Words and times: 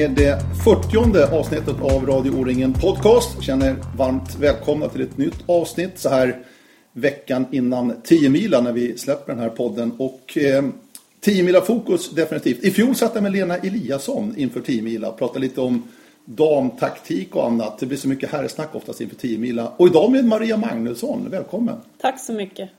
Är 0.00 0.08
det 0.08 0.38
40 0.64 1.36
avsnittet 1.36 1.80
av 1.80 2.06
Radio 2.06 2.30
O-ringen 2.30 2.72
Podcast. 2.72 3.42
Känner 3.42 3.76
varmt 3.96 4.36
välkomna 4.40 4.88
till 4.88 5.00
ett 5.00 5.18
nytt 5.18 5.38
avsnitt 5.46 5.98
så 5.98 6.08
här 6.08 6.38
veckan 6.92 7.46
innan 7.50 8.00
10 8.02 8.30
mila 8.30 8.60
när 8.60 8.72
vi 8.72 8.98
släpper 8.98 9.32
den 9.32 9.42
här 9.42 9.48
podden. 9.48 9.92
Och 9.98 10.38
eh, 10.38 10.64
10 11.20 11.42
mila 11.42 11.60
fokus 11.60 12.10
definitivt. 12.10 12.64
I 12.64 12.70
fjol 12.70 12.94
satt 12.94 13.14
jag 13.14 13.22
med 13.22 13.32
Lena 13.32 13.56
Eliasson 13.56 14.34
inför 14.36 14.60
10 14.60 14.82
mila. 14.82 15.12
Pratade 15.12 15.40
lite 15.40 15.60
om 15.60 15.82
damtaktik 16.24 17.36
och 17.36 17.46
annat. 17.46 17.78
Det 17.78 17.86
blir 17.86 17.98
så 17.98 18.08
mycket 18.08 18.30
herrsnack 18.30 18.74
oftast 18.74 19.00
inför 19.00 19.16
10 19.16 19.38
mila. 19.38 19.72
Och 19.76 19.86
idag 19.86 20.12
med 20.12 20.24
Maria 20.24 20.56
Magnusson. 20.56 21.26
Välkommen. 21.30 21.76
Tack 21.98 22.20
så 22.20 22.32
mycket. 22.32 22.70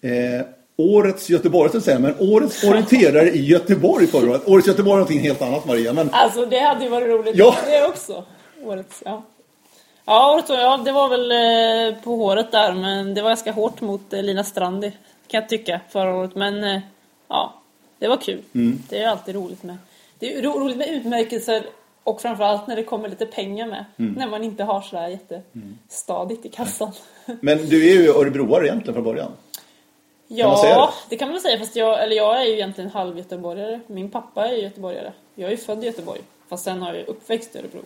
Eh, 0.00 0.46
årets 0.80 1.30
Göteborg, 1.30 1.80
säga, 1.80 1.98
men 1.98 2.14
årets 2.18 2.64
orienterare 2.64 3.30
i 3.30 3.44
Göteborg 3.46 4.06
förra 4.06 4.30
året. 4.30 4.48
Årets 4.48 4.68
Göteborg 4.68 4.92
är 4.92 4.96
någonting 4.96 5.20
helt 5.20 5.42
annat 5.42 5.66
Maria. 5.66 5.92
Men... 5.92 6.10
Alltså 6.12 6.46
det 6.46 6.58
hade 6.58 6.84
ju 6.84 6.90
varit 6.90 7.08
roligt 7.08 7.36
Ja. 7.36 7.56
det 7.66 7.86
också. 7.86 8.24
Årets, 8.64 9.02
ja. 9.04 9.22
Ja, 10.04 10.34
årets, 10.34 10.48
ja, 10.50 10.80
det 10.84 10.92
var 10.92 11.08
väl 11.08 11.30
eh, 11.32 12.02
på 12.02 12.16
håret 12.16 12.52
där, 12.52 12.72
men 12.72 13.14
det 13.14 13.22
var 13.22 13.30
ganska 13.30 13.52
hårt 13.52 13.80
mot 13.80 14.12
eh, 14.12 14.22
Lina 14.22 14.44
Strandi, 14.44 14.90
kan 15.28 15.40
jag 15.40 15.48
tycka, 15.48 15.80
förra 15.90 16.14
året. 16.16 16.34
Men 16.34 16.64
eh, 16.64 16.80
ja, 17.28 17.54
det 17.98 18.08
var 18.08 18.16
kul. 18.16 18.42
Det 18.88 18.98
är 18.98 19.08
alltid 19.08 19.34
roligt 19.34 19.62
med. 19.62 19.76
Det 20.18 20.34
är 20.34 20.42
ro, 20.42 20.60
roligt 20.60 20.76
med 20.76 20.88
utmärkelser 20.88 21.62
och 22.04 22.20
framförallt 22.22 22.66
när 22.66 22.76
det 22.76 22.82
kommer 22.84 23.08
lite 23.08 23.26
pengar 23.26 23.66
med. 23.66 23.84
När 23.96 24.28
man 24.28 24.44
inte 24.44 24.64
har 24.64 24.80
sådär 24.80 25.08
jättestadigt 25.08 26.46
i 26.46 26.48
kassan. 26.48 26.92
men 27.40 27.58
du 27.68 27.90
är 27.90 27.94
ju 28.02 28.08
örebroare 28.08 28.66
egentligen 28.66 28.94
från 28.94 29.04
början. 29.04 29.32
Ja, 30.32 30.92
det? 31.08 31.14
det 31.14 31.16
kan 31.16 31.28
man 31.28 31.32
väl 31.32 31.42
säga. 31.42 31.58
Fast 31.58 31.76
jag, 31.76 32.02
eller 32.02 32.16
jag 32.16 32.40
är 32.40 32.44
ju 32.44 32.52
egentligen 32.52 32.90
halvgöteborgare. 32.90 33.80
Min 33.86 34.10
pappa 34.10 34.48
är 34.48 34.52
göteborgare. 34.52 35.12
Jag 35.34 35.46
är 35.46 35.50
ju 35.50 35.56
född 35.56 35.82
i 35.82 35.86
Göteborg. 35.86 36.20
Fast 36.48 36.64
sen 36.64 36.82
har 36.82 36.94
jag 36.94 37.08
uppväxt 37.08 37.56
i 37.56 37.58
Örebro. 37.58 37.80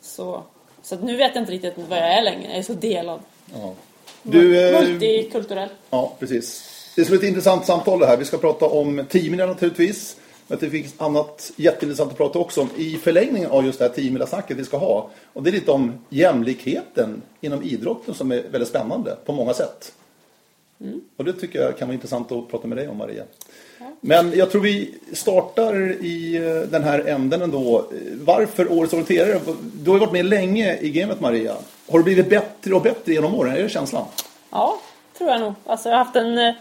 Så, 0.00 0.42
så 0.82 0.94
att 0.94 1.02
nu 1.02 1.16
vet 1.16 1.34
jag 1.34 1.42
inte 1.42 1.52
riktigt 1.52 1.74
vad 1.88 1.98
jag 1.98 2.18
är 2.18 2.22
längre. 2.22 2.48
Jag 2.48 2.58
är 2.58 2.62
så 2.62 2.72
delad. 2.72 3.20
Ja. 3.54 3.74
Du, 4.22 4.68
eh, 4.68 4.80
Multikulturell. 4.80 5.68
Ja, 5.90 6.12
precis. 6.18 6.64
Det 6.96 7.00
är 7.00 7.06
som 7.06 7.14
ett 7.14 7.22
intressant 7.22 7.66
samtal 7.66 7.98
det 7.98 8.06
här. 8.06 8.16
Vi 8.16 8.24
ska 8.24 8.38
prata 8.38 8.66
om 8.66 9.06
teamen 9.08 9.48
naturligtvis. 9.48 10.16
Men 10.46 10.58
det 10.58 10.70
finns 10.70 10.94
annat 10.98 11.52
jätteintressant 11.56 12.10
att 12.10 12.16
prata 12.16 12.38
också 12.38 12.60
om 12.60 12.68
i 12.76 12.96
förlängningen 12.96 13.50
av 13.50 13.66
just 13.66 13.78
det 13.78 13.84
här 13.84 13.92
teamila-snacket 13.92 14.56
vi 14.56 14.64
ska 14.64 14.76
ha. 14.76 15.10
Och 15.32 15.42
det 15.42 15.50
är 15.50 15.52
lite 15.52 15.70
om 15.70 16.04
jämlikheten 16.08 17.22
inom 17.40 17.62
idrotten 17.62 18.14
som 18.14 18.32
är 18.32 18.42
väldigt 18.50 18.68
spännande 18.68 19.16
på 19.24 19.32
många 19.32 19.54
sätt. 19.54 19.92
Och 21.16 21.24
det 21.24 21.32
tycker 21.32 21.62
jag 21.62 21.78
kan 21.78 21.88
vara 21.88 21.94
intressant 21.94 22.32
att 22.32 22.48
prata 22.48 22.68
med 22.68 22.78
dig 22.78 22.88
om 22.88 22.96
Maria. 22.96 23.24
Men 24.00 24.32
jag 24.36 24.50
tror 24.50 24.62
vi 24.62 24.94
startar 25.12 26.04
i 26.04 26.36
eh, 26.36 26.70
den 26.70 26.84
här 26.84 27.08
änden 27.08 27.42
ändå. 27.42 27.84
Varför 28.14 28.72
Årets 28.72 28.92
orienterare? 28.92 29.40
Du 29.74 29.90
har 29.90 29.96
ju 29.96 30.00
varit 30.00 30.12
med 30.12 30.24
länge 30.24 30.76
i 30.80 30.90
gamet 30.90 31.20
Maria. 31.20 31.54
Har 31.90 31.98
du 31.98 32.04
blivit 32.04 32.30
bättre 32.30 32.74
och 32.74 32.82
bättre 32.82 33.12
genom 33.12 33.34
åren? 33.34 33.56
Är 33.56 33.62
det 33.62 33.68
känslan? 33.68 34.04
Ja, 34.50 34.78
tror 35.18 35.30
jag 35.30 35.40
nog. 35.40 35.54
Alltså 35.66 35.88
jag 35.88 35.96
har 35.96 36.04
haft 36.04 36.16
en 36.16 36.38
eh, 36.38 36.54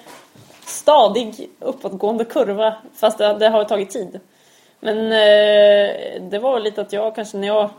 stadig 0.66 1.50
uppåtgående 1.60 2.26
kurva. 2.26 2.76
Fast 2.96 3.18
det, 3.18 3.38
det 3.40 3.50
har 3.50 3.64
tagit 3.64 3.90
tid. 3.90 4.20
Men 4.80 4.98
eh, 4.98 6.22
det 6.22 6.40
var 6.42 6.60
lite 6.60 6.82
att 6.82 6.94
jag 6.94 7.16
kanske 7.16 7.38
när 7.38 7.48
jag... 7.48 7.70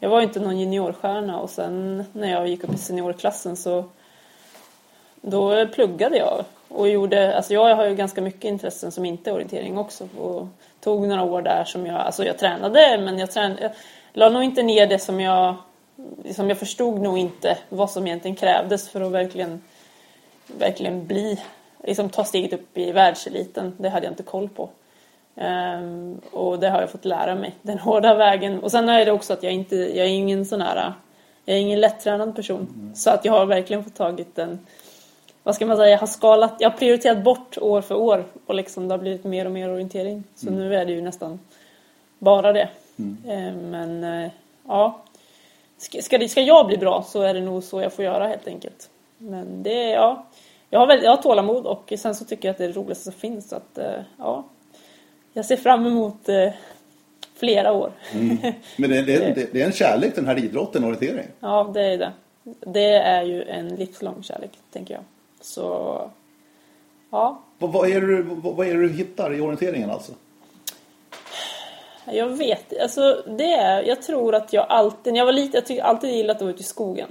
Jag 0.00 0.10
var 0.10 0.20
ju 0.20 0.26
inte 0.26 0.40
någon 0.40 0.60
juniorstjärna 0.60 1.40
och 1.40 1.50
sen 1.50 2.04
när 2.12 2.30
jag 2.32 2.48
gick 2.48 2.64
upp 2.64 2.74
i 2.74 2.78
seniorklassen 2.78 3.56
så 3.56 3.84
då 5.20 5.66
pluggade 5.66 6.16
jag 6.16 6.44
och 6.68 6.88
gjorde, 6.88 7.36
alltså 7.36 7.54
jag 7.54 7.76
har 7.76 7.86
ju 7.86 7.94
ganska 7.94 8.20
mycket 8.20 8.44
intressen 8.44 8.92
som 8.92 9.04
inte 9.04 9.30
är 9.30 9.34
orientering 9.34 9.78
också 9.78 10.08
och 10.18 10.46
tog 10.80 11.08
några 11.08 11.22
år 11.22 11.42
där 11.42 11.64
som 11.64 11.86
jag, 11.86 12.00
alltså 12.00 12.24
jag 12.24 12.38
tränade 12.38 12.98
men 12.98 13.18
jag 13.18 13.30
tränade, 13.30 13.62
jag 13.62 13.72
la 14.12 14.28
nog 14.28 14.42
inte 14.42 14.62
ner 14.62 14.86
det 14.86 14.98
som 14.98 15.20
jag, 15.20 15.54
som 16.34 16.48
jag 16.48 16.58
förstod 16.58 17.00
nog 17.00 17.18
inte 17.18 17.58
vad 17.68 17.90
som 17.90 18.06
egentligen 18.06 18.36
krävdes 18.36 18.88
för 18.88 19.00
att 19.00 19.12
verkligen, 19.12 19.62
verkligen 20.46 21.06
bli, 21.06 21.40
liksom 21.84 22.10
ta 22.10 22.24
steget 22.24 22.52
upp 22.52 22.78
i 22.78 22.92
världseliten, 22.92 23.74
det 23.78 23.88
hade 23.88 24.06
jag 24.06 24.12
inte 24.12 24.22
koll 24.22 24.48
på. 24.48 24.68
Ehm, 25.36 26.20
och 26.30 26.58
det 26.58 26.68
har 26.68 26.80
jag 26.80 26.90
fått 26.90 27.04
lära 27.04 27.34
mig, 27.34 27.54
den 27.62 27.78
hårda 27.88 28.14
vägen. 28.14 28.62
Och 28.62 28.70
sen 28.70 28.88
är 28.88 29.04
det 29.04 29.12
också 29.12 29.32
att 29.32 29.42
jag 29.42 29.52
inte, 29.52 29.76
jag 29.76 30.06
är 30.06 30.10
ingen 30.10 30.46
sån 30.46 30.60
här, 30.60 30.92
jag 31.44 31.56
är 31.56 31.60
ingen 31.60 31.80
lättränad 31.80 32.36
person. 32.36 32.92
Så 32.96 33.10
att 33.10 33.24
jag 33.24 33.32
har 33.32 33.46
verkligen 33.46 33.84
fått 33.84 33.94
tagit 33.94 34.38
en, 34.38 34.66
vad 35.48 35.54
ska 35.54 35.66
man 35.66 35.76
säga, 35.76 35.90
jag 35.90 35.98
har 35.98 36.06
skalat, 36.06 36.54
jag 36.58 36.70
har 36.70 36.76
prioriterat 36.78 37.24
bort 37.24 37.58
år 37.58 37.80
för 37.80 37.94
år 37.94 38.24
och 38.46 38.54
liksom 38.54 38.88
det 38.88 38.94
har 38.94 38.98
blivit 38.98 39.24
mer 39.24 39.44
och 39.44 39.50
mer 39.50 39.68
orientering. 39.68 40.24
Så 40.34 40.50
nu 40.50 40.74
är 40.74 40.84
det 40.84 40.92
ju 40.92 41.00
nästan 41.02 41.40
bara 42.18 42.52
det. 42.52 42.68
Eh, 43.26 43.54
Men 43.54 44.04
eh, 44.04 44.30
ja, 44.66 45.02
ska, 45.78 46.02
ska, 46.02 46.18
det- 46.18 46.28
ska 46.28 46.40
jag 46.40 46.66
bli 46.66 46.76
bra 46.76 47.04
så 47.08 47.22
är 47.22 47.34
det 47.34 47.40
nog 47.40 47.64
så 47.64 47.80
jag 47.80 47.92
får 47.92 48.04
göra 48.04 48.26
helt 48.28 48.46
enkelt. 48.48 48.90
Men 49.18 49.62
det, 49.62 49.90
ja, 49.90 50.26
jag 50.70 50.78
har, 50.80 50.86
väl, 50.86 51.02
jag 51.02 51.10
har 51.10 51.22
tålamod 51.22 51.66
och 51.66 51.92
sen 51.98 52.14
så 52.14 52.24
tycker 52.24 52.48
jag 52.48 52.52
att 52.52 52.58
det 52.58 52.64
är 52.64 52.68
det 52.68 52.74
roligaste 52.76 53.04
som 53.04 53.12
finns. 53.12 53.48
Så 53.48 53.56
att, 53.56 53.78
eh, 53.78 54.00
ja, 54.18 54.44
jag 55.32 55.44
ser 55.44 55.56
fram 55.56 55.86
emot 55.86 56.28
flera 57.34 57.72
år. 57.72 57.92
Men 58.76 58.90
det, 58.90 59.02
det, 59.06 59.52
det, 59.52 59.62
är 59.62 59.66
en 59.66 59.72
kärlek 59.72 60.14
den 60.14 60.26
här 60.26 60.38
idrotten, 60.44 60.84
orientering. 60.84 61.26
Ja, 61.40 61.70
det 61.74 61.82
är 61.82 61.98
det. 61.98 62.12
Det 62.60 62.92
är 62.92 63.22
ju 63.22 63.42
en 63.42 63.68
livslång 63.68 64.22
kärlek, 64.22 64.50
tänker 64.72 64.94
jag. 64.94 65.02
Så, 65.40 66.10
ja. 67.10 67.42
Vad, 67.58 67.72
vad, 67.72 67.90
är 67.90 68.00
det, 68.00 68.22
vad, 68.22 68.54
vad 68.54 68.66
är 68.66 68.74
du 68.74 68.88
hittar 68.88 69.34
i 69.34 69.40
orienteringen 69.40 69.90
alltså? 69.90 70.12
Jag 72.12 72.28
vet 72.28 72.80
alltså 72.80 73.22
det 73.26 73.52
är, 73.52 73.82
jag 73.82 74.02
tror 74.02 74.34
att 74.34 74.52
jag 74.52 74.66
alltid, 74.68 75.12
när 75.12 75.20
jag 75.20 75.26
var 75.26 75.32
liten, 75.32 75.54
jag 75.54 75.66
tycker 75.66 75.82
alltid 75.82 76.10
gillat 76.10 76.36
att 76.36 76.42
vara 76.42 76.50
ute 76.50 76.60
i 76.60 76.64
skogen. 76.64 77.08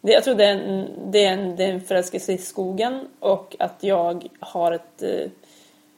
Det, 0.00 0.12
jag 0.12 0.24
tror 0.24 0.34
det 0.34 0.44
är, 0.44 0.54
en, 0.54 0.88
det, 1.10 1.24
är 1.24 1.32
en, 1.32 1.56
det 1.56 1.64
är 1.64 1.72
en 1.72 1.80
förälskelse 1.80 2.32
i 2.32 2.38
skogen 2.38 3.08
och 3.20 3.56
att 3.58 3.76
jag 3.80 4.28
har 4.40 4.72
ett 4.72 5.02
eh, 5.02 5.30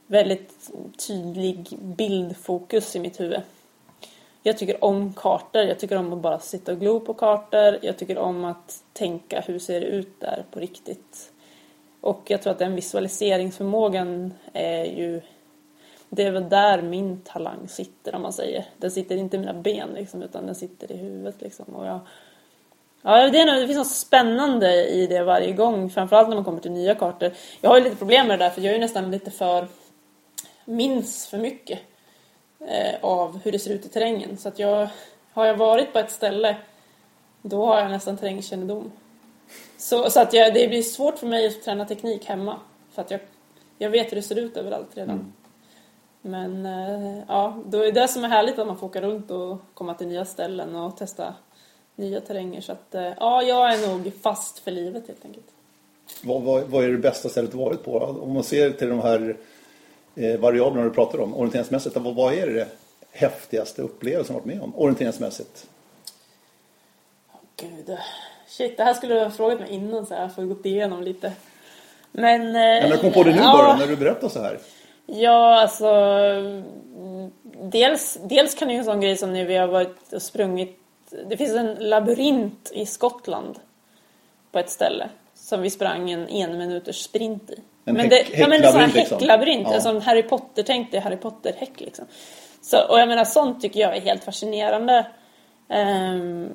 väldigt 0.07 0.71
tydlig 1.07 1.69
bildfokus 1.81 2.97
i 2.97 2.99
mitt 3.01 3.21
huvud. 3.21 3.41
Jag 4.43 4.59
tycker 4.59 4.85
om 4.85 5.15
kartor, 5.17 5.63
jag 5.63 5.79
tycker 5.79 5.97
om 5.97 6.13
att 6.13 6.19
bara 6.19 6.39
sitta 6.39 6.73
och 6.73 6.81
glo 6.81 7.01
på 7.01 7.15
kartor, 7.15 7.79
jag 7.83 7.97
tycker 7.97 8.19
om 8.19 8.45
att 8.45 8.83
tänka 8.93 9.41
hur 9.41 9.59
ser 9.59 9.81
det 9.81 9.87
ut 9.87 10.21
där 10.21 10.45
på 10.51 10.61
riktigt. 10.61 11.33
Och 12.01 12.23
jag 12.27 12.43
tror 12.43 12.53
att 12.53 12.59
den 12.59 12.75
visualiseringsförmågan 12.75 14.35
är 14.53 14.85
ju 14.85 15.21
det 16.11 16.23
är 16.23 16.31
väl 16.31 16.49
där 16.49 16.83
min 16.83 17.21
talang 17.21 17.69
sitter 17.69 18.15
om 18.15 18.23
man 18.23 18.33
säger. 18.33 18.65
Den 18.77 18.91
sitter 18.91 19.17
inte 19.17 19.37
i 19.37 19.41
mina 19.41 19.55
ben 19.55 19.89
liksom, 19.95 20.23
utan 20.23 20.47
den 20.47 20.55
sitter 20.55 20.93
i 20.93 20.97
huvudet 20.97 21.35
liksom. 21.41 21.65
Och 21.65 21.87
jag, 21.87 22.01
ja, 23.03 23.31
det, 23.31 23.41
är 23.41 23.61
det 23.61 23.67
finns 23.67 23.79
något 23.79 23.91
spännande 23.91 24.87
i 24.87 25.07
det 25.07 25.23
varje 25.23 25.53
gång, 25.53 25.91
framförallt 25.91 26.29
när 26.29 26.37
man 26.37 26.45
kommer 26.45 26.61
till 26.61 26.73
nya 26.73 26.95
kartor. 26.95 27.33
Jag 27.61 27.71
har 27.71 27.79
ju 27.79 27.85
lite 27.85 27.97
problem 27.97 28.27
med 28.27 28.39
det 28.39 28.45
där 28.45 28.51
för 28.51 28.61
jag 28.61 28.71
är 28.71 28.75
ju 28.75 28.81
nästan 28.81 29.11
lite 29.11 29.31
för 29.31 29.67
minns 30.65 31.27
för 31.27 31.39
mycket 31.39 31.79
eh, 32.61 32.95
av 33.01 33.41
hur 33.45 33.53
det 33.53 33.59
ser 33.59 33.75
ut 33.75 33.87
i 33.87 33.89
terrängen. 33.89 34.37
Så 34.37 34.49
att 34.49 34.59
jag, 34.59 34.89
har 35.33 35.47
jag 35.47 35.57
varit 35.57 35.93
på 35.93 35.99
ett 35.99 36.11
ställe, 36.11 36.57
då 37.43 37.67
har 37.67 37.81
jag 37.81 37.91
nästan 37.91 38.17
terrängkännedom. 38.17 38.93
Så, 39.79 40.11
så 40.11 40.21
att 40.21 40.33
jag, 40.33 40.55
det 40.55 40.69
blir 40.69 40.83
svårt 40.83 41.19
för 41.19 41.27
mig 41.27 41.47
att 41.47 41.63
träna 41.63 41.85
teknik 41.85 42.25
hemma. 42.25 42.61
För 42.93 43.03
att 43.03 43.11
jag, 43.11 43.21
jag 43.79 43.91
vet 43.91 44.13
hur 44.13 44.17
det 44.17 44.23
ser 44.23 44.39
ut 44.39 44.57
överallt 44.57 44.89
redan. 44.95 45.33
Men 46.23 46.67
eh, 46.67 47.25
ja, 47.29 47.63
då 47.67 47.85
är 47.85 47.93
det 47.93 48.09
som 48.09 48.25
är 48.25 48.29
härligt 48.29 48.59
att 48.59 48.67
man 48.67 48.79
får 48.79 48.87
åka 48.87 49.01
runt 49.01 49.31
och 49.31 49.59
komma 49.75 49.95
till 49.95 50.09
nya 50.09 50.25
ställen 50.25 50.77
och 50.77 50.97
testa 50.97 51.35
nya 51.97 52.21
terränger. 52.21 52.61
Så 52.61 52.73
att 52.73 52.95
eh, 52.95 53.13
ja, 53.21 53.43
jag 53.43 53.75
är 53.75 53.89
nog 53.89 54.13
fast 54.23 54.59
för 54.59 54.71
livet 54.71 55.07
helt 55.07 55.25
enkelt. 55.25 55.47
Vad, 56.23 56.43
vad, 56.43 56.63
vad 56.63 56.85
är 56.85 56.89
det 56.89 56.99
bästa 56.99 57.29
stället 57.29 57.53
du 57.53 57.59
varit 57.59 57.85
på? 57.85 57.99
Om 57.99 58.33
man 58.33 58.45
ser 58.45 58.71
till 58.71 58.89
de 58.89 59.01
här 59.01 59.37
eh, 60.15 60.41
variablerna 60.41 60.89
du 60.89 60.95
pratar 60.95 61.21
om, 61.21 61.35
orienteringsmässigt. 61.35 61.97
Vad, 61.97 62.15
vad 62.15 62.35
är 62.35 62.47
det 62.47 62.69
häftigaste 63.11 63.83
upplevelsen 63.83 64.35
du 64.35 64.41
varit 64.41 64.47
med 64.47 64.63
om, 64.63 64.77
orienteringsmässigt? 64.77 65.67
Gud, 67.57 67.97
shit, 68.49 68.77
det 68.77 68.85
här 68.85 68.95
skulle 68.95 69.15
du 69.15 69.21
ha 69.21 69.31
frågat 69.31 69.61
mig 69.61 69.71
innan 69.71 70.07
så 70.07 70.15
här, 70.15 70.29
för 70.29 70.43
att 70.43 70.49
gått 70.49 70.67
igenom 70.67 71.03
lite. 71.03 71.33
Men... 72.13 72.41
Eh, 72.47 72.53
Men 72.53 72.89
jag 72.91 73.01
kom 73.01 73.13
på 73.13 73.23
det 73.23 73.31
nu 73.31 73.37
ja, 73.37 73.53
bara 73.53 73.77
när 73.77 73.87
du 73.87 73.97
berättar 73.97 74.29
så 74.29 74.43
här. 74.43 74.59
Ja, 75.07 75.61
alltså... 75.61 75.87
mm, 75.87 77.33
Dels, 77.63 78.19
dels 78.23 78.55
kan 78.55 78.69
det 78.69 78.75
ju 78.75 78.79
en 78.79 78.85
sån 78.85 79.01
grej 79.01 79.17
som 79.17 79.33
när 79.33 79.45
vi 79.45 79.57
har 79.57 79.67
varit 79.67 80.13
och 80.13 80.23
sprungit... 80.23 80.79
Det 81.29 81.37
finns 81.37 81.53
en 81.55 81.75
labyrint 81.75 82.71
i 82.75 82.87
Skottland 82.87 83.59
på 84.53 84.59
ett 84.59 84.71
ställe 84.71 85.09
som 85.35 85.63
vi 85.63 85.71
sprang 85.71 86.11
en 86.11 86.29
en 86.29 86.59
minuters 86.59 86.97
sprint 87.03 87.51
i. 87.51 87.55
En 87.85 87.95
men 87.95 87.97
häck- 87.97 88.11
det, 88.11 88.39
ja, 88.39 88.49
men 88.49 88.61
det 88.61 88.67
är 88.67 88.73
sån 88.73 88.81
här 88.81 88.89
häcklabyrint 88.89 89.69
liksom. 89.69 89.73
Ja. 89.73 89.97
alltså 89.97 90.11
Harry 90.11 90.23
Potter, 90.23 90.63
tänk 90.63 90.91
dig 90.91 91.01
Harry 91.01 91.17
Potter-häck 91.17 91.81
liksom. 91.81 92.05
Så, 92.63 92.79
och 92.89 93.01
jag 93.01 93.09
menar 93.09 93.25
sånt 93.25 93.61
tycker 93.61 93.81
jag 93.81 93.97
är 93.97 94.01
helt 94.01 94.25
fascinerande. 94.25 95.07
Ehm, 95.69 96.51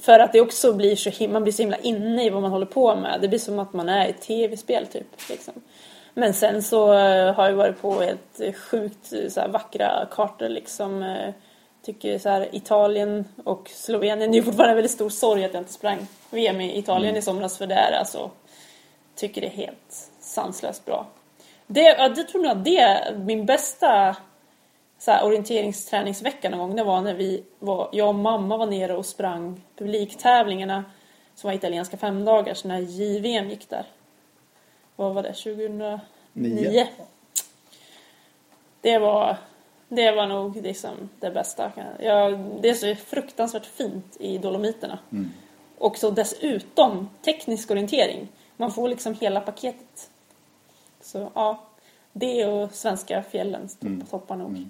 för 0.00 0.18
att 0.18 0.32
det 0.32 0.40
också 0.40 0.72
blir 0.72 0.96
så 0.96 1.28
man 1.28 1.42
blir 1.42 1.52
så 1.52 1.62
himla 1.62 1.76
inne 1.76 2.24
i 2.24 2.30
vad 2.30 2.42
man 2.42 2.50
håller 2.50 2.66
på 2.66 2.96
med. 2.96 3.18
Det 3.20 3.28
blir 3.28 3.38
som 3.38 3.58
att 3.58 3.72
man 3.72 3.88
är 3.88 4.06
i 4.06 4.10
ett 4.10 4.20
tv-spel 4.20 4.86
typ. 4.86 5.28
Liksom. 5.28 5.54
Men 6.14 6.34
sen 6.34 6.62
så 6.62 6.92
eh, 6.92 7.34
har 7.34 7.48
jag 7.48 7.56
varit 7.56 7.82
på 7.82 8.00
helt 8.00 8.56
sjukt 8.56 9.12
eh, 9.12 9.28
så 9.28 9.40
här, 9.40 9.48
vackra 9.48 10.06
kartor 10.10 10.48
liksom. 10.48 11.02
Eh, 11.02 11.34
tycker 11.82 12.18
så 12.18 12.28
här, 12.28 12.48
Italien 12.52 13.24
och 13.44 13.70
Slovenien, 13.74 14.32
det 14.32 14.38
är 14.38 14.42
fortfarande 14.42 14.70
en 14.70 14.76
väldigt 14.76 14.92
stor 14.92 15.10
sorg 15.10 15.44
att 15.44 15.54
jag 15.54 15.60
inte 15.60 15.72
sprang 15.72 16.06
VM 16.30 16.60
i 16.60 16.78
Italien 16.78 17.10
Mm. 17.10 17.18
i 17.18 17.22
somras 17.22 17.58
för 17.58 17.66
det 17.66 17.74
är 17.74 17.92
alltså, 17.92 18.30
tycker 19.14 19.40
det 19.40 19.46
är 19.46 19.50
helt 19.50 20.10
sanslöst 20.20 20.84
bra. 20.84 21.06
Det, 21.66 21.80
ja, 21.80 22.08
det 22.08 22.24
tror 22.24 22.44
jag 22.44 22.56
att 22.56 22.64
det 22.64 22.78
är 22.78 23.14
min 23.16 23.46
bästa 23.46 24.16
så 24.98 25.10
här, 25.10 25.24
orienteringsträningsvecka 25.24 26.50
någon 26.50 26.58
gång. 26.58 26.76
Det 26.76 26.84
var 26.84 27.00
när 27.00 27.14
vi 27.14 27.44
var, 27.58 27.88
jag 27.92 28.08
och 28.08 28.14
mamma 28.14 28.56
var 28.56 28.66
nere 28.66 28.96
och 28.96 29.06
sprang 29.06 29.60
publiktävlingarna 29.76 30.84
som 31.34 31.48
var 31.48 31.54
italienska 31.54 31.96
femdagars 31.96 32.64
när 32.64 32.78
JVM 32.78 33.50
gick 33.50 33.68
där. 33.68 33.86
Vad 34.96 35.14
var 35.14 35.22
det? 35.22 35.32
2009? 35.32 36.00
Nio. 36.32 36.88
Det 38.80 38.98
var, 38.98 39.36
det 39.88 40.10
var 40.12 40.26
nog 40.26 40.56
liksom 40.56 41.08
det 41.20 41.30
bästa. 41.30 41.72
Jag, 41.98 42.38
det 42.60 42.68
är 42.68 42.74
så 42.74 42.94
fruktansvärt 42.94 43.66
fint 43.66 44.16
i 44.20 44.38
Dolomiterna. 44.38 44.98
Och 45.78 45.96
så 45.96 46.10
dessutom 46.10 47.08
teknisk 47.22 47.70
orientering. 47.70 48.28
Man 48.56 48.72
får 48.72 48.88
liksom 48.88 49.14
hela 49.14 49.40
paketet. 49.40 50.10
Så 51.00 51.30
ja, 51.34 51.62
det 52.12 52.46
och 52.46 52.72
svenska 52.72 53.22
fjällen 53.22 53.68
mm. 53.82 54.06
toppar 54.06 54.36
nog. 54.36 54.66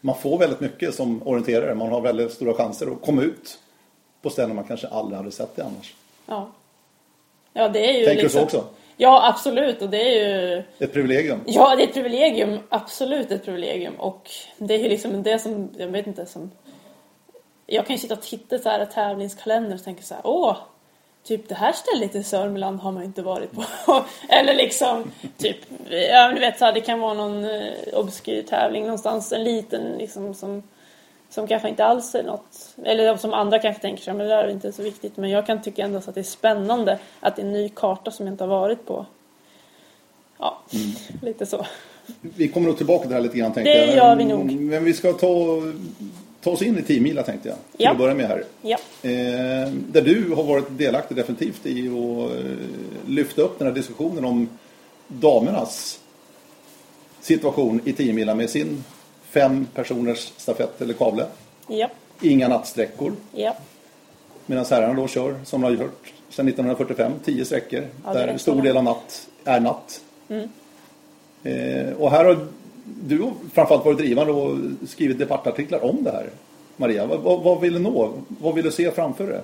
Man 0.00 0.14
får 0.14 0.38
väldigt 0.38 0.60
mycket 0.60 0.94
som 0.94 1.22
orienterare. 1.28 1.74
Man 1.74 1.92
har 1.92 2.00
väldigt 2.00 2.32
stora 2.32 2.54
chanser 2.54 2.86
att 2.86 3.02
komma 3.02 3.22
ut 3.22 3.58
på 4.22 4.30
ställen 4.30 4.56
man 4.56 4.64
kanske 4.64 4.88
aldrig 4.88 5.16
hade 5.16 5.30
sett 5.30 5.56
det 5.56 5.62
annars. 5.62 5.94
Ja. 6.26 6.50
Ja, 7.52 7.68
det 7.68 7.90
är 7.90 7.98
ju 7.98 8.06
Tänker 8.06 8.22
liksom... 8.22 8.44
du 8.44 8.50
så 8.50 8.58
också? 8.58 8.68
Ja, 8.96 9.28
absolut. 9.28 9.82
Och 9.82 9.90
det 9.90 10.02
är 10.02 10.28
ju... 10.28 10.62
Ett 10.78 10.92
privilegium. 10.92 11.40
Ja, 11.46 11.76
det 11.76 11.82
är 11.82 11.88
ett 11.88 11.94
privilegium. 11.94 12.58
Absolut 12.68 13.30
ett 13.30 13.44
privilegium. 13.44 13.94
Och 13.94 14.30
det 14.58 14.74
är 14.74 14.78
ju 14.78 14.88
liksom 14.88 15.22
det 15.22 15.38
som, 15.38 15.70
jag 15.78 15.88
vet 15.88 16.06
inte, 16.06 16.26
som... 16.26 16.50
Jag 17.66 17.86
kan 17.86 17.96
ju 17.96 18.00
sitta 18.00 18.14
och 18.14 18.22
titta 18.22 18.58
så 18.58 18.68
här 18.68 18.82
i 18.82 18.86
tävlingskalender 18.86 19.74
och 19.74 19.84
tänka 19.84 20.02
så 20.02 20.14
här, 20.14 20.26
åh, 20.26 20.56
typ 21.26 21.48
det 21.48 21.54
här 21.54 21.72
stället 21.72 22.14
i 22.14 22.22
Sörmland 22.22 22.80
har 22.80 22.92
man 22.92 23.02
inte 23.02 23.22
varit 23.22 23.52
på. 23.52 23.64
Eller 24.28 24.54
liksom, 24.54 25.12
typ, 25.38 25.56
ja 25.90 26.26
men 26.26 26.34
du 26.34 26.40
vet 26.40 26.58
så 26.58 26.64
här, 26.64 26.72
det 26.72 26.80
kan 26.80 27.00
vara 27.00 27.14
någon 27.14 27.44
eh, 27.44 27.72
obskyr 27.92 28.42
tävling 28.42 28.82
någonstans, 28.82 29.32
en 29.32 29.44
liten 29.44 29.82
liksom 29.98 30.34
som, 30.34 30.62
som 31.30 31.46
kanske 31.46 31.68
inte 31.68 31.84
alls 31.84 32.14
är 32.14 32.22
något, 32.22 32.74
eller 32.84 33.16
som 33.16 33.32
andra 33.32 33.58
kanske 33.58 33.82
tänker 33.82 34.02
sig, 34.02 34.14
men 34.14 34.28
det 34.28 34.34
där 34.34 34.44
är 34.44 34.48
inte 34.50 34.72
så 34.72 34.82
viktigt. 34.82 35.16
Men 35.16 35.30
jag 35.30 35.46
kan 35.46 35.62
tycka 35.62 35.82
ändå 35.84 36.00
så 36.00 36.10
att 36.10 36.14
det 36.14 36.20
är 36.20 36.22
spännande 36.22 36.98
att 37.20 37.36
det 37.36 37.42
är 37.42 37.46
en 37.46 37.52
ny 37.52 37.68
karta 37.68 38.10
som 38.10 38.26
jag 38.26 38.32
inte 38.32 38.44
har 38.44 38.48
varit 38.60 38.86
på. 38.86 39.06
Ja, 40.38 40.58
lite 41.22 41.46
så. 41.46 41.66
Vi 42.20 42.48
kommer 42.48 42.66
nog 42.66 42.76
tillbaka 42.76 43.00
till 43.02 43.08
det 43.08 43.14
här 43.14 43.22
lite 43.22 43.38
grann 43.38 43.52
tänkte 43.52 43.72
Det 43.72 43.86
jag. 43.86 43.96
gör 43.96 44.16
vi 44.16 44.24
nog. 44.24 44.52
Men 44.52 44.84
vi 44.84 44.92
ska 44.94 45.12
ta, 45.12 45.62
ta 46.46 46.52
oss 46.52 46.62
in 46.62 46.78
i 46.78 46.82
10 46.82 47.00
mila 47.00 47.22
tänkte 47.22 47.48
jag. 47.48 47.56
Till 47.76 47.84
Ja. 47.84 47.90
att 47.90 47.98
börja 47.98 48.14
med 48.14 48.26
här. 48.28 48.44
Ja. 48.62 48.76
Eh, 49.02 49.72
där 49.72 50.02
du 50.02 50.32
har 50.36 50.42
varit 50.42 50.64
delaktig 50.70 51.16
definitivt 51.16 51.66
i 51.66 51.88
att 51.88 52.30
eh, 52.30 52.52
lyfta 53.06 53.42
upp 53.42 53.58
den 53.58 53.66
här 53.68 53.74
diskussionen 53.74 54.24
om 54.24 54.48
damernas 55.08 56.00
situation 57.20 57.80
i 57.84 57.92
10 57.92 58.12
mila 58.12 58.34
med 58.34 58.50
sin 58.50 58.84
fem 59.30 59.66
personers 59.74 60.32
stafett 60.36 60.80
eller 60.82 60.94
kavle. 60.94 61.26
Ja. 61.68 61.88
Inga 62.20 62.48
nattsträckor. 62.48 63.12
Ja. 63.32 63.56
Medan 64.46 64.64
herrarna 64.70 64.94
då 64.94 65.08
kör, 65.08 65.40
som 65.44 65.60
de 65.60 65.66
har 65.76 65.82
gjort 65.84 66.12
sedan 66.28 66.48
1945, 66.48 67.12
10 67.24 67.44
sträckor. 67.44 67.84
Ja, 68.04 68.12
där 68.12 68.26
rätt 68.26 68.40
stor 68.40 68.62
del 68.62 68.76
av 68.76 68.84
natt 68.84 69.28
är 69.44 69.60
natt. 69.60 70.00
Mm. 70.28 70.48
Eh, 71.42 71.92
och 71.92 72.10
här 72.10 72.24
har 72.24 72.46
du 72.86 73.22
har 73.22 73.32
framförallt 73.54 73.84
varit 73.84 73.98
drivande 73.98 74.32
och 74.32 74.58
skrivit 74.88 75.18
debattartiklar 75.18 75.84
om 75.84 76.04
det 76.04 76.10
här. 76.10 76.30
Maria, 76.76 77.06
vad, 77.06 77.42
vad, 77.42 77.60
vill 77.60 77.72
du 77.72 77.78
nå? 77.78 78.12
Vad 78.28 78.54
vill 78.54 78.64
du 78.64 78.70
se 78.70 78.90
framför 78.90 79.26
dig? 79.26 79.40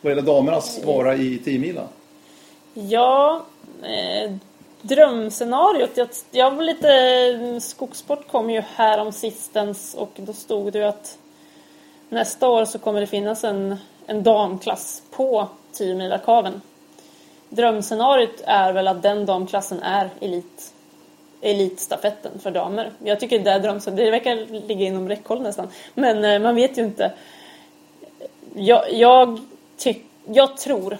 Vad 0.00 0.10
gäller 0.10 0.22
damernas 0.22 0.84
vara 0.84 1.16
i 1.16 1.38
10 1.38 1.58
mila? 1.58 1.82
Ja, 2.74 3.42
eh, 3.82 4.32
drömscenariot. 4.82 5.90
Jag, 5.94 6.08
jag 6.30 6.50
var 6.50 6.62
lite... 6.62 7.60
Skogssport 7.60 8.28
kom 8.28 8.50
ju 8.50 8.60
här 8.60 8.98
om 9.00 9.12
sistens 9.12 9.94
och 9.94 10.10
då 10.16 10.32
stod 10.32 10.72
det 10.72 10.78
ju 10.78 10.84
att 10.84 11.18
nästa 12.08 12.48
år 12.48 12.64
så 12.64 12.78
kommer 12.78 13.00
det 13.00 13.06
finnas 13.06 13.44
en, 13.44 13.76
en 14.06 14.22
damklass 14.22 15.02
på 15.10 15.48
10 15.72 15.94
milakaven. 15.94 16.60
Drömscenariot 17.48 18.40
är 18.44 18.72
väl 18.72 18.88
att 18.88 19.02
den 19.02 19.26
damklassen 19.26 19.82
är 19.82 20.10
elit, 20.20 20.73
elitstafetten 21.44 22.32
för 22.42 22.50
damer. 22.50 22.90
Jag 23.04 23.20
tycker 23.20 23.38
det 23.38 23.50
är 23.50 23.60
drömscenariot. 23.60 24.06
Det 24.06 24.10
verkar 24.10 24.66
ligga 24.66 24.86
inom 24.86 25.08
räckhåll 25.08 25.42
nästan. 25.42 25.68
Men 25.94 26.24
eh, 26.24 26.38
man 26.38 26.54
vet 26.54 26.78
ju 26.78 26.84
inte. 26.84 27.12
Jag, 28.54 28.92
jag, 28.92 29.40
tyck, 29.76 30.02
jag 30.26 30.56
tror 30.56 30.98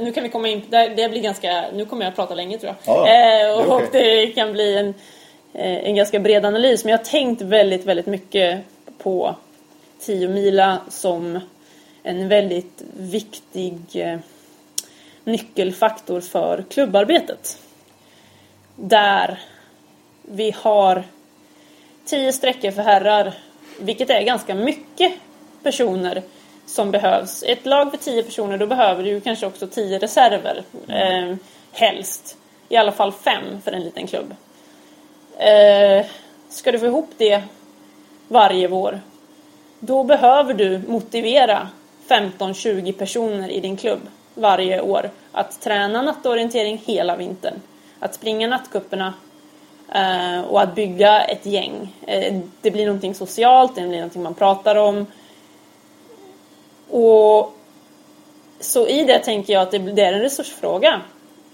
nu 0.00 0.12
kan 0.12 0.22
vi 0.22 0.30
komma 0.30 0.48
in, 0.48 0.62
det, 0.70 1.10
blir 1.10 1.20
ganska, 1.20 1.64
nu 1.74 1.84
kommer 1.84 2.04
jag 2.04 2.10
att 2.10 2.16
prata 2.16 2.34
länge 2.34 2.58
tror 2.58 2.74
jag. 2.84 2.96
Ja, 2.96 3.08
eh, 3.08 3.50
är 3.50 3.72
och 3.72 3.82
det 3.92 4.26
kan 4.26 4.52
bli 4.52 4.76
en, 4.76 4.88
eh, 5.52 5.88
en 5.88 5.94
ganska 5.94 6.20
bred 6.20 6.44
analys. 6.44 6.84
Men 6.84 6.90
jag 6.90 6.98
har 6.98 7.04
tänkt 7.04 7.42
väldigt, 7.42 7.84
väldigt 7.84 8.06
mycket 8.06 8.60
på 8.98 9.34
10 10.00 10.28
mila 10.28 10.78
som 10.88 11.40
en 12.02 12.28
väldigt 12.28 12.82
viktig 12.96 13.78
eh, 13.92 14.18
nyckelfaktor 15.24 16.20
för 16.20 16.64
klubbarbetet. 16.70 17.58
Där 18.76 19.40
vi 20.22 20.50
har 20.50 21.04
tio 22.04 22.32
sträckor 22.32 22.70
för 22.70 22.82
herrar, 22.82 23.34
vilket 23.80 24.10
är 24.10 24.22
ganska 24.22 24.54
mycket 24.54 25.12
personer 25.62 26.22
som 26.66 26.90
behövs. 26.90 27.42
Ett 27.46 27.66
lag 27.66 27.90
för 27.90 27.98
tio 27.98 28.22
personer, 28.22 28.58
då 28.58 28.66
behöver 28.66 29.04
du 29.04 29.20
kanske 29.20 29.46
också 29.46 29.66
tio 29.66 29.98
reserver. 29.98 30.62
Eh, 30.88 31.36
helst. 31.72 32.36
I 32.68 32.76
alla 32.76 32.92
fall 32.92 33.12
fem 33.12 33.60
för 33.64 33.72
en 33.72 33.82
liten 33.82 34.06
klubb. 34.06 34.34
Eh, 35.38 36.06
ska 36.48 36.72
du 36.72 36.78
få 36.78 36.86
ihop 36.86 37.10
det 37.16 37.42
varje 38.28 38.68
vår, 38.68 39.00
då 39.80 40.04
behöver 40.04 40.54
du 40.54 40.82
motivera 40.88 41.68
15-20 42.08 42.92
personer 42.92 43.48
i 43.48 43.60
din 43.60 43.76
klubb 43.76 44.00
varje 44.34 44.80
år 44.80 45.10
att 45.32 45.60
träna 45.60 46.02
nattorientering 46.02 46.82
hela 46.86 47.16
vintern. 47.16 47.54
Att 48.04 48.14
springa 48.14 48.48
nattkupperna 48.48 49.14
eh, 49.94 50.40
och 50.40 50.62
att 50.62 50.74
bygga 50.74 51.24
ett 51.24 51.46
gäng. 51.46 51.96
Eh, 52.06 52.40
det 52.60 52.70
blir 52.70 52.86
någonting 52.86 53.14
socialt, 53.14 53.74
det 53.74 53.80
blir 53.80 53.96
någonting 53.96 54.22
man 54.22 54.34
pratar 54.34 54.76
om. 54.76 55.06
Och 56.90 57.54
så 58.60 58.88
i 58.88 59.04
det 59.04 59.18
tänker 59.18 59.52
jag 59.52 59.62
att 59.62 59.70
det, 59.70 59.78
det 59.78 60.02
är 60.02 60.12
en 60.12 60.20
resursfråga. 60.20 61.00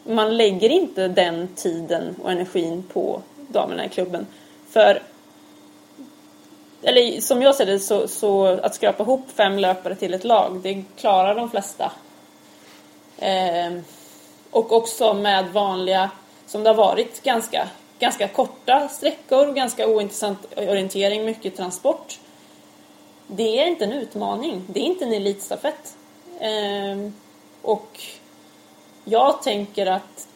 Man 0.05 0.37
lägger 0.37 0.69
inte 0.69 1.09
den 1.09 1.49
tiden 1.57 2.17
och 2.23 2.31
energin 2.31 2.85
på 2.93 3.23
damerna 3.49 3.85
i 3.85 3.89
klubben. 3.89 4.27
För 4.71 5.03
eller 6.83 7.21
som 7.21 7.43
jag 7.43 7.55
ser 7.55 7.67
det 7.67 7.79
så, 7.79 8.09
så 8.09 8.47
att 8.47 8.75
skrapa 8.75 9.03
ihop 9.03 9.27
fem 9.35 9.59
löpare 9.59 9.95
till 9.95 10.15
ett 10.15 10.25
lag, 10.25 10.61
det 10.63 10.85
klarar 10.97 11.35
de 11.35 11.51
flesta. 11.51 11.93
Eh, 13.19 13.73
och 14.51 14.73
också 14.73 15.15
med 15.15 15.53
vanliga, 15.53 16.11
som 16.51 16.63
det 16.63 16.71
har 16.71 16.75
varit, 16.75 17.23
ganska, 17.23 17.69
ganska 17.99 18.29
korta 18.29 18.89
sträckor, 18.89 19.53
ganska 19.53 19.87
ointressant 19.87 20.47
orientering, 20.57 21.25
mycket 21.25 21.57
transport. 21.57 22.19
Det 23.27 23.63
är 23.63 23.67
inte 23.67 23.85
en 23.85 23.93
utmaning, 23.93 24.65
det 24.67 24.81
är 24.81 24.85
inte 24.85 25.05
en 25.05 25.13
elitstafett. 25.13 25.97
Ehm, 26.41 27.15
och 27.63 28.01
jag 29.05 29.43
tänker 29.43 29.87
att, 29.87 30.29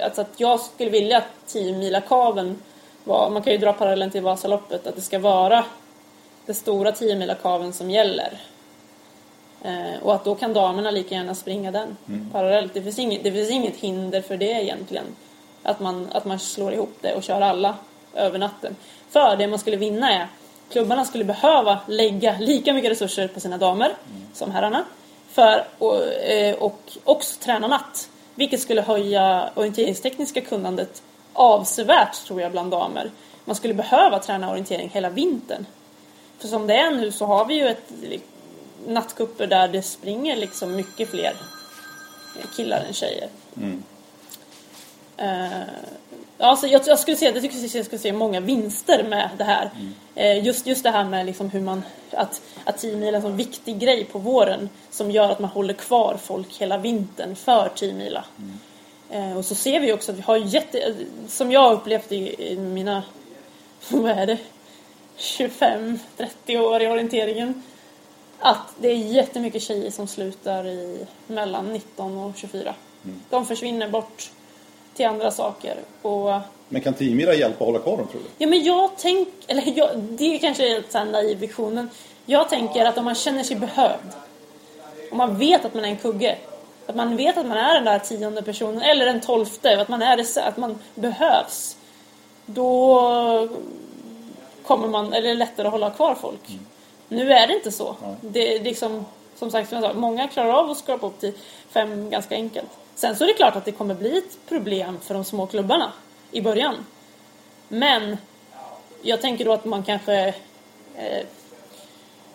alltså 0.00 0.20
att 0.20 0.40
jag 0.40 0.60
skulle 0.60 0.90
vilja 0.90 1.18
att 1.18 1.46
10 1.46 1.78
milakaven 1.78 2.62
var, 3.04 3.30
man 3.30 3.42
kan 3.42 3.52
ju 3.52 3.58
dra 3.58 3.72
parallellen 3.72 4.10
till 4.10 4.22
Vasaloppet, 4.22 4.86
att 4.86 4.96
det 4.96 5.02
ska 5.02 5.18
vara 5.18 5.64
den 6.46 6.54
stora 6.54 6.92
10 6.92 7.16
milakaven 7.16 7.72
som 7.72 7.90
gäller. 7.90 8.40
Eh, 9.64 10.02
och 10.02 10.14
att 10.14 10.24
då 10.24 10.34
kan 10.34 10.52
damerna 10.52 10.90
lika 10.90 11.14
gärna 11.14 11.34
springa 11.34 11.70
den 11.70 11.96
parallellt. 12.32 12.74
Det 12.74 12.82
finns, 12.82 12.98
inget, 12.98 13.24
det 13.24 13.32
finns 13.32 13.50
inget 13.50 13.76
hinder 13.76 14.22
för 14.22 14.36
det 14.36 14.62
egentligen. 14.62 15.04
Att 15.62 15.80
man, 15.80 16.08
att 16.12 16.24
man 16.24 16.38
slår 16.38 16.72
ihop 16.72 16.96
det 17.00 17.14
och 17.14 17.22
kör 17.22 17.40
alla 17.40 17.74
över 18.14 18.38
natten. 18.38 18.76
För 19.10 19.36
det 19.36 19.46
man 19.46 19.58
skulle 19.58 19.76
vinna 19.76 20.12
är 20.12 20.26
klubbarna 20.70 21.04
skulle 21.04 21.24
behöva 21.24 21.78
lägga 21.86 22.36
lika 22.38 22.72
mycket 22.72 22.90
resurser 22.90 23.28
på 23.28 23.40
sina 23.40 23.58
damer 23.58 23.94
som 24.34 24.50
herrarna. 24.50 24.84
För, 25.28 25.64
och, 25.78 26.04
eh, 26.06 26.54
och 26.54 26.80
också 27.04 27.40
träna 27.40 27.66
natt. 27.66 28.08
Vilket 28.34 28.60
skulle 28.60 28.82
höja 28.82 29.50
orienteringstekniska 29.54 30.40
kunnandet 30.40 31.02
avsevärt 31.32 32.26
tror 32.26 32.40
jag 32.40 32.52
bland 32.52 32.70
damer. 32.70 33.10
Man 33.44 33.56
skulle 33.56 33.74
behöva 33.74 34.18
träna 34.18 34.50
orientering 34.50 34.90
hela 34.94 35.10
vintern. 35.10 35.66
För 36.38 36.48
som 36.48 36.66
det 36.66 36.74
är 36.74 36.90
nu 36.90 37.12
så 37.12 37.26
har 37.26 37.44
vi 37.44 37.54
ju 37.54 37.68
ett 37.68 37.92
nattkupper 38.86 39.46
där 39.46 39.68
det 39.68 39.82
springer 39.82 40.36
liksom 40.36 40.76
mycket 40.76 41.10
fler 41.10 41.36
killar 42.56 42.84
än 42.88 42.92
tjejer. 42.92 43.28
Eh, 45.16 45.62
alltså 46.38 46.66
jag, 46.66 46.82
jag 46.86 46.98
skulle 46.98 47.16
säga, 47.16 47.30
jag 47.30 47.42
tycker 47.42 47.56
att 47.56 47.74
jag 47.74 47.84
skulle 47.84 47.98
se 47.98 48.12
många 48.12 48.40
vinster 48.40 49.04
med 49.04 49.30
det 49.38 49.44
här. 49.44 49.70
Eh, 50.14 50.44
just, 50.44 50.66
just 50.66 50.82
det 50.82 50.90
här 50.90 51.04
med 51.04 51.26
liksom 51.26 51.50
hur 51.50 51.60
man, 51.60 51.82
att, 52.10 52.42
att 52.64 52.78
10 52.78 52.96
mil 52.96 53.08
är 53.08 53.12
en 53.12 53.22
sån 53.22 53.36
viktig 53.36 53.78
grej 53.78 54.04
på 54.04 54.18
våren 54.18 54.68
som 54.90 55.10
gör 55.10 55.30
att 55.30 55.38
man 55.38 55.50
håller 55.50 55.74
kvar 55.74 56.18
folk 56.22 56.60
hela 56.60 56.78
vintern 56.78 57.36
för 57.36 57.70
10 57.74 57.94
mila. 57.94 58.24
Eh, 59.10 59.36
och 59.36 59.44
så 59.44 59.54
ser 59.54 59.80
vi 59.80 59.92
också 59.92 60.12
att 60.12 60.18
vi 60.18 60.22
har 60.22 60.36
jätte, 60.36 60.94
som 61.28 61.52
jag 61.52 61.60
har 61.60 61.72
upplevt 61.72 62.12
i, 62.12 62.52
i 62.52 62.56
mina, 62.56 63.02
vad 63.88 64.10
är 64.10 64.26
det, 64.26 64.38
25-30 65.18 65.98
år 66.58 66.82
i 66.82 66.86
orienteringen. 66.86 67.62
Att 68.44 68.74
det 68.78 68.88
är 68.88 68.96
jättemycket 68.96 69.62
tjejer 69.62 69.90
som 69.90 70.06
slutar 70.06 70.66
i 70.66 71.06
mellan 71.26 71.72
19 71.72 72.18
och 72.18 72.36
24. 72.36 72.74
De 73.30 73.46
försvinner 73.46 73.88
bort 73.88 74.30
till 74.94 75.06
andra 75.06 75.30
saker. 75.30 75.76
Och, 76.02 76.40
Men 76.68 76.80
kan 76.80 76.94
teamira 76.94 77.34
hjälpa 77.34 77.64
att 77.64 77.66
hålla 77.66 77.78
kvar 77.78 77.96
dem 77.96 78.06
tror 78.06 78.20
du? 78.20 78.26
ja 78.38 78.46
men 78.46 78.64
jag 78.64 78.96
tänker, 78.96 79.32
eller 79.46 79.78
jag, 79.78 79.98
det 79.98 80.34
är 80.34 80.38
kanske 80.38 80.76
en 80.76 80.82
sån 80.88 81.00
här 81.00 81.12
naiv 81.12 81.38
vision, 81.38 81.74
men 81.74 81.90
jag 82.26 82.48
tänker 82.48 82.84
att 82.84 82.98
om 82.98 83.04
man 83.04 83.14
känner 83.14 83.42
sig 83.42 83.56
behövd, 83.56 84.12
om 85.10 85.18
man 85.18 85.38
vet 85.38 85.64
att 85.64 85.74
man 85.74 85.84
är 85.84 85.88
en 85.88 85.96
kugge, 85.96 86.38
att 86.86 86.96
man 86.96 87.16
vet 87.16 87.38
att 87.38 87.46
man 87.46 87.58
är 87.58 87.74
den 87.74 87.84
där 87.84 87.98
tionde 87.98 88.42
personen, 88.42 88.82
eller 88.82 89.06
den 89.06 89.20
tolfte, 89.20 89.80
att 89.80 89.88
man, 89.88 90.02
är 90.02 90.16
det, 90.16 90.42
att 90.42 90.56
man 90.56 90.78
behövs, 90.94 91.76
då 92.46 93.48
kommer 94.66 94.88
man, 94.88 95.12
eller 95.12 95.28
är 95.28 95.32
det 95.32 95.38
lättare 95.38 95.66
att 95.66 95.72
hålla 95.72 95.90
kvar 95.90 96.14
folk. 96.14 96.58
Nu 97.12 97.32
är 97.32 97.46
det 97.46 97.54
inte 97.54 97.72
så. 97.72 97.96
Det 98.20 98.54
är 98.54 98.64
liksom, 98.64 99.04
som 99.34 99.50
sagt, 99.50 99.68
som 99.68 99.82
jag 99.82 99.92
sa, 99.92 99.98
många 99.98 100.28
klarar 100.28 100.52
av 100.52 100.70
att 100.70 100.78
skrapa 100.78 101.06
upp 101.06 101.20
till 101.20 101.32
fem 101.70 102.10
ganska 102.10 102.34
enkelt. 102.34 102.68
Sen 102.94 103.16
så 103.16 103.24
är 103.24 103.28
det 103.28 103.34
klart 103.34 103.56
att 103.56 103.64
det 103.64 103.72
kommer 103.72 103.94
bli 103.94 104.18
ett 104.18 104.38
problem 104.48 105.00
för 105.00 105.14
de 105.14 105.24
små 105.24 105.46
klubbarna 105.46 105.92
i 106.30 106.40
början. 106.40 106.74
Men 107.68 108.16
jag 109.02 109.20
tänker 109.20 109.44
då 109.44 109.52
att 109.52 109.64
man 109.64 109.82
kanske 109.82 110.34
eh, 110.96 111.26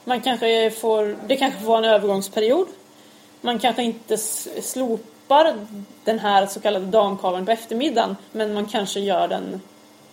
man 0.07 0.22
kanske 0.22 0.72
får, 0.72 1.17
det 1.27 1.38
kanske 1.38 1.60
får 1.60 1.67
vara 1.67 1.77
en 1.77 1.93
övergångsperiod. 1.93 2.67
Man 3.41 3.60
kanske 3.60 3.84
inte 3.84 4.17
slopar 4.17 5.67
den 6.03 6.19
här 6.19 6.46
så 6.46 6.60
kallade 6.60 6.86
damkaveln 6.86 7.46
på 7.46 7.51
eftermiddagen 7.51 8.15
men 8.31 8.53
man 8.53 8.65
kanske 8.65 9.00
gör 9.00 9.27
den 9.27 9.62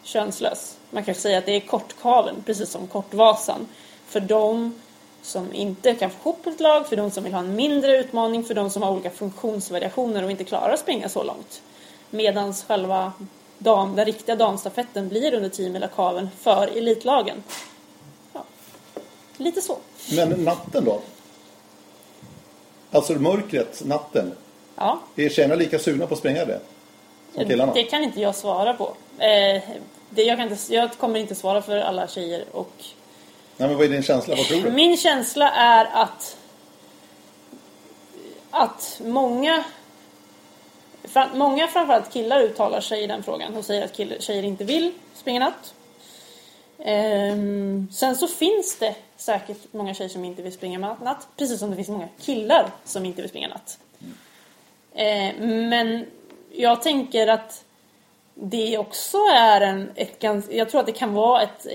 könslös. 0.02 0.76
Man 0.90 1.04
kanske 1.04 1.22
säger 1.22 1.38
att 1.38 1.46
det 1.46 1.52
är 1.52 1.60
kortkaveln, 1.60 2.42
precis 2.46 2.70
som 2.70 2.86
kortvasan. 2.86 3.66
För 4.14 4.20
de 4.20 4.74
som 5.22 5.54
inte 5.54 5.94
kan 5.94 6.10
få 6.10 6.16
ihop 6.20 6.46
ett 6.46 6.60
lag, 6.60 6.88
för 6.88 6.96
de 6.96 7.10
som 7.10 7.24
vill 7.24 7.32
ha 7.32 7.40
en 7.40 7.56
mindre 7.56 7.96
utmaning, 7.96 8.44
för 8.44 8.54
de 8.54 8.70
som 8.70 8.82
har 8.82 8.90
olika 8.90 9.10
funktionsvariationer 9.10 10.24
och 10.24 10.30
inte 10.30 10.44
klarar 10.44 10.72
att 10.72 10.80
springa 10.80 11.08
så 11.08 11.22
långt. 11.22 11.62
Medan 12.10 12.54
själva 12.54 13.12
dam, 13.58 13.96
den 13.96 14.04
riktiga 14.04 14.36
damstafetten 14.36 15.08
blir 15.08 15.34
under 15.34 15.48
10 15.48 15.70
mila 15.70 15.88
kaveln 15.88 16.28
för 16.40 16.78
elitlagen. 16.78 17.42
Ja, 18.32 18.44
lite 19.36 19.60
så. 19.60 19.78
Men 20.16 20.28
natten 20.30 20.84
då? 20.84 21.00
Alltså 22.90 23.12
mörkret, 23.12 23.82
natten. 23.84 24.32
Ja, 24.76 24.98
Är 25.16 25.28
tjejerna 25.28 25.54
lika 25.54 25.78
sugna 25.78 26.06
på 26.06 26.14
att 26.14 26.18
springa 26.20 26.44
det? 26.44 26.60
Som 27.34 27.44
killarna? 27.44 27.72
det 27.74 27.84
kan 27.84 28.02
inte 28.04 28.20
jag 28.20 28.34
svara 28.34 28.74
på. 28.74 28.94
Eh, 29.18 29.62
det, 30.10 30.22
jag, 30.22 30.38
kan 30.38 30.52
inte, 30.52 30.74
jag 30.74 30.92
kommer 30.98 31.20
inte 31.20 31.34
svara 31.34 31.62
för 31.62 31.76
alla 31.76 32.08
tjejer 32.08 32.44
och 32.52 32.84
Nej, 33.56 33.68
men 33.68 33.76
vad 33.76 33.86
är 33.86 33.90
din 33.90 34.02
känsla? 34.02 34.34
Vad 34.36 34.46
tror 34.46 34.62
du? 34.62 34.70
Min 34.70 34.96
känsla 34.96 35.50
är 35.50 35.84
att 35.84 36.36
att 38.50 39.00
många 39.04 39.64
många 41.34 41.68
framförallt 41.68 42.12
killar 42.12 42.40
uttalar 42.40 42.80
sig 42.80 43.02
i 43.02 43.06
den 43.06 43.22
frågan 43.22 43.56
och 43.56 43.64
säger 43.64 43.84
att 43.84 43.92
killar, 43.92 44.18
tjejer 44.18 44.42
inte 44.42 44.64
vill 44.64 44.92
springa 45.14 45.40
natt. 45.40 45.74
Ehm, 46.78 47.88
sen 47.92 48.16
så 48.16 48.28
finns 48.28 48.78
det 48.78 48.94
säkert 49.16 49.72
många 49.72 49.94
tjejer 49.94 50.08
som 50.08 50.24
inte 50.24 50.42
vill 50.42 50.52
springa 50.52 50.78
natt, 50.78 51.28
precis 51.36 51.58
som 51.58 51.70
det 51.70 51.76
finns 51.76 51.88
många 51.88 52.08
killar 52.20 52.70
som 52.84 53.06
inte 53.06 53.22
vill 53.22 53.28
springa 53.28 53.48
natt. 53.48 53.78
Ehm, 54.94 55.68
men 55.68 56.06
jag 56.52 56.82
tänker 56.82 57.26
att 57.26 57.64
det 58.34 58.78
också 58.78 59.18
är 59.34 59.60
en, 59.60 59.90
ett 59.94 60.18
ganska, 60.18 60.54
jag 60.54 60.70
tror 60.70 60.80
att 60.80 60.86
det 60.86 60.92
kan 60.92 61.14
vara 61.14 61.42
ett, 61.42 61.66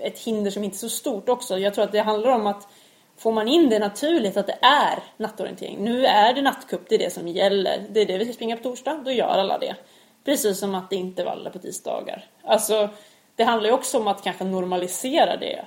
ett 0.00 0.18
hinder 0.18 0.50
som 0.50 0.64
inte 0.64 0.76
är 0.76 0.78
så 0.78 0.88
stort 0.88 1.28
också. 1.28 1.58
Jag 1.58 1.74
tror 1.74 1.84
att 1.84 1.92
det 1.92 2.00
handlar 2.00 2.30
om 2.30 2.46
att 2.46 2.68
får 3.16 3.32
man 3.32 3.48
in 3.48 3.68
det 3.68 3.78
naturligt 3.78 4.36
att 4.36 4.46
det 4.46 4.58
är 4.62 5.02
nattorientering. 5.16 5.84
Nu 5.84 6.06
är 6.06 6.34
det 6.34 6.42
nattcup, 6.42 6.88
det 6.88 6.94
är 6.94 6.98
det 6.98 7.10
som 7.10 7.28
gäller. 7.28 7.86
Det 7.90 8.00
är 8.00 8.06
det 8.06 8.18
vi 8.18 8.24
ska 8.24 8.34
springa 8.34 8.56
på 8.56 8.62
torsdag, 8.62 9.02
då 9.04 9.10
gör 9.10 9.26
alla 9.28 9.58
det. 9.58 9.76
Precis 10.24 10.58
som 10.58 10.74
att 10.74 10.90
det 10.90 10.96
är 10.96 11.00
intervaller 11.00 11.50
på 11.50 11.58
tisdagar. 11.58 12.26
Alltså, 12.42 12.88
det 13.36 13.44
handlar 13.44 13.68
ju 13.68 13.74
också 13.74 13.98
om 13.98 14.08
att 14.08 14.24
kanske 14.24 14.44
normalisera 14.44 15.36
det. 15.36 15.64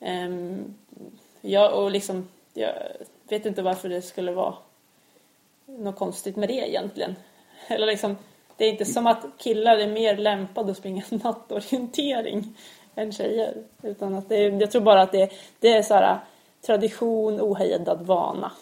Ehm, 0.00 0.32
um, 0.32 0.74
jag, 1.40 1.74
och 1.74 1.90
liksom, 1.90 2.28
jag 2.54 2.72
vet 3.28 3.46
inte 3.46 3.62
varför 3.62 3.88
det 3.88 4.02
skulle 4.02 4.32
vara 4.32 4.54
något 5.66 5.96
konstigt 5.96 6.36
med 6.36 6.48
det 6.48 6.68
egentligen. 6.68 7.16
Eller 7.66 7.86
liksom, 7.86 8.16
det 8.56 8.64
är 8.64 8.70
inte 8.70 8.84
som 8.84 9.06
att 9.06 9.24
killar 9.38 9.78
är 9.78 9.88
mer 9.88 10.16
lämpade 10.16 10.70
att 10.70 10.78
springa 10.78 11.02
nattorientering 11.10 12.56
än 12.96 13.12
tjejer. 13.12 13.54
Utan 13.82 14.14
att 14.14 14.28
det 14.28 14.38
jag 14.38 14.70
tror 14.70 14.82
bara 14.82 15.02
att 15.02 15.12
det, 15.12 15.30
det 15.60 15.68
är 15.68 15.82
så 15.82 15.94
här, 15.94 16.18
tradition, 16.66 17.40
ohejdad 17.40 18.06
vana. 18.06 18.52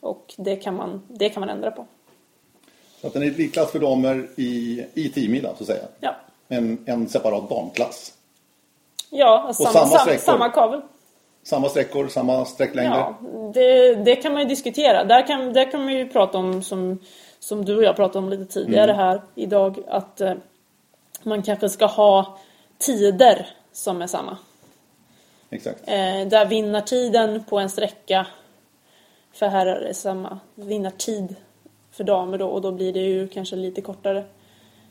Och 0.00 0.34
det 0.36 0.56
kan 0.56 0.76
man, 0.76 1.02
det 1.08 1.28
kan 1.28 1.40
man 1.40 1.48
ändra 1.48 1.70
på. 1.70 1.86
Så 3.00 3.06
att 3.06 3.16
en 3.16 3.22
elitklass 3.22 3.70
för 3.72 3.78
damer 3.78 4.28
i, 4.36 4.84
i 4.94 5.08
10 5.08 5.28
mila 5.28 5.54
så 5.56 5.62
att 5.62 5.66
säga. 5.66 5.84
Ja, 6.00 6.16
En, 6.48 6.78
en 6.86 7.08
separat 7.08 7.48
damklass. 7.48 8.12
ja 9.10 9.44
Och 9.48 9.56
samma, 9.56 9.70
samma 9.72 9.86
samma, 9.86 10.00
sträckor. 10.00 10.22
samma 10.22 10.48
kavel. 10.48 10.80
Samma 11.42 11.68
sträckor, 11.68 12.08
samma 12.08 12.44
sträcklängder. 12.44 12.96
Ja, 12.96 13.18
det, 13.54 13.94
det 13.94 14.16
kan 14.16 14.32
man 14.32 14.42
ju 14.42 14.48
diskutera. 14.48 15.04
Där 15.04 15.26
kan, 15.26 15.52
där 15.52 15.70
kan 15.70 15.84
man 15.84 15.94
ju 15.94 16.08
prata 16.08 16.38
om, 16.38 16.62
som, 16.62 16.98
som 17.38 17.64
du 17.64 17.76
och 17.76 17.84
jag 17.84 17.96
pratade 17.96 18.18
om 18.18 18.30
lite 18.30 18.44
tidigare 18.44 18.92
här 18.92 19.22
idag, 19.34 19.78
att 19.88 20.20
eh, 20.20 20.34
man 21.22 21.42
kanske 21.42 21.68
ska 21.68 21.86
ha 21.86 22.38
tider 22.82 23.46
som 23.72 24.02
är 24.02 24.06
samma. 24.06 24.36
Exakt. 25.50 25.80
Eh, 25.88 26.28
där 26.28 26.46
vinnartiden 26.46 27.44
på 27.44 27.58
en 27.58 27.70
sträcka 27.70 28.26
för 29.32 29.46
herrar 29.46 29.80
är 29.80 29.92
samma 29.92 30.38
vinnartid 30.54 31.36
för 31.90 32.04
damer 32.04 32.38
då 32.38 32.46
och 32.46 32.60
då 32.60 32.72
blir 32.72 32.92
det 32.92 33.00
ju 33.00 33.28
kanske 33.28 33.56
lite 33.56 33.80
kortare. 33.80 34.24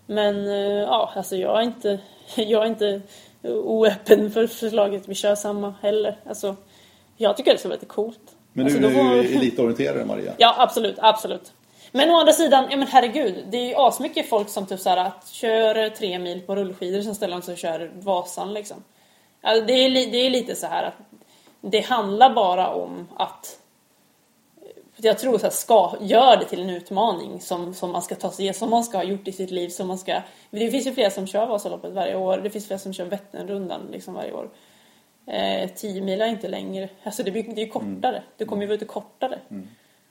Men 0.06 0.48
eh, 0.48 0.54
ja, 0.72 1.12
alltså 1.16 1.36
jag 1.36 1.58
är 1.58 1.62
inte, 1.62 2.00
jag 2.36 2.64
är 2.64 2.68
inte 2.68 3.02
oöppen 3.44 4.32
för 4.32 4.48
förslaget 4.48 5.08
vi 5.08 5.16
kör 5.16 5.36
samma 5.36 5.74
heller. 5.82 6.20
Alltså, 6.26 6.56
jag 7.18 7.38
tycker 7.38 7.52
det 7.52 7.58
ska 7.58 7.68
vara 7.68 7.76
lite 7.76 7.86
coolt. 7.86 8.20
Men 8.54 8.66
alltså, 8.66 8.80
du 8.80 8.84
då 8.94 9.00
är 9.00 9.04
får- 9.04 9.24
ju 9.24 9.36
elitorienterare 9.38 10.06
Maria. 10.06 10.34
Ja, 10.38 10.56
absolut, 10.58 10.96
absolut. 10.98 11.54
Men 11.92 12.10
å 12.10 12.20
andra 12.20 12.34
sidan, 12.34 12.68
ja 12.70 12.78
men 12.78 12.88
herregud, 12.88 13.46
det 13.50 13.58
är 13.58 13.68
ju 13.68 13.76
asmycket 13.76 14.30
folk 14.30 14.50
som 14.50 14.66
typ 14.66 14.80
såhär 14.80 14.98
att 14.98 15.28
kör 15.28 15.90
tre 15.90 16.20
mil 16.20 16.42
på 16.42 16.56
rullskidor 16.56 17.02
sen 17.02 17.16
ställer 17.16 17.36
de 17.36 17.42
sig 17.42 17.52
och 17.52 17.58
kör 17.58 17.92
Vasan 17.96 18.54
liksom. 18.54 18.84
Alltså, 19.42 19.66
det, 19.66 19.74
är, 19.74 20.12
det 20.12 20.18
är 20.18 20.30
lite 20.30 20.56
så 20.56 20.68
här 20.68 20.84
att 20.84 20.94
det 21.62 21.80
handlar 21.80 22.34
bara 22.34 22.70
om 22.74 23.08
att 23.16 23.58
jag 24.98 25.20
tror 25.20 25.38
så 25.38 25.44
här, 25.44 25.52
ska, 25.52 25.96
gör 26.02 26.38
det 26.38 26.46
till 26.46 26.62
en 26.62 26.70
utmaning 26.70 27.42
som, 27.42 27.74
som 27.74 27.92
man 27.92 28.02
ska 28.02 28.16
ta 28.16 28.32
sig 28.32 28.54
som 28.54 28.70
man 28.70 28.84
ska 28.84 28.98
ha 28.98 29.04
gjort 29.04 29.28
i 29.28 29.32
sitt 29.32 29.52
liv. 29.52 29.70
Som 29.70 29.88
man 29.88 29.98
ska, 29.98 30.22
det 30.50 30.72
finns 30.72 30.88
ju 30.88 30.94
flera 30.94 31.10
som 31.10 31.28
kör 31.28 31.48
Vasaloppet 31.48 31.94
varje 31.94 32.16
år. 32.16 32.38
Det 32.38 32.50
finns 32.50 32.68
flera 32.68 32.80
som 32.80 32.94
kör 32.94 33.06
Vätternrundan 33.06 33.82
liksom 33.92 34.14
varje 34.14 34.34
år. 34.34 34.50
Eh, 35.26 35.70
10 35.76 36.02
mil 36.02 36.22
är 36.22 36.28
inte 36.28 36.48
längre, 36.48 36.90
alltså 37.04 37.24
det, 37.24 37.32
blir, 37.32 37.44
det 37.44 37.62
är 37.62 37.66
ju 37.66 37.72
kortare. 37.72 38.24
Det 38.38 38.46
kommer 38.46 38.62
ju 38.62 38.68
vara 38.68 38.76
ute 38.76 38.86
kortare. 38.86 39.40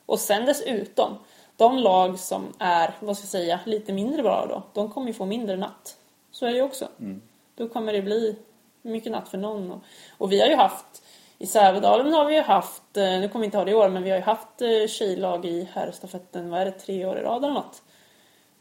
Och 0.06 0.20
sen 0.20 0.46
dessutom, 0.46 1.18
de 1.60 1.78
lag 1.78 2.18
som 2.18 2.52
är, 2.58 2.94
vad 3.00 3.16
ska 3.16 3.24
jag 3.24 3.30
säga, 3.30 3.60
lite 3.64 3.92
mindre 3.92 4.22
bra 4.22 4.46
då, 4.48 4.62
de 4.72 4.90
kommer 4.90 5.06
ju 5.06 5.12
få 5.12 5.26
mindre 5.26 5.56
natt. 5.56 5.96
Så 6.30 6.46
är 6.46 6.50
det 6.50 6.56
ju 6.56 6.62
också. 6.62 6.88
Då 7.54 7.68
kommer 7.68 7.92
det 7.92 8.02
bli 8.02 8.36
mycket 8.82 9.12
natt 9.12 9.28
för 9.28 9.38
någon. 9.38 9.70
Och, 9.70 9.80
och 10.18 10.32
vi 10.32 10.40
har 10.40 10.48
ju 10.48 10.54
haft, 10.54 11.02
i 11.38 11.46
Sävedalen 11.46 12.12
har 12.12 12.24
vi 12.24 12.34
ju 12.34 12.40
haft, 12.40 12.96
eh, 12.96 13.02
nu 13.02 13.28
kommer 13.28 13.40
vi 13.40 13.44
inte 13.44 13.58
ha 13.58 13.64
det 13.64 13.70
i 13.70 13.74
år, 13.74 13.88
men 13.88 14.02
vi 14.02 14.10
har 14.10 14.16
ju 14.16 14.22
haft 14.22 14.62
eh, 14.62 14.86
tjejlag 14.88 15.44
i 15.44 15.68
herrstafetten, 15.72 16.50
vad 16.50 16.60
är 16.60 16.64
det, 16.64 16.70
tre 16.70 17.06
år 17.06 17.18
i 17.18 17.22
rad 17.22 17.44
eller 17.44 17.54
något. 17.54 17.82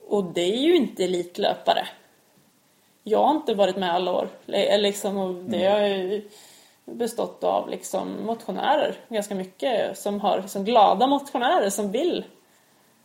Och 0.08 0.24
det 0.24 0.54
är 0.54 0.62
ju 0.62 0.76
inte 0.76 1.04
elitlöpare. 1.04 1.88
Jag 3.04 3.24
har 3.24 3.36
inte 3.36 3.54
varit 3.54 3.78
med 3.78 3.94
alla 3.94 4.12
år. 4.12 4.30
Eller 4.48 4.78
Liksom, 4.78 5.18
och 5.18 5.34
det 5.34 5.66
har 5.66 5.80
ju 5.80 6.30
bestått 6.86 7.44
av 7.44 7.70
liksom 7.70 8.26
motionärer 8.26 8.96
ganska 9.10 9.36
mycket. 9.36 9.98
Som 9.98 10.20
har 10.20 10.42
liksom 10.42 10.66
glada 10.66 11.08
motionärer 11.08 11.70
som 11.70 11.92
vill 11.92 12.24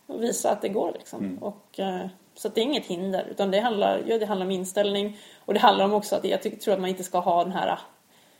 visa 0.06 0.50
att 0.50 0.62
det 0.62 0.68
går. 0.68 0.92
Liksom. 0.98 1.38
Och, 1.40 1.80
eh, 1.80 2.06
så 2.34 2.48
det 2.48 2.60
är 2.60 2.62
inget 2.62 2.86
hinder. 2.86 3.26
Utan 3.30 3.50
det 3.50 3.60
handlar, 3.60 4.02
ja, 4.06 4.18
det 4.18 4.26
handlar 4.26 4.46
om 4.46 4.50
inställning. 4.52 5.18
Och 5.38 5.54
det 5.54 5.60
handlar 5.60 5.84
om 5.84 5.92
också 5.92 6.16
att 6.16 6.24
jag 6.24 6.42
ty- 6.42 6.56
tror 6.56 6.74
att 6.74 6.80
man 6.80 6.90
inte 6.90 7.04
ska 7.04 7.18
ha 7.18 7.44
den 7.44 7.52
här 7.52 7.78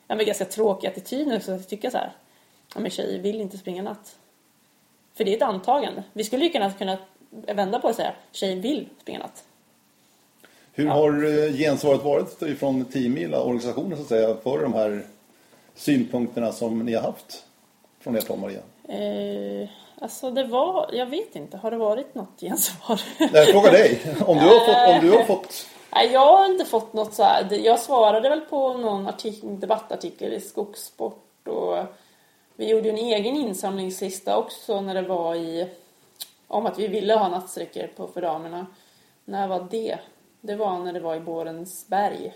ja, 0.06 0.14
men 0.14 0.26
ganska 0.26 0.44
tråkiga 0.44 0.90
attityden. 0.90 1.40
Så 1.40 1.52
att 1.52 1.68
tycka 1.68 1.90
så 1.90 1.99
här. 1.99 2.12
Ja, 2.75 2.80
men 2.80 2.90
tjejer 2.90 3.18
vill 3.18 3.40
inte 3.40 3.59
springa 3.59 3.83
natt. 3.83 4.16
För 5.14 5.25
det 5.25 5.33
är 5.33 5.37
ett 5.37 5.42
antagande. 5.42 6.02
Vi 6.12 6.25
skulle 6.25 6.44
ju 6.44 6.50
kunna, 6.50 6.73
kunna 6.73 6.99
vända 7.30 7.80
på 7.80 7.87
det 7.87 7.90
och 7.90 7.97
säga 7.97 8.12
tjejer 8.33 8.56
vill 8.56 8.88
springa 9.00 9.18
natt. 9.18 9.44
Hur 10.73 10.87
har 10.87 11.25
eh, 11.25 11.52
gensvaret 11.52 12.04
varit 12.04 12.59
från 12.59 12.85
Teamila, 12.85 13.42
organisationen 13.42 13.97
så 13.97 14.02
att 14.02 14.09
säga, 14.09 14.37
för 14.42 14.62
de 14.62 14.73
här 14.73 15.06
synpunkterna 15.75 16.52
som 16.52 16.78
ni 16.78 16.94
har 16.94 17.02
haft 17.02 17.44
från 18.00 18.16
ert 18.16 18.28
håll, 18.28 18.38
Maria? 18.38 18.61
Eh, 18.88 19.68
alltså 19.98 20.30
det 20.30 20.44
var, 20.44 20.90
jag 20.92 21.06
vet 21.06 21.36
inte, 21.36 21.56
har 21.56 21.70
det 21.70 21.76
varit 21.76 22.14
något 22.14 22.40
gensvar? 22.40 23.00
Nej, 23.18 23.30
jag 23.32 23.48
frågar 23.48 23.72
dig. 23.72 24.00
Om 24.26 24.38
du 24.38 24.44
har 24.44 24.66
fått... 24.66 24.94
Om 24.94 25.08
du 25.08 25.16
har 25.16 25.24
fått... 25.24 25.66
Nej, 25.92 26.12
jag 26.12 26.26
har 26.26 26.46
inte 26.46 26.64
fått 26.64 26.92
något 26.92 27.14
så 27.14 27.22
här. 27.22 27.52
Jag 27.52 27.80
svarade 27.80 28.28
väl 28.28 28.40
på 28.40 28.72
någon 28.72 29.06
artikel, 29.06 29.60
debattartikel 29.60 30.32
i 30.32 30.40
Skogssport 30.40 31.48
och 31.48 31.78
vi 32.56 32.68
gjorde 32.68 32.88
en 32.88 32.98
egen 32.98 33.36
insamlingslista 33.36 34.36
också 34.36 34.80
när 34.80 34.94
det 34.94 35.02
var 35.02 35.34
i 35.34 35.68
om 36.48 36.66
att 36.66 36.78
vi 36.78 36.86
ville 36.86 37.14
ha 37.14 37.28
nattsträckor 37.28 37.86
på 37.86 38.06
för 38.06 38.22
damerna. 38.22 38.66
När 39.24 39.48
var 39.48 39.66
det? 39.70 39.98
Det 40.40 40.56
var 40.56 40.78
när 40.78 40.92
det 40.92 41.00
var 41.00 41.16
i 41.16 41.20
Borensberg. 41.20 42.34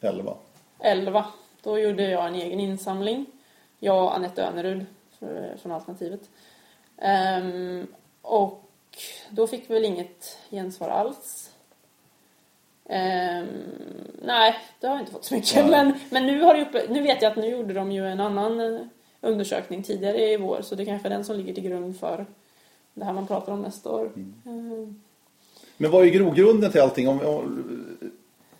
11. 0.00 0.34
11. 0.78 1.24
Då 1.62 1.78
gjorde 1.78 2.02
jag 2.10 2.26
en 2.26 2.34
egen 2.34 2.60
insamling. 2.60 3.26
Jag 3.78 4.04
och 4.04 4.16
Anette 4.16 4.42
Önerud 4.42 4.86
från 5.62 5.72
Alternativet. 5.72 6.20
Um, 7.42 7.86
och 8.22 8.64
då 9.30 9.46
fick 9.46 9.70
vi 9.70 9.74
väl 9.74 9.84
inget 9.84 10.38
gensvar 10.50 10.88
alls. 10.88 11.50
Um, 12.84 13.48
nej, 14.22 14.56
det 14.80 14.86
har 14.86 14.94
jag 14.94 15.02
inte 15.02 15.12
fått 15.12 15.24
så 15.24 15.34
mycket. 15.34 15.66
Men, 15.66 15.92
men 16.10 16.26
nu, 16.26 16.42
har 16.42 16.60
uppe, 16.60 16.86
nu 16.88 17.02
vet 17.02 17.22
jag 17.22 17.30
att 17.30 17.38
nu 17.38 17.46
gjorde 17.46 17.74
de 17.74 17.92
ju 17.92 18.06
en 18.06 18.20
annan 18.20 18.60
eh, 18.60 18.80
undersökning 19.20 19.82
tidigare 19.82 20.30
i 20.30 20.36
vår 20.36 20.62
så 20.62 20.74
det 20.74 20.82
är 20.82 20.84
kanske 20.84 21.08
är 21.08 21.10
den 21.10 21.24
som 21.24 21.36
ligger 21.36 21.54
till 21.54 21.62
grund 21.64 22.00
för 22.00 22.26
det 22.94 23.04
här 23.04 23.12
man 23.12 23.26
pratar 23.26 23.52
om 23.52 23.62
nästa 23.62 23.90
år. 23.90 24.12
Mm. 24.14 24.34
Um, 24.44 25.02
men 25.76 25.90
vad 25.90 26.06
är 26.06 26.10
grogrunden 26.10 26.72
till 26.72 26.80
allting? 26.80 27.08
Om, 27.08 27.20
om, 27.20 28.08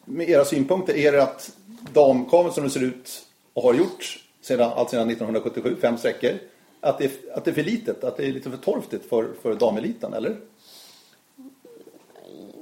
med 0.05 0.29
era 0.29 0.45
synpunkter, 0.45 0.97
är 0.97 1.12
det 1.12 1.23
att 1.23 1.57
damkameran 1.93 2.52
som 2.52 2.64
det 2.64 2.71
ser 2.71 2.83
ut 2.83 3.26
och 3.52 3.62
har 3.62 3.75
gjort 3.75 4.25
sedan, 4.40 4.73
allt 4.76 4.90
sedan 4.90 5.11
1977, 5.11 5.76
fem 5.81 5.99
sträckor, 5.99 6.38
att 6.80 6.99
det, 6.99 7.04
är, 7.04 7.37
att 7.37 7.44
det 7.44 7.50
är 7.50 7.54
för 7.54 7.62
litet, 7.62 8.04
att 8.04 8.16
det 8.16 8.26
är 8.26 8.32
lite 8.32 8.50
för 8.50 8.56
torftigt 8.56 9.08
för, 9.08 9.28
för 9.42 9.54
dameliten, 9.54 10.12
eller? 10.12 10.37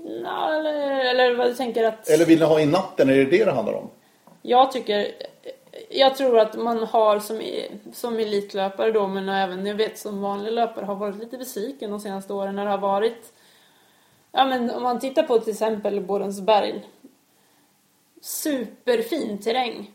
Nej, 0.04 0.58
eller, 0.58 1.04
eller 1.04 1.36
vad 1.36 1.46
du 1.46 1.54
tänker 1.54 1.84
att... 1.84 2.08
Eller 2.08 2.26
vill 2.26 2.38
ni 2.38 2.44
ha 2.44 2.60
in 2.60 2.70
natten, 2.70 3.08
är 3.08 3.14
det 3.14 3.24
det 3.24 3.44
det 3.44 3.52
handlar 3.52 3.74
om? 3.74 3.90
Jag 4.42 4.72
tycker... 4.72 5.12
Jag 5.90 6.16
tror 6.16 6.38
att 6.38 6.56
man 6.56 6.78
har 6.78 7.20
som, 7.20 7.42
som 7.92 8.18
elitlöpare 8.18 8.92
då, 8.92 9.06
men 9.06 9.28
även 9.28 9.66
jag 9.66 9.74
vet 9.74 9.98
som 9.98 10.20
vanlig 10.20 10.52
löpare, 10.52 10.84
har 10.84 10.94
varit 10.94 11.18
lite 11.18 11.38
besviken 11.38 11.90
de 11.90 12.00
senaste 12.00 12.32
åren 12.32 12.56
när 12.56 12.64
det 12.64 12.70
har 12.70 12.78
varit 12.78 13.32
Ja 14.32 14.44
men 14.44 14.70
om 14.70 14.82
man 14.82 15.00
tittar 15.00 15.22
på 15.22 15.38
till 15.38 15.52
exempel 15.52 16.00
Borensberg. 16.00 16.84
Superfin 18.20 19.38
terräng 19.38 19.90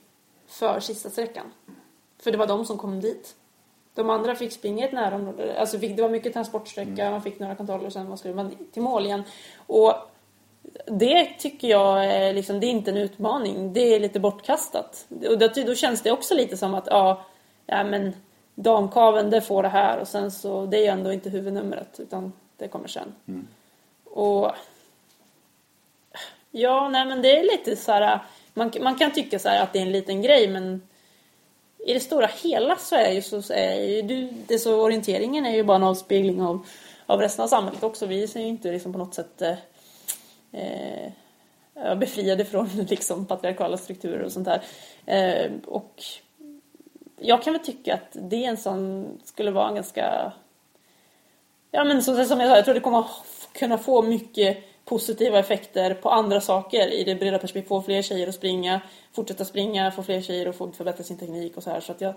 för 0.47 0.79
sista 0.79 1.09
sträckan. 1.09 1.51
För 2.19 2.31
det 2.31 2.37
var 2.37 2.47
de 2.47 2.65
som 2.65 2.77
kom 2.77 3.01
dit. 3.01 3.35
De 3.95 4.09
andra 4.09 4.35
fick 4.35 4.51
springa 4.51 4.85
i 4.85 4.87
ett 4.87 4.93
närområde. 4.93 5.59
Alltså 5.59 5.77
det 5.77 6.01
var 6.01 6.09
mycket 6.09 6.33
transportsträcka, 6.33 7.01
mm. 7.01 7.11
man 7.11 7.21
fick 7.21 7.39
några 7.39 7.55
kontroller 7.55 7.85
och 7.85 7.93
sen 7.93 8.17
skulle 8.17 8.33
man 8.33 8.55
till 8.71 8.81
mål 8.81 9.05
igen. 9.05 9.23
Och 9.57 9.93
det 10.85 11.25
tycker 11.25 11.67
jag 11.67 12.05
är, 12.05 12.33
liksom, 12.33 12.59
det 12.59 12.65
är 12.65 12.69
inte 12.69 12.91
en 12.91 12.97
utmaning. 12.97 13.73
Det 13.73 13.95
är 13.95 13.99
lite 13.99 14.19
bortkastat. 14.19 15.07
Och 15.09 15.37
då, 15.37 15.49
då 15.65 15.75
känns 15.75 16.01
det 16.01 16.11
också 16.11 16.35
lite 16.35 16.57
som 16.57 16.73
att 16.73 16.87
ja, 16.87 17.25
ja 17.65 17.83
men 17.83 18.13
damkaven 18.55 19.29
det 19.29 19.41
får 19.41 19.63
det 19.63 19.69
här 19.69 19.97
och 19.99 20.07
sen 20.07 20.31
så 20.31 20.65
det 20.65 20.77
är 20.77 20.81
ju 20.81 20.87
ändå 20.87 21.13
inte 21.13 21.29
huvudnumret 21.29 21.99
utan 21.99 22.33
det 22.57 22.67
kommer 22.67 22.87
sen. 22.87 23.13
Mm. 23.27 23.47
Och 24.03 24.51
ja, 26.51 26.89
nej 26.89 27.05
men 27.05 27.21
det 27.21 27.39
är 27.39 27.43
lite 27.43 27.75
så 27.75 27.91
här, 27.91 28.19
man, 28.53 28.71
man 28.81 28.95
kan 28.95 29.11
tycka 29.11 29.39
så 29.39 29.49
att 29.49 29.73
det 29.73 29.79
är 29.79 29.83
en 29.83 29.91
liten 29.91 30.21
grej 30.21 30.47
men 30.47 30.81
i 31.85 31.93
det 31.93 31.99
stora 31.99 32.29
hela 32.43 32.75
så 32.75 32.95
är 32.95 33.11
ju 33.11 33.21
så 33.21 33.53
är 33.53 33.73
ju 33.73 34.01
du, 34.01 34.29
det 34.47 34.59
så 34.59 34.81
orienteringen 34.81 35.45
är 35.45 35.55
ju 35.55 35.63
bara 35.63 35.77
en 35.77 35.83
avspegling 35.83 36.41
av, 36.41 36.65
av 37.05 37.19
resten 37.19 37.43
av 37.43 37.47
samhället 37.47 37.83
också. 37.83 38.05
Vi 38.05 38.23
är 38.23 38.37
ju 38.37 38.47
inte 38.47 38.71
liksom 38.71 38.93
på 38.93 38.99
något 38.99 39.13
sätt 39.13 39.41
eh, 39.41 39.57
eh 40.51 41.11
befriade 41.97 42.45
från 42.45 42.67
liksom 42.89 43.25
patriarkala 43.25 43.77
strukturer 43.77 44.23
och 44.23 44.31
sånt 44.31 44.45
där. 44.45 44.63
Eh, 45.05 45.51
och 45.65 46.03
jag 47.19 47.43
kan 47.43 47.53
väl 47.53 47.63
tycka 47.63 47.93
att 47.93 48.09
det 48.11 48.45
är 48.45 48.49
en 48.49 48.57
sån, 48.57 49.07
skulle 49.23 49.51
vara 49.51 49.67
en 49.67 49.75
ganska 49.75 50.33
Ja 51.71 51.83
men 51.83 52.03
som, 52.03 52.25
som 52.25 52.39
jag 52.39 52.49
sa, 52.49 52.55
jag 52.55 52.65
tror 52.65 52.73
det 52.73 52.79
kommer 52.79 53.05
kunna 53.53 53.77
få 53.77 54.01
mycket 54.01 54.57
positiva 54.85 55.39
effekter 55.39 55.93
på 55.93 56.09
andra 56.09 56.41
saker 56.41 56.93
i 56.93 57.03
det 57.03 57.15
breda 57.15 57.39
perspektivet. 57.39 57.67
Få 57.67 57.81
fler 57.81 58.01
tjejer 58.01 58.27
att 58.27 58.35
springa, 58.35 58.81
fortsätta 59.13 59.45
springa, 59.45 59.91
få 59.91 60.03
fler 60.03 60.21
tjejer 60.21 60.49
att 60.49 60.55
få 60.55 60.71
förbättra 60.71 61.03
sin 61.03 61.17
teknik 61.17 61.57
och 61.57 61.63
så 61.63 61.69
här. 61.69 61.79
Så 61.79 61.91
att 61.91 62.01
jag, 62.01 62.13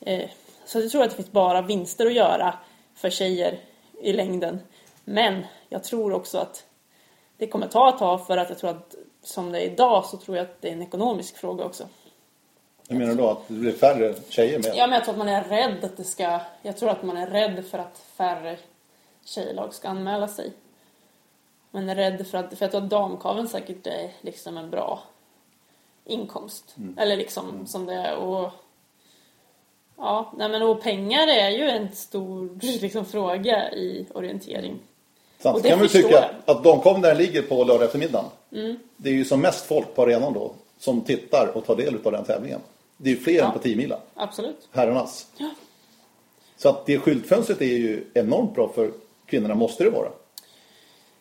eh, 0.00 0.30
så 0.64 0.80
jag 0.80 0.90
tror 0.90 1.02
att 1.02 1.10
det 1.10 1.16
finns 1.16 1.32
bara 1.32 1.62
vinster 1.62 2.06
att 2.06 2.14
göra 2.14 2.54
för 2.94 3.10
tjejer 3.10 3.58
i 4.00 4.12
längden. 4.12 4.60
Men 5.04 5.46
jag 5.68 5.84
tror 5.84 6.12
också 6.12 6.38
att 6.38 6.64
det 7.36 7.46
kommer 7.46 7.66
ta 7.66 7.88
ett 7.88 7.98
tag 7.98 8.26
för 8.26 8.36
att 8.36 8.48
jag 8.48 8.58
tror 8.58 8.70
att 8.70 8.94
som 9.22 9.52
det 9.52 9.60
är 9.60 9.72
idag 9.72 10.04
så 10.04 10.16
tror 10.16 10.36
jag 10.36 10.44
att 10.44 10.60
det 10.60 10.68
är 10.68 10.72
en 10.72 10.82
ekonomisk 10.82 11.36
fråga 11.36 11.64
också. 11.64 11.88
Jag 12.88 12.98
menar 12.98 13.14
då 13.14 13.28
att 13.28 13.48
det 13.48 13.54
blir 13.54 13.72
färre 13.72 14.14
tjejer 14.28 14.58
med? 14.58 14.72
Ja, 14.76 14.86
men 14.86 14.94
jag 14.94 15.04
tror 15.04 15.12
att 15.12 15.18
man 15.18 15.28
är 15.28 15.44
rädd 15.44 15.84
att 15.84 15.96
det 15.96 16.04
ska... 16.04 16.40
Jag 16.62 16.76
tror 16.76 16.90
att 16.90 17.02
man 17.02 17.16
är 17.16 17.26
rädd 17.26 17.64
för 17.70 17.78
att 17.78 17.98
färre 18.16 18.58
tjejlag 19.24 19.74
ska 19.74 19.88
anmäla 19.88 20.28
sig. 20.28 20.52
Man 21.74 21.88
är 21.88 21.94
rädd 21.94 22.26
för 22.26 22.38
att, 22.38 22.58
för 22.58 22.64
jag 22.64 22.70
tror 22.70 22.82
att 22.82 22.90
damkaven 22.90 23.48
säkert 23.48 23.86
är 23.86 24.10
liksom 24.20 24.56
en 24.56 24.70
bra 24.70 25.02
inkomst. 26.04 26.74
Mm. 26.78 26.98
Eller 26.98 27.16
liksom 27.16 27.48
mm. 27.48 27.66
som 27.66 27.86
det 27.86 27.94
är. 27.94 28.16
Och, 28.16 28.50
ja, 29.96 30.32
nej 30.36 30.48
men 30.48 30.62
och 30.62 30.82
pengar 30.82 31.28
är 31.28 31.50
ju 31.50 31.68
en 31.68 31.92
stor 31.92 32.58
liksom, 32.80 33.04
fråga 33.04 33.72
i 33.72 34.06
orientering. 34.14 34.78
Samtidigt 35.38 35.70
kan 35.70 35.78
man 35.78 35.88
tycka 35.88 36.08
jag. 36.10 36.56
att 36.56 36.64
damkaven 36.64 37.00
där 37.02 37.14
ligger 37.14 37.42
på 37.42 37.64
lördag 37.64 37.84
eftermiddag. 37.84 38.24
Mm. 38.52 38.76
Det 38.96 39.08
är 39.08 39.14
ju 39.14 39.24
som 39.24 39.40
mest 39.40 39.66
folk 39.66 39.94
på 39.94 40.02
arenan 40.02 40.32
då 40.32 40.52
som 40.78 41.00
tittar 41.00 41.52
och 41.54 41.66
tar 41.66 41.76
del 41.76 41.96
av 42.04 42.12
den 42.12 42.24
tävlingen. 42.24 42.60
Det 42.96 43.10
är 43.10 43.14
ju 43.14 43.20
fler 43.20 43.34
ja. 43.34 43.44
än 43.44 43.52
på 43.52 43.58
10 43.58 43.76
mila. 43.76 43.98
Absolut. 44.14 44.68
Herrarnas. 44.70 45.26
Ja. 45.36 45.50
Så 46.56 46.68
att 46.68 46.86
det 46.86 46.98
skyltfönstret 46.98 47.60
är 47.60 47.66
ju 47.76 48.04
enormt 48.14 48.54
bra 48.54 48.68
för 48.74 48.92
kvinnorna, 49.26 49.54
måste 49.54 49.84
det 49.84 49.90
vara. 49.90 50.08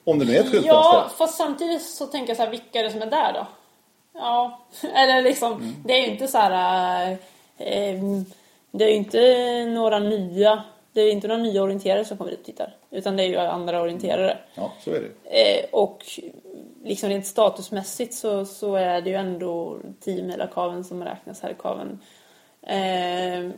Om 0.04 0.20
det 0.20 0.26
nu 0.26 0.36
är 0.36 0.40
ett 0.40 0.52
skyltfönster. 0.52 0.74
Ja, 0.74 1.12
fast 1.18 1.38
samtidigt 1.38 1.82
så 1.82 2.06
tänker 2.06 2.30
jag 2.30 2.38
så 2.38 2.44
här, 2.44 2.50
vilka 2.50 2.80
är 2.80 2.84
det 2.84 2.92
som 2.92 3.02
är 3.02 3.06
där 3.06 3.34
då? 3.34 3.48
Ja, 4.14 4.60
eller 4.94 5.22
liksom, 5.22 5.54
mm. 5.54 5.76
det 5.86 5.94
är 5.94 6.02
ju 6.02 6.12
inte 6.12 6.28
så 6.28 6.38
här... 6.38 7.12
Eh, 7.58 8.00
det 8.72 8.84
är 8.84 8.90
ju 8.90 8.96
inte 8.96 9.66
några 9.66 10.00
nya 10.00 10.64
det 10.94 11.02
är 11.02 11.12
inte 11.12 11.28
några 11.28 11.42
nya 11.42 11.64
orienterare 11.64 12.06
som 12.06 12.18
kommer 12.18 12.32
dit 12.32 12.40
och 12.40 12.46
tittar. 12.46 12.76
Utan 12.92 13.18
det 13.18 13.24
är 13.24 13.28
ju 13.28 13.38
andra 13.38 13.82
orienterare. 13.82 14.38
Ja, 14.56 14.74
så 14.84 14.92
är 14.92 15.02
det. 15.02 15.60
Eh, 15.60 15.66
och 15.72 16.06
liksom 16.84 17.10
rent 17.10 17.26
statusmässigt 17.26 18.14
så, 18.14 18.46
så 18.46 18.76
är 18.76 19.02
det 19.02 19.10
ju 19.10 19.16
ändå 19.16 19.78
10 20.00 20.48
kaven 20.54 20.84
som 20.84 21.04
räknas 21.04 21.42
här 21.42 21.50
i 21.50 21.56
kaven. 21.60 22.00
Eh, 22.62 23.52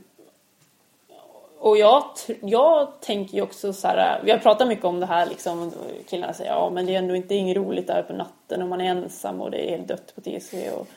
och 1.66 1.78
jag, 1.78 2.04
jag 2.42 3.02
tänker 3.02 3.36
ju 3.36 3.42
också 3.42 3.74
så 3.74 3.88
här, 3.88 4.22
vi 4.24 4.32
har 4.32 4.38
pratat 4.38 4.68
mycket 4.68 4.86
om 4.86 5.00
det 5.00 5.06
här 5.06 5.26
liksom, 5.26 5.72
killarna 6.08 6.34
säger 6.34 6.52
ja 6.52 6.70
men 6.70 6.86
det 6.86 6.96
är 6.96 7.00
ändå 7.00 7.16
inte 7.16 7.36
inget 7.36 7.58
roligt 7.58 7.88
där 7.88 8.04
på 8.04 8.14
natten 8.14 8.62
och 8.62 8.68
man 8.68 8.82
är 8.82 8.86
ensam 8.86 9.42
och 9.42 9.52
det 9.52 9.68
är 9.68 9.70
helt 9.70 9.88
dött 9.88 10.16
på 10.16 10.22
TC 10.22 10.72
och 10.72 10.88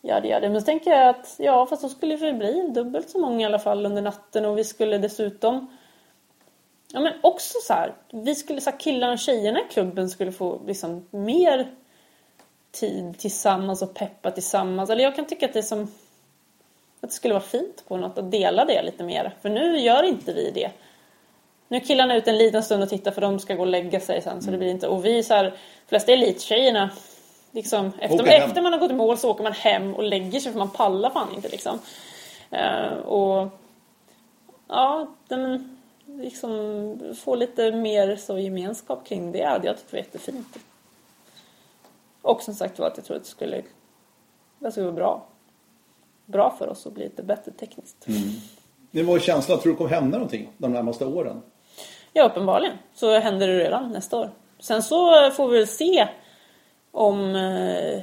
ja 0.00 0.20
det 0.20 0.28
gör 0.28 0.40
det. 0.40 0.48
Men 0.48 0.60
så 0.60 0.64
tänker 0.64 0.90
jag 0.90 1.08
att 1.08 1.34
ja 1.38 1.66
fast 1.66 1.82
då 1.82 1.88
skulle 1.88 2.16
det 2.16 2.32
bli 2.32 2.70
dubbelt 2.74 3.10
så 3.10 3.18
många 3.18 3.40
i 3.40 3.44
alla 3.44 3.58
fall 3.58 3.86
under 3.86 4.02
natten 4.02 4.44
och 4.44 4.58
vi 4.58 4.64
skulle 4.64 4.98
dessutom 4.98 5.76
Ja 6.92 7.00
men 7.00 7.12
också 7.22 7.58
så 7.62 7.72
här, 7.72 7.94
vi 8.12 8.34
skulle 8.34 8.60
så 8.60 8.70
här, 8.70 8.80
killarna 8.80 9.12
och 9.12 9.18
tjejerna 9.18 9.60
i 9.60 9.72
klubben 9.72 10.10
skulle 10.10 10.32
få 10.32 10.60
liksom 10.66 11.06
mer 11.10 11.70
tid 12.72 13.18
tillsammans 13.18 13.82
och 13.82 13.94
peppa 13.94 14.30
tillsammans. 14.30 14.90
Eller 14.90 15.04
jag 15.04 15.16
kan 15.16 15.26
tycka 15.26 15.46
att 15.46 15.52
det 15.52 15.58
är 15.58 15.62
som 15.62 15.88
att 17.04 17.10
det 17.10 17.16
skulle 17.16 17.34
vara 17.34 17.44
fint 17.44 17.84
på 17.88 17.96
något 17.96 18.18
att 18.18 18.30
dela 18.30 18.64
det 18.64 18.82
lite 18.82 19.04
mer. 19.04 19.34
För 19.42 19.48
nu 19.48 19.78
gör 19.78 20.02
inte 20.02 20.32
vi 20.32 20.50
det. 20.50 20.70
Nu 21.68 21.80
killarna 21.80 22.16
ut 22.16 22.28
en 22.28 22.38
liten 22.38 22.62
stund 22.62 22.82
och 22.82 22.88
tittar 22.88 23.10
för 23.10 23.20
de 23.20 23.38
ska 23.38 23.54
gå 23.54 23.60
och 23.60 23.66
lägga 23.66 24.00
sig 24.00 24.22
sen. 24.22 24.42
Så 24.42 24.50
det 24.50 24.58
blir 24.58 24.70
inte, 24.70 24.88
och 24.88 25.04
vi 25.04 25.22
så 25.22 25.34
här, 25.34 25.54
flesta 25.86 26.12
elittjejerna 26.12 26.90
liksom, 27.50 27.92
efter, 27.98 28.26
efter 28.26 28.62
man 28.62 28.72
har 28.72 28.80
gått 28.80 28.90
i 28.90 28.94
mål 28.94 29.18
så 29.18 29.30
åker 29.30 29.42
man 29.42 29.52
hem 29.52 29.94
och 29.94 30.02
lägger 30.02 30.40
sig 30.40 30.52
för 30.52 30.58
man 30.58 30.70
pallar 30.70 31.10
fan 31.10 31.34
inte 31.34 31.48
liksom. 31.48 31.78
Uh, 32.52 32.98
och 32.98 33.48
ja, 34.68 35.08
men, 35.28 35.78
liksom 36.06 37.14
få 37.24 37.34
lite 37.34 37.72
mer 37.72 38.16
så 38.16 38.38
gemenskap 38.38 39.06
kring 39.06 39.32
det 39.32 39.44
hade 39.44 39.66
jag 39.66 39.76
tyckt 39.76 39.92
var 39.92 39.98
jättefint. 39.98 40.58
Och 42.22 42.42
som 42.42 42.54
sagt 42.54 42.78
var 42.78 42.86
att 42.86 42.96
jag 42.96 43.06
tror 43.06 43.16
att 43.16 43.22
det 43.22 43.28
skulle, 43.28 43.62
det 44.58 44.70
skulle 44.70 44.86
vara 44.86 44.96
bra 44.96 45.26
bra 46.26 46.56
för 46.58 46.68
oss 46.68 46.86
att 46.86 46.92
bli 46.92 47.04
lite 47.04 47.22
bättre 47.22 47.52
tekniskt. 47.52 48.08
Mm. 48.08 48.22
Det 48.90 49.02
var 49.02 49.18
känslan, 49.18 49.58
tror 49.58 49.64
du 49.64 49.70
det 49.72 49.76
kommer 49.76 49.90
hända 49.90 50.18
någonting 50.18 50.52
de 50.58 50.72
närmaste 50.72 51.06
åren? 51.06 51.42
Ja, 52.12 52.24
uppenbarligen. 52.24 52.76
Så 52.94 53.18
händer 53.18 53.48
det 53.48 53.58
redan 53.58 53.92
nästa 53.92 54.18
år. 54.18 54.30
Sen 54.58 54.82
så 54.82 55.30
får 55.30 55.48
vi 55.48 55.58
väl 55.58 55.66
se 55.66 56.08
om 56.90 57.36
eh, 57.36 58.02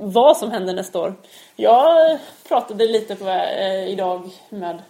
vad 0.00 0.36
som 0.36 0.50
händer 0.50 0.74
nästa 0.74 1.00
år. 1.00 1.14
Jag 1.56 2.18
pratade 2.48 2.86
lite 2.86 3.16
på, 3.16 3.28
eh, 3.28 3.88
idag 3.88 4.30
med, 4.48 4.82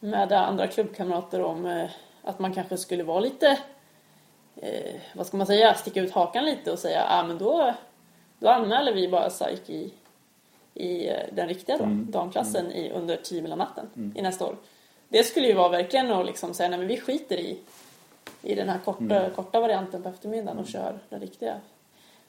med 0.00 0.32
andra 0.32 0.66
klubbkamrater 0.66 1.42
om 1.42 1.66
eh, 1.66 1.90
att 2.22 2.38
man 2.38 2.54
kanske 2.54 2.76
skulle 2.76 3.02
vara 3.02 3.20
lite, 3.20 3.58
eh, 4.56 4.94
vad 5.14 5.26
ska 5.26 5.36
man 5.36 5.46
säga, 5.46 5.74
sticka 5.74 6.00
ut 6.00 6.12
hakan 6.12 6.44
lite 6.44 6.72
och 6.72 6.78
säga 6.78 7.04
ah, 7.08 7.22
men 7.22 7.38
då, 7.38 7.74
då 8.38 8.48
anmäler 8.48 8.94
vi 8.94 9.08
bara 9.08 9.30
SAIK 9.30 9.70
i, 9.70 9.92
i 10.76 11.08
eh, 11.08 11.16
den 11.32 11.48
riktiga 11.48 11.76
då, 11.76 11.84
damklassen 11.88 12.72
i, 12.72 12.90
under 12.90 13.16
10 13.16 13.56
natten 13.56 14.12
i 14.16 14.22
nästa 14.22 14.46
år. 14.46 14.56
Det 15.08 15.24
skulle 15.24 15.46
ju 15.46 15.54
vara 15.54 15.68
verkligen 15.68 16.10
att 16.10 16.26
liksom 16.26 16.54
säga 16.54 16.68
nej 16.68 16.78
men 16.78 16.88
vi 16.88 17.00
skiter 17.00 17.36
i, 17.36 17.58
i 18.42 18.54
den 18.54 18.68
här 18.68 18.78
korta, 18.84 19.30
korta 19.30 19.60
varianten 19.60 20.02
på 20.02 20.08
eftermiddagen 20.08 20.58
och 20.58 20.66
kör 20.66 20.98
den 21.08 21.20
riktiga. 21.20 21.54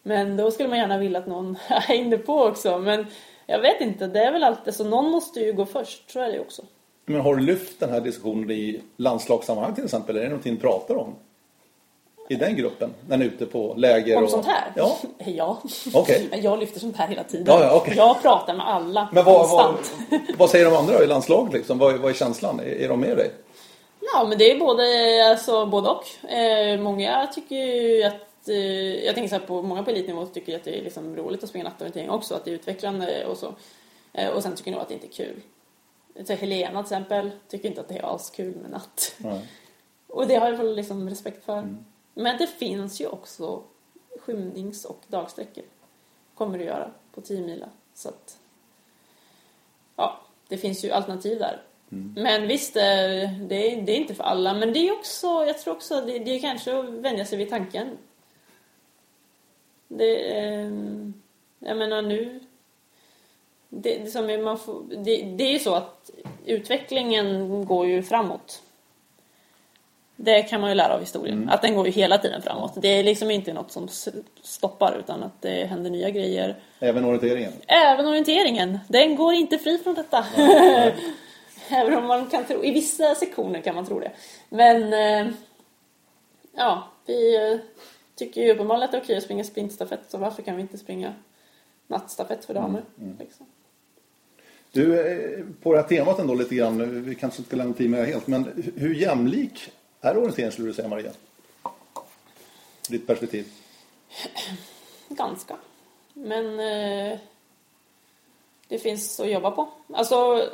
Men 0.03 0.38
då 0.38 0.51
skulle 0.51 0.69
man 0.69 0.77
gärna 0.77 0.97
vilja 0.97 1.19
att 1.19 1.27
någon 1.27 1.55
hängde 1.67 2.17
på 2.17 2.43
också. 2.43 2.79
Men 2.79 3.05
jag 3.45 3.60
vet 3.60 3.81
inte, 3.81 4.07
det 4.07 4.23
är 4.23 4.31
väl 4.31 4.43
alltid 4.43 4.73
så. 4.73 4.83
Någon 4.83 5.12
måste 5.12 5.39
ju 5.39 5.53
gå 5.53 5.65
först, 5.65 6.12
så 6.12 6.19
är 6.19 6.31
det 6.31 6.39
också. 6.39 6.62
Men 7.05 7.21
har 7.21 7.36
du 7.36 7.41
lyft 7.41 7.79
den 7.79 7.89
här 7.89 8.01
diskussionen 8.01 8.51
i 8.51 8.81
landslagssammanhang 8.97 9.75
till 9.75 9.83
exempel? 9.83 10.17
Är 10.17 10.21
det 10.21 10.29
någonting 10.29 10.53
ni 10.53 10.60
pratar 10.60 10.95
om? 10.95 11.15
I 12.30 12.36
den 12.36 12.56
gruppen? 12.56 12.94
När 13.08 13.18
ni 13.18 13.26
är 13.26 13.30
ute 13.30 13.46
på 13.46 13.74
läger? 13.78 14.18
Om 14.18 14.24
och... 14.24 14.30
sånt 14.30 14.46
här? 14.46 14.72
Ja. 14.76 14.98
Ja. 15.26 15.62
Men 16.30 16.42
jag 16.42 16.60
lyfter 16.60 16.80
sånt 16.80 16.98
här 16.98 17.08
hela 17.08 17.24
tiden. 17.24 17.46
Ja, 17.48 17.63
ja, 17.63 17.76
okej. 17.76 17.94
Jag 17.98 18.22
pratar 18.22 18.54
med 18.54 18.68
alla. 18.68 19.10
Men 19.12 19.26
vad, 19.26 19.50
vad, 19.50 19.76
vad 20.38 20.50
säger 20.50 20.66
de 20.66 20.78
andra 20.78 21.04
i 21.04 21.08
landslaget 21.08 21.54
liksom? 21.54 21.78
Vad, 21.78 21.98
vad 21.98 22.12
är 22.12 22.16
känslan? 22.16 22.60
Är, 22.60 22.63
är 22.63 22.90
de 22.90 23.00
med 23.00 23.18
dig? 23.18 23.32
Ja, 24.13 24.26
men 24.30 24.38
det 24.38 24.52
är 24.52 24.60
både, 24.60 24.84
alltså, 25.30 25.66
både 25.66 25.90
och. 25.90 26.32
Eh, 26.32 26.80
många 26.80 27.28
tycker 27.28 27.56
ju 27.56 28.04
att... 28.04 28.50
Eh, 28.50 29.06
jag 29.06 29.16
tänker 29.16 29.30
så 29.30 29.36
här 29.36 29.48
på 29.48 29.62
många 29.62 29.84
på 29.84 29.90
elitnivå 29.90 30.26
tycker 30.26 30.56
att 30.56 30.63
det 30.63 30.80
är 30.80 30.84
liksom 30.84 31.16
roligt 31.16 31.44
att 31.44 31.50
springa 31.50 31.63
nattorientering 31.63 32.10
också. 32.10 32.36
Att 32.36 32.46
det 32.46 32.52
är 32.52 32.56
utvecklande 32.56 33.26
och 33.26 33.38
så. 33.38 33.54
Eh, 34.13 34.30
och 34.30 34.44
sen 34.44 34.56
tycker 34.56 34.72
nog 34.72 34.82
att 34.82 34.88
det 34.88 34.94
inte 34.94 35.08
är 35.08 35.12
kul. 35.12 35.42
Så 36.26 36.34
Helena 36.34 36.84
till 36.84 36.94
exempel 36.94 37.32
tycker 37.50 37.70
inte 37.70 37.82
att 37.82 37.88
det 37.88 37.98
är 37.98 38.16
askul 38.16 38.56
med 38.56 38.72
natt. 38.72 39.16
Nej. 39.18 39.42
Och 40.08 40.28
det 40.28 40.36
har 40.36 40.50
jag 40.52 40.58
väl 40.58 40.76
liksom 40.76 41.10
respekt 41.10 41.46
för. 41.46 41.78
Men 42.17 42.38
det 42.38 42.47
finns 42.47 43.01
ju 43.01 43.08
också 43.08 43.63
skymnings 44.19 44.86
och 44.86 45.01
dagsträckor. 45.08 45.63
Kommer 46.36 46.58
det 46.58 46.63
göra 46.63 46.91
på 47.12 47.21
10 47.21 47.41
mila. 47.41 47.69
Så 47.93 48.10
att, 48.10 48.38
ja, 49.95 50.21
det 50.47 50.58
finns 50.58 50.86
ju 50.86 50.91
alternativ 50.91 51.39
där. 51.39 51.62
Men 52.15 52.47
visst, 52.47 52.75
eh, 52.75 52.82
det 52.82 53.71
är, 53.71 53.82
det 53.82 53.91
är 53.91 53.95
inte 53.95 54.15
för 54.15 54.23
alla. 54.23 54.53
Men 54.53 54.73
det 54.73 54.80
är 54.80 54.91
också, 54.91 55.27
jag 55.27 55.60
tror 55.60 55.73
också, 55.73 56.01
det, 56.01 56.19
det 56.19 56.36
är 56.36 56.39
kanske 56.39 56.80
att 56.80 56.86
vänja 56.86 57.25
sig 57.25 57.38
vid 57.38 57.49
tanken. 57.49 57.97
Det, 59.88 60.38
eh, 60.38 60.71
jag 61.60 61.77
menar 61.77 62.01
nu, 62.01 62.39
det, 63.69 63.97
det, 63.97 64.12
som 64.12 64.30
är, 64.30 64.38
man 64.38 64.60
får, 64.60 64.84
det, 64.89 65.21
det 65.21 65.43
är 65.43 65.53
ju 65.53 65.60
så 65.60 65.75
att 65.75 66.12
utvecklingen 66.45 67.65
går 67.65 67.88
ju 67.88 68.03
framåt. 68.03 68.63
Det 70.19 70.41
kan 70.41 70.62
man 70.62 70.69
ju 70.69 70.75
lära 70.75 70.93
av 70.93 70.99
historien. 70.99 71.49
Att 71.49 71.62
den 71.62 71.75
går 71.75 71.86
ju 71.86 71.91
hela 71.91 72.17
tiden 72.17 72.41
framåt. 72.41 72.73
Det 72.82 72.88
är 72.88 73.03
liksom 73.03 73.32
inte 73.32 73.53
något 73.53 73.71
som 73.71 73.88
stoppar 74.41 74.97
utan 74.99 75.23
att 75.23 75.41
det 75.41 75.65
händer 75.65 75.89
nya 75.89 76.10
grejer. 76.10 76.56
Även 76.80 77.06
orienteringen? 77.06 77.51
Även 77.67 78.08
orienteringen. 78.08 78.80
Den 78.88 79.15
går 79.15 79.34
inte 79.34 79.58
fri 79.58 79.77
från 79.77 79.95
detta. 79.95 80.25
Även 81.69 81.93
om 81.93 82.06
man 82.06 82.25
kan 82.25 82.45
tro, 82.45 82.63
i 82.63 82.71
vissa 82.71 83.15
sektioner 83.15 83.62
kan 83.62 83.75
man 83.75 83.86
tro 83.86 83.99
det. 83.99 84.12
Men 84.49 84.93
eh, 84.93 85.34
ja, 86.56 86.88
vi 87.06 87.36
eh, 87.36 87.60
tycker 88.15 88.41
ju 88.41 88.51
uppenbarligen 88.51 88.86
att 88.86 88.91
det 88.91 88.97
är 88.97 89.01
okej 89.01 89.17
att 89.17 89.23
springa 89.23 89.43
sprintstafett 89.43 90.01
så 90.08 90.17
varför 90.17 90.43
kan 90.43 90.56
vi 90.56 90.62
inte 90.62 90.77
springa 90.77 91.13
nattstafett 91.88 92.45
för 92.45 92.53
damer? 92.53 92.82
Liksom. 93.19 93.45
Du, 94.71 94.99
eh, 94.99 95.45
på 95.62 95.73
det 95.73 95.82
här 95.82 95.88
temat 95.88 96.19
ändå 96.19 96.34
lite 96.34 96.56
grann, 96.56 97.03
vi 97.03 97.15
kanske 97.15 97.39
inte 97.39 97.49
ska 97.49 97.58
lämna 97.58 97.73
tid 97.73 97.89
med 97.89 97.99
det 97.99 98.06
helt, 98.06 98.27
men 98.27 98.71
hur 98.75 98.95
jämlik 98.95 99.71
är 100.01 100.17
orientering 100.17 100.51
skulle 100.51 100.67
du 100.67 100.73
säga 100.73 100.88
Maria? 100.88 101.12
Ditt 102.89 103.07
perspektiv? 103.07 103.51
Ganska. 105.10 105.57
Men 106.13 106.60
eh, 106.60 107.19
det 108.67 108.79
finns 108.79 109.19
att 109.19 109.31
jobba 109.31 109.51
på. 109.51 109.69
Alltså, 109.93 110.49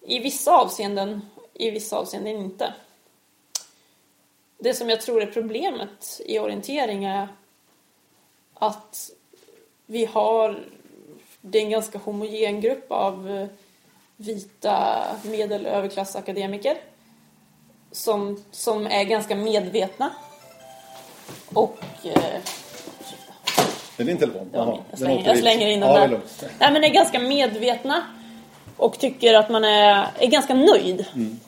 i 0.00 0.18
vissa 0.18 0.56
avseenden, 0.56 1.20
i 1.54 1.70
vissa 1.70 1.96
avseenden 1.96 2.36
inte. 2.36 2.74
Det 4.58 4.74
som 4.74 4.90
jag 4.90 5.00
tror 5.00 5.22
är 5.22 5.26
problemet 5.26 6.20
i 6.26 6.38
orientering 6.38 7.04
är 7.04 7.28
att 8.54 9.10
vi 9.86 10.04
har, 10.04 10.64
det 11.40 11.58
är 11.58 11.62
en 11.62 11.70
ganska 11.70 11.98
homogen 11.98 12.60
grupp 12.60 12.92
av 12.92 13.30
eh, 13.30 13.46
vita 14.16 15.04
medel 15.24 15.66
och 15.66 15.72
överklassakademiker 15.72 16.76
som, 17.92 18.44
som 18.50 18.86
är 18.86 19.04
ganska 19.04 19.34
medvetna 19.34 20.10
och 21.54 21.78
eh, 22.04 22.12
Är 22.14 22.40
det 23.96 24.04
din 24.04 24.18
telefon? 24.18 24.50
Jaha. 24.52 24.78
Jag 24.90 24.98
slänger, 24.98 25.26
jag 25.26 25.38
slänger 25.38 25.66
in 25.66 25.80
den 25.80 25.88
ja, 25.88 25.98
är 25.98 26.08
där. 26.08 26.20
Nej, 26.58 26.72
men 26.72 26.84
är 26.84 26.88
ganska 26.88 27.18
medvetna 27.18 28.06
och 28.76 28.98
tycker 28.98 29.34
att 29.34 29.50
man 29.50 29.64
är, 29.64 30.06
är 30.18 30.26
ganska 30.26 30.54
nöjd. 30.54 31.06
Mm. 31.14 31.40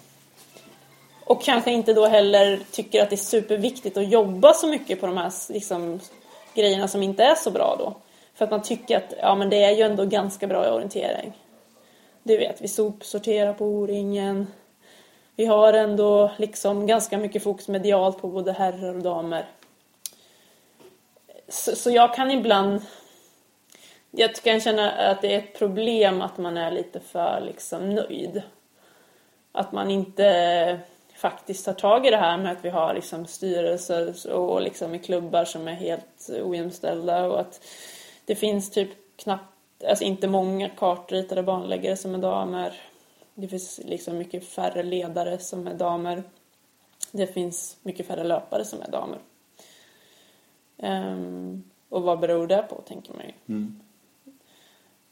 Och 1.25 1.43
kanske 1.43 1.71
inte 1.71 1.93
då 1.93 2.07
heller 2.07 2.61
tycker 2.71 3.03
att 3.03 3.11
det 3.11 3.15
är 3.15 3.17
superviktigt 3.17 3.97
att 3.97 4.09
jobba 4.09 4.53
så 4.53 4.67
mycket 4.67 5.01
på 5.01 5.07
de 5.07 5.17
här 5.17 5.33
liksom, 5.53 6.01
grejerna 6.55 6.89
som 6.89 7.03
inte 7.03 7.25
är 7.25 7.35
så 7.35 7.51
bra 7.51 7.77
då. 7.79 7.97
För 8.35 8.45
att 8.45 8.51
man 8.51 8.63
tycker 8.63 8.97
att 8.97 9.15
ja, 9.21 9.35
men 9.35 9.51
det 9.51 9.65
är 9.65 9.71
ju 9.71 9.83
ändå 9.83 10.05
ganska 10.05 10.47
bra 10.47 10.67
i 10.67 10.71
orientering. 10.71 11.33
Du 12.23 12.37
vet, 12.37 12.61
vi 12.61 12.69
sopsorterar 12.69 13.53
på 13.53 13.65
O-ringen. 13.65 14.47
Vi 15.37 15.47
har 15.47 15.73
ändå 15.73 16.31
liksom 16.37 16.87
ganska 16.87 17.19
mycket 17.19 17.43
fokus 17.43 17.69
medialt 17.69 18.19
på 18.19 18.29
både 18.29 18.53
herrar 18.53 18.95
och 18.95 19.03
damer. 19.03 19.47
Så, 21.49 21.77
så 21.77 21.91
jag 21.91 22.15
kan 22.15 22.31
ibland... 22.31 22.83
Jag 24.11 24.35
kan 24.35 24.61
känna 24.61 24.91
att 24.91 25.23
det 25.23 25.35
är 25.35 25.39
ett 25.39 25.59
problem 25.59 26.23
att 26.23 26.39
man 26.39 26.57
är 26.57 26.71
lite 26.71 27.01
för 27.01 27.41
liksom 27.41 27.91
nöjd. 27.91 28.43
Att 29.53 29.73
man 29.73 29.91
inte 29.91 30.81
faktiskt 31.15 31.65
tar 31.65 31.73
tag 31.73 32.07
i 32.07 32.11
det 32.11 32.17
här 32.17 32.39
med 32.39 32.53
att 32.53 32.65
vi 32.65 32.69
har 32.71 32.95
liksom 32.95 33.27
styrelser 33.27 34.33
och 34.33 34.63
liksom 34.63 34.95
i 34.95 34.99
klubbar 34.99 35.45
som 35.45 35.69
är 35.69 35.75
helt 35.75 36.31
ojämställda 36.43 37.25
och 37.25 37.41
att 37.41 37.61
det 38.25 38.35
finns 38.35 38.71
typ 38.71 38.91
knappt, 39.17 39.85
alltså 39.89 40.05
inte 40.05 40.29
många 40.29 40.69
kartritade 40.69 41.43
banläggare 41.43 41.97
som 41.97 42.15
är 42.15 42.19
damer. 42.19 42.73
Det 43.35 43.49
finns 43.49 43.81
liksom 43.85 44.19
mycket 44.19 44.45
färre 44.45 44.83
ledare 44.83 45.39
som 45.39 45.67
är 45.67 45.75
damer. 45.75 46.23
Det 47.11 47.27
finns 47.27 47.77
mycket 47.83 48.07
färre 48.07 48.25
löpare 48.25 48.65
som 48.65 48.83
är 48.83 48.91
damer. 48.91 49.19
Ehm, 50.79 51.65
och 51.89 52.03
vad 52.03 52.21
beror 52.21 52.47
det 52.47 52.67
på, 52.69 52.81
tänker 52.81 53.13
man 53.13 53.23
ju. 53.27 53.33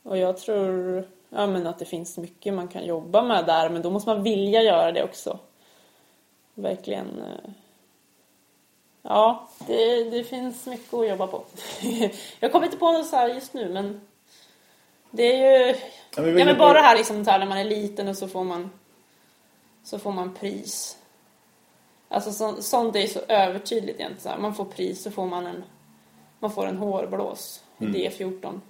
Och 0.02 0.18
jag 0.18 0.38
tror 0.38 1.08
ja, 1.28 1.46
men 1.46 1.66
att 1.66 1.78
det 1.78 1.84
finns 1.84 2.18
mycket 2.18 2.54
man 2.54 2.68
kan 2.68 2.84
jobba 2.86 3.22
med 3.22 3.46
där, 3.46 3.70
men 3.70 3.82
då 3.82 3.90
måste 3.90 4.08
man 4.10 4.22
vilja 4.22 4.62
göra 4.62 4.92
det 4.92 5.04
också. 5.04 5.38
Verkligen. 6.54 7.20
eh, 7.20 7.50
Ja, 9.02 9.48
det, 9.66 10.04
det 10.10 10.24
finns 10.24 10.66
mycket 10.66 10.94
att 10.94 11.08
jobba 11.08 11.26
på. 11.26 11.44
jag 12.40 12.52
kommer 12.52 12.66
inte 12.66 12.78
på 12.78 12.92
något 12.92 13.06
så 13.06 13.16
här 13.16 13.28
just 13.28 13.54
nu, 13.54 13.68
men 13.68 14.00
det 15.12 15.42
är 15.44 15.66
ju... 15.68 15.74
Ja, 16.16 16.22
men 16.22 16.38
Ja, 16.38 16.44
men 16.44 16.54
på- 16.56 16.58
bara 16.60 16.78
här 16.80 16.96
liksom 16.96 17.22
när 17.22 17.46
man 17.46 17.58
är 17.58 17.64
liten 17.64 18.08
och 18.08 18.16
så 18.16 18.28
får 18.28 18.44
man 18.44 18.70
så 19.84 19.98
får 19.98 20.12
man 20.12 20.34
pris. 20.34 20.98
Alltså 22.08 22.32
så, 22.32 22.62
sånt 22.62 22.96
är 22.96 23.06
så 23.06 23.20
övertydligt 23.28 24.00
egentligen. 24.00 24.42
Man 24.42 24.54
får 24.54 24.64
pris 24.64 25.02
så 25.02 25.10
får 25.10 25.26
man 25.26 25.46
en 25.46 25.64
man 26.38 26.50
får 26.52 26.66
en 26.66 26.76
hårblås 26.78 27.60
i 27.78 27.84
Mm. 27.84 27.94
D14. 27.96 28.60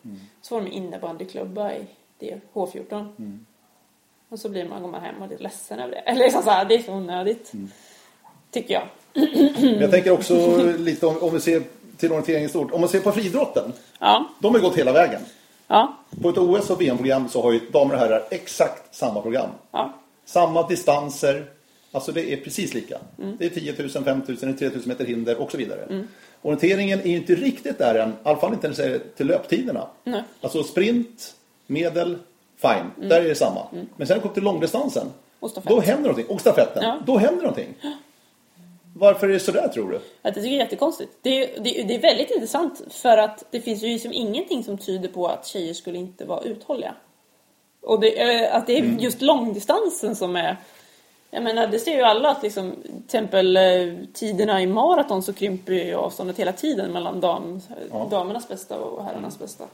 Så 0.43 0.49
får 0.49 0.61
de 0.61 0.71
innebandyklubba 0.73 1.73
i 1.73 1.87
D, 2.19 2.41
H14. 2.53 3.15
Mm. 3.19 3.47
Och 4.29 4.39
så 4.39 4.49
blir 4.49 4.69
man, 4.69 4.83
går 4.83 4.89
man 4.91 5.01
hem 5.01 5.23
och 5.23 5.33
är 5.33 5.39
ledsen 5.39 5.79
över 5.79 5.91
det. 5.91 5.99
Eller 6.07 6.21
liksom 6.21 6.43
så 6.43 6.51
här, 6.51 6.65
det 6.65 6.75
är 6.75 6.83
så 6.83 6.93
onödigt. 6.93 7.53
Mm. 7.55 7.71
Tycker 8.51 8.75
jag. 8.75 8.89
Men 9.63 9.81
jag 9.81 9.91
tänker 9.91 10.11
också 10.11 10.57
lite 10.79 11.07
om, 11.07 11.19
om 11.23 11.33
vi 11.35 11.41
ser 11.41 11.63
till 11.97 12.13
orienteringen 12.13 12.49
stort. 12.49 12.73
Om 12.73 12.81
man 12.81 12.89
ser 12.89 13.01
på 13.01 13.13
friidrotten, 13.13 13.73
Ja, 13.99 14.29
de 14.41 14.55
har 14.55 14.61
gått 14.61 14.79
hela 14.79 14.93
vägen. 14.93 15.21
Ja, 15.69 15.97
På 16.23 16.29
ett 16.29 16.39
OS 16.39 16.71
och 16.71 16.81
VM-program 16.81 17.29
så 17.29 17.43
har 17.43 17.53
ju 17.53 17.61
damer 17.71 17.95
och 17.95 18.01
herrar 18.01 18.23
exakt 18.31 18.95
samma 18.95 19.23
program. 19.23 19.51
ja. 19.71 19.93
Samma 20.25 20.69
distanser. 20.69 21.45
Alltså 21.93 22.13
det 22.13 22.33
är 22.33 22.37
precis 22.37 22.75
lika. 22.75 22.99
Mm. 23.19 23.37
Det 23.39 23.45
är 23.47 23.51
10 23.51 23.75
000, 23.79 23.89
5 24.05 24.23
000, 24.29 24.37
det 24.41 24.47
är 24.47 24.53
3 24.53 24.69
000 24.69 24.81
meter 24.85 25.05
hinder 25.05 25.41
och 25.41 25.51
så 25.51 25.57
vidare. 25.57 26.05
Orienteringen 26.43 27.01
är 27.01 27.07
ju 27.07 27.17
inte 27.17 27.35
riktigt 27.35 27.79
där 27.79 27.95
än. 27.95 28.09
I 28.11 28.13
alla 28.23 28.39
fall 28.39 28.53
inte 28.53 28.69
när 28.69 28.71
det 28.71 28.83
säger 28.83 29.01
till 29.17 29.27
löptiderna. 29.27 29.87
Nej. 30.05 30.23
Alltså 30.41 30.63
sprint, 30.63 31.35
medel, 31.67 32.19
fine. 32.57 33.09
Där 33.09 33.21
är 33.21 33.29
det 33.29 33.35
samma. 33.35 33.67
Men 33.97 34.07
sen 34.07 34.21
kommer 34.21 34.35
till 34.35 34.43
långdistansen. 34.43 35.07
Då 35.63 35.81
händer 35.81 36.03
någonting. 36.09 36.27
Och 36.35 36.41
stafetten. 36.41 36.83
Ja. 36.83 36.99
Då 37.07 37.19
händer 37.19 37.43
någonting. 37.43 37.75
Varför 38.95 39.29
är 39.29 39.33
det 39.33 39.41
sådär 39.41 39.69
tror 39.69 39.91
du? 39.91 39.97
Att 39.97 40.03
jag 40.23 40.35
tycker 40.35 40.49
det 40.51 40.57
är 40.57 40.65
jättekonstigt. 40.65 41.13
Det 41.23 41.31
är, 41.31 41.61
det, 41.61 41.83
det 41.83 41.95
är 41.95 42.01
väldigt 42.01 42.31
intressant 42.31 42.83
för 42.91 43.19
att 43.19 43.45
det 43.51 43.61
finns 43.61 43.83
ju 43.83 43.89
liksom 43.89 44.13
ingenting 44.13 44.65
som 44.65 44.79
tyder 44.79 45.09
på 45.09 45.27
att 45.27 45.47
tjejer 45.47 45.75
skulle 45.75 45.99
inte 45.99 46.25
vara 46.25 46.43
uthålliga. 46.43 46.95
Och 47.83 48.01
det, 48.01 48.21
eh, 48.23 48.57
att 48.57 48.67
det 48.67 48.79
är 48.79 48.83
just 48.83 49.23
långdistansen 49.23 50.17
som 50.17 50.37
är... 50.37 50.57
Jag 51.31 51.43
menar, 51.43 51.67
det 51.67 51.79
ser 51.79 51.97
ju 51.97 52.03
alla 52.03 52.31
att 52.31 52.43
liksom, 52.43 52.73
till 52.83 53.03
exempel 53.05 53.57
eh, 53.57 53.95
tiderna 54.13 54.63
i 54.63 54.67
maraton 54.67 55.23
så 55.23 55.33
krymper 55.33 55.73
ju 55.73 55.95
avståndet 55.95 56.39
hela 56.39 56.53
tiden 56.53 56.93
mellan 56.93 57.21
dam, 57.21 57.61
Ja. 57.91 58.07
damernas 58.11 58.49
bästa 58.49 58.79
och 58.79 59.05
herrarnas 59.05 59.39
bästa. 59.39 59.65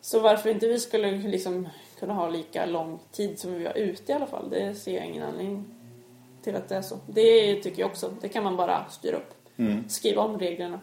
Så 0.00 0.20
varför 0.20 0.50
inte 0.50 0.66
vi 0.66 0.80
skulle 0.80 1.10
liksom 1.10 1.68
kunna 1.98 2.14
ha 2.14 2.28
lika 2.28 2.66
lång 2.66 2.98
tid 3.12 3.38
som 3.38 3.54
vi 3.54 3.66
har 3.66 3.76
ute 3.76 4.12
i 4.12 4.14
alla 4.14 4.26
fall, 4.26 4.50
det 4.50 4.74
ser 4.74 4.94
jag 4.94 5.06
ingen 5.06 5.22
anledning 5.22 5.64
till 6.46 6.56
att 6.56 6.68
det 6.68 6.76
är 6.76 6.82
så. 6.82 6.98
Det 7.06 7.54
tycker 7.54 7.80
jag 7.80 7.90
också, 7.90 8.12
det 8.20 8.28
kan 8.28 8.44
man 8.44 8.56
bara 8.56 8.84
styra 8.90 9.16
upp. 9.16 9.34
Skriva 9.88 10.22
om 10.22 10.38
reglerna. 10.38 10.80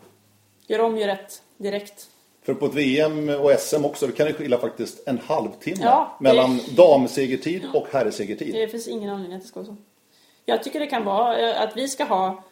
Gör 0.68 0.80
om, 0.82 0.98
gör 0.98 1.08
rätt, 1.08 1.42
direkt. 1.58 2.08
För 2.42 2.54
på 2.54 2.66
ett 2.66 2.74
VM 2.74 3.30
och 3.30 3.52
SM 3.60 3.86
också, 3.86 4.08
det 4.08 4.14
kan 4.14 4.28
det 4.28 4.34
skilja 4.34 4.58
faktiskt 4.58 5.08
en 5.08 5.20
halvtimme 5.26 5.78
Ja, 5.82 6.18
mellan 6.20 6.60
damsegertid 6.76 7.66
och 7.74 7.88
herrsegertid. 7.92 8.54
Det 8.54 8.68
finns 8.68 8.88
ingen 8.88 9.10
anledning 9.10 9.38
att 9.38 9.42
det 9.42 9.48
ska 9.48 9.60
vara 9.60 9.68
så. 9.68 9.76
Jag 10.46 10.64
tycker 10.64 10.80
det 10.80 10.88
kan 10.88 11.06
vara 11.06 11.40
eh, 11.40 11.62
att 11.62 11.78
vi 11.78 11.88
ska 11.88 12.04
ha... 12.04 12.44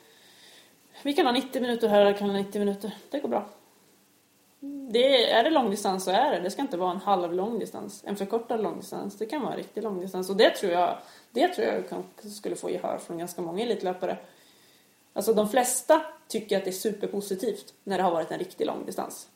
Vi 1.03 1.13
kan 1.13 1.25
ha 1.25 1.33
90 1.33 1.61
minuter 1.61 1.87
här 1.87 2.01
eller 2.01 2.13
kan 2.13 2.29
ha 2.29 2.37
90 2.37 2.59
minuter. 2.59 2.91
Det 3.09 3.19
går 3.19 3.29
bra. 3.29 3.49
Det, 4.91 5.31
är 5.31 5.43
det 5.43 5.49
långdistans 5.49 6.03
så 6.03 6.11
är 6.11 6.31
det. 6.31 6.39
Det 6.39 6.51
ska 6.51 6.61
inte 6.61 6.77
vara 6.77 6.91
en 6.91 6.97
halv 6.97 7.33
långdistans. 7.33 8.03
En 8.05 8.15
förkortad 8.15 8.61
långdistans. 8.61 9.17
Det 9.17 9.25
kan 9.25 9.41
vara 9.41 9.51
en 9.51 9.57
riktig 9.57 9.83
långdistans. 9.83 10.29
Och 10.29 10.37
det 10.37 10.49
tror 10.49 10.71
jag, 10.71 10.97
det 11.31 11.47
tror 11.47 11.67
jag 11.67 11.89
kan, 11.89 12.03
skulle 12.31 12.55
få 12.55 12.69
gehör 12.69 12.97
från 12.97 13.17
ganska 13.17 13.41
många 13.41 13.63
elitlöpare. 13.63 14.17
Alltså 15.13 15.33
de 15.33 15.49
flesta 15.49 16.01
tycker 16.27 16.57
att 16.57 16.63
det 16.63 16.69
är 16.69 16.71
superpositivt 16.71 17.73
när 17.83 17.97
det 17.97 18.03
har 18.03 18.11
varit 18.11 18.31
en 18.31 18.39
riktig 18.39 18.65
långdistans. 18.67 19.27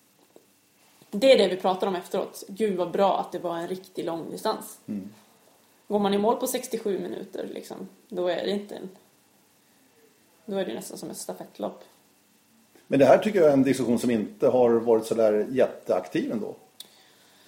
Det 1.12 1.32
är 1.32 1.38
det 1.38 1.48
vi 1.48 1.62
pratar 1.62 1.88
om 1.88 1.96
efteråt. 1.96 2.44
Gud 2.48 2.78
vad 2.78 2.92
bra 2.92 3.20
att 3.20 3.32
det 3.32 3.40
var 3.40 3.58
en 3.58 3.68
riktig 3.68 4.06
långdistans. 4.06 4.80
Går 5.88 6.00
man 6.00 6.14
i 6.14 6.18
mål 6.18 6.36
på 6.36 6.48
67 6.48 7.00
minuter, 7.00 7.50
liksom, 7.54 7.90
då 8.08 8.28
är 8.28 8.46
det 8.46 8.52
inte 8.52 8.76
en... 8.76 8.90
Då 10.46 10.58
är 10.58 10.66
det 10.66 10.74
nästan 10.74 10.98
som 10.98 11.10
ett 11.10 11.18
stafettlopp. 11.18 11.84
Men 12.88 13.00
det 13.00 13.06
här 13.06 13.18
tycker 13.18 13.40
jag 13.40 13.50
är 13.50 13.54
en 13.54 13.64
diskussion 13.64 14.00
som 14.00 14.12
inte 14.12 14.48
har 14.48 14.70
varit 14.70 15.06
sådär 15.06 15.46
jätteaktiv 15.50 16.32
ändå. 16.32 16.56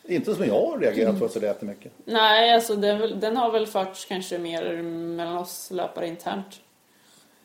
Inte 0.07 0.35
som 0.35 0.45
jag 0.45 0.53
har 0.53 0.79
reagerat 0.79 1.19
på 1.19 1.29
sådär 1.29 1.47
jättemycket. 1.47 1.91
Nej, 2.05 2.53
alltså 2.53 2.75
väl, 2.75 3.19
den 3.19 3.37
har 3.37 3.51
väl 3.51 3.67
förts 3.67 4.05
kanske 4.05 4.37
mer 4.37 4.81
mellan 4.83 5.37
oss 5.37 5.71
löpare 5.71 6.07
internt. 6.07 6.61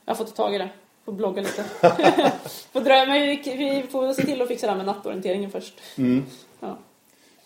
Jag 0.05 0.16
får 0.16 0.24
ta 0.24 0.31
tag 0.31 0.55
i 0.55 0.59
det. 0.59 0.68
Får 1.05 1.12
blogga 1.12 1.42
lite. 1.42 1.64
får 2.72 2.81
dröja, 2.81 3.07
men 3.07 3.22
vi, 3.22 3.42
vi 3.44 3.85
får 3.90 4.12
se 4.12 4.22
till 4.22 4.42
att 4.42 4.48
fixa 4.48 4.66
det 4.66 4.70
här 4.70 4.76
med 4.76 4.87
nattorienteringen 4.87 5.50
först. 5.50 5.81
Ja, 6.61 6.78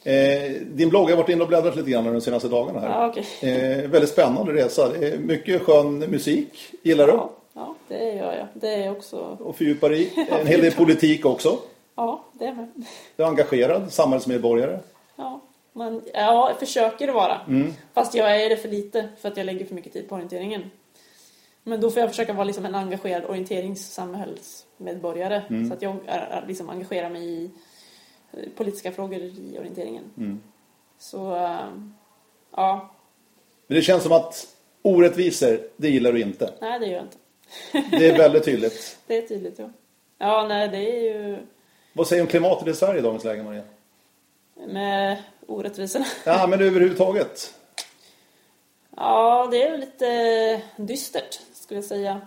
Eh, 0.07 0.51
din 0.63 0.89
blogg 0.89 1.11
har 1.11 1.17
varit 1.17 1.29
inne 1.29 1.43
och 1.43 1.49
bläddrat 1.49 1.77
lite 1.77 1.91
grann 1.91 2.05
de 2.05 2.21
senaste 2.21 2.49
dagarna 2.49 2.81
här. 2.81 2.89
ja 2.89 3.07
okej. 3.07 3.27
Eh, 3.41 3.91
väldigt 3.91 4.11
spännande 4.11 4.53
resa. 4.53 4.97
Är 4.97 5.19
mycket 5.19 5.63
skön 5.63 5.99
musik, 5.99 6.75
gillar 6.83 7.07
du? 7.07 7.13
Ja, 7.57 7.75
det 7.89 8.13
gör 8.15 8.37
jag. 8.37 8.47
Det 8.55 8.75
är 8.85 8.91
också... 8.91 9.37
Och 9.41 9.57
fördjupar 9.57 9.93
i. 9.93 10.13
En 10.41 10.47
hel 10.47 10.61
del 10.61 10.73
politik 10.73 11.27
också. 11.27 11.59
Ja, 11.95 12.25
det 12.33 12.47
är 12.47 12.55
med. 12.55 12.69
Du 13.17 13.23
är 13.23 13.27
engagerad 13.27 13.93
samhällsmedborgare. 13.93 14.79
Ja, 15.17 15.41
men, 15.73 16.03
ja, 16.15 16.49
jag 16.49 16.59
försöker 16.59 17.13
vara. 17.13 17.41
Fast 17.95 18.15
jag 18.15 18.43
är 18.43 18.49
det 18.49 18.57
för 18.57 18.69
lite 18.69 19.09
för 19.21 19.29
att 19.29 19.37
jag 19.37 19.47
lägger 19.47 19.65
för 19.65 19.75
mycket 19.75 19.93
tid 19.93 20.09
på 20.09 20.15
orienteringen. 20.15 20.71
Men 21.63 21.81
då 21.81 21.91
får 21.91 22.01
jag 22.01 22.11
försöka 22.11 22.33
vara 22.33 22.45
liksom 22.45 22.65
en 22.67 22.75
engagerad 22.75 23.25
orienteringssamhällsmedborgare. 23.25 25.43
Så 25.69 25.75
att 25.75 25.83
jag 25.83 25.97
är, 26.07 26.45
liksom 26.49 26.71
engagerar 26.71 27.11
mig 27.11 27.23
i 27.23 27.51
eh, 28.33 28.39
politiska 28.57 28.93
frågor 28.93 29.19
i 29.21 29.57
orienteringen. 29.59 30.41
Så, 30.99 31.37
eh, 31.37 31.57
ja, 32.57 32.91
Men 33.67 33.77
det 33.77 33.83
känns 33.83 34.03
som 34.03 34.13
att 34.13 34.47
orättvisor, 34.83 35.61
det 35.77 35.89
gillar 35.89 36.13
du 36.13 36.21
inte. 36.21 36.53
nej 36.61 36.81
det 36.81 36.87
gör 36.87 36.97
jag 36.97 37.05
inte. 37.05 37.17
Det 37.73 38.09
är 38.09 38.19
väldigt 38.19 38.45
tydligt. 38.45 38.99
Det 39.07 39.17
är 39.17 39.23
tydligt, 39.23 39.59
ja. 39.59 39.71
Ja, 40.19 40.47
nej, 40.49 40.69
det 40.69 40.77
är 40.77 41.01
ju 41.01 41.39
Vad 41.93 42.07
säger 42.07 42.23
du 42.23 42.27
om 42.27 42.31
klimatet 42.31 42.69
i 42.69 42.75
Sverige 42.75 42.99
i 42.99 43.03
dagens 43.03 43.25
läge, 43.25 43.43
Maria? 43.43 43.63
med 44.67 45.23
orättvisorna. 45.47 46.05
Ja, 46.25 46.47
men 46.47 46.61
överhuvudtaget. 46.61 47.55
Ja, 48.97 49.49
det 49.51 49.63
är 49.63 49.79
lite 49.79 50.63
dystert 50.77 51.41
skulle 51.53 51.79
jag 51.79 51.85
säga. 51.85 52.21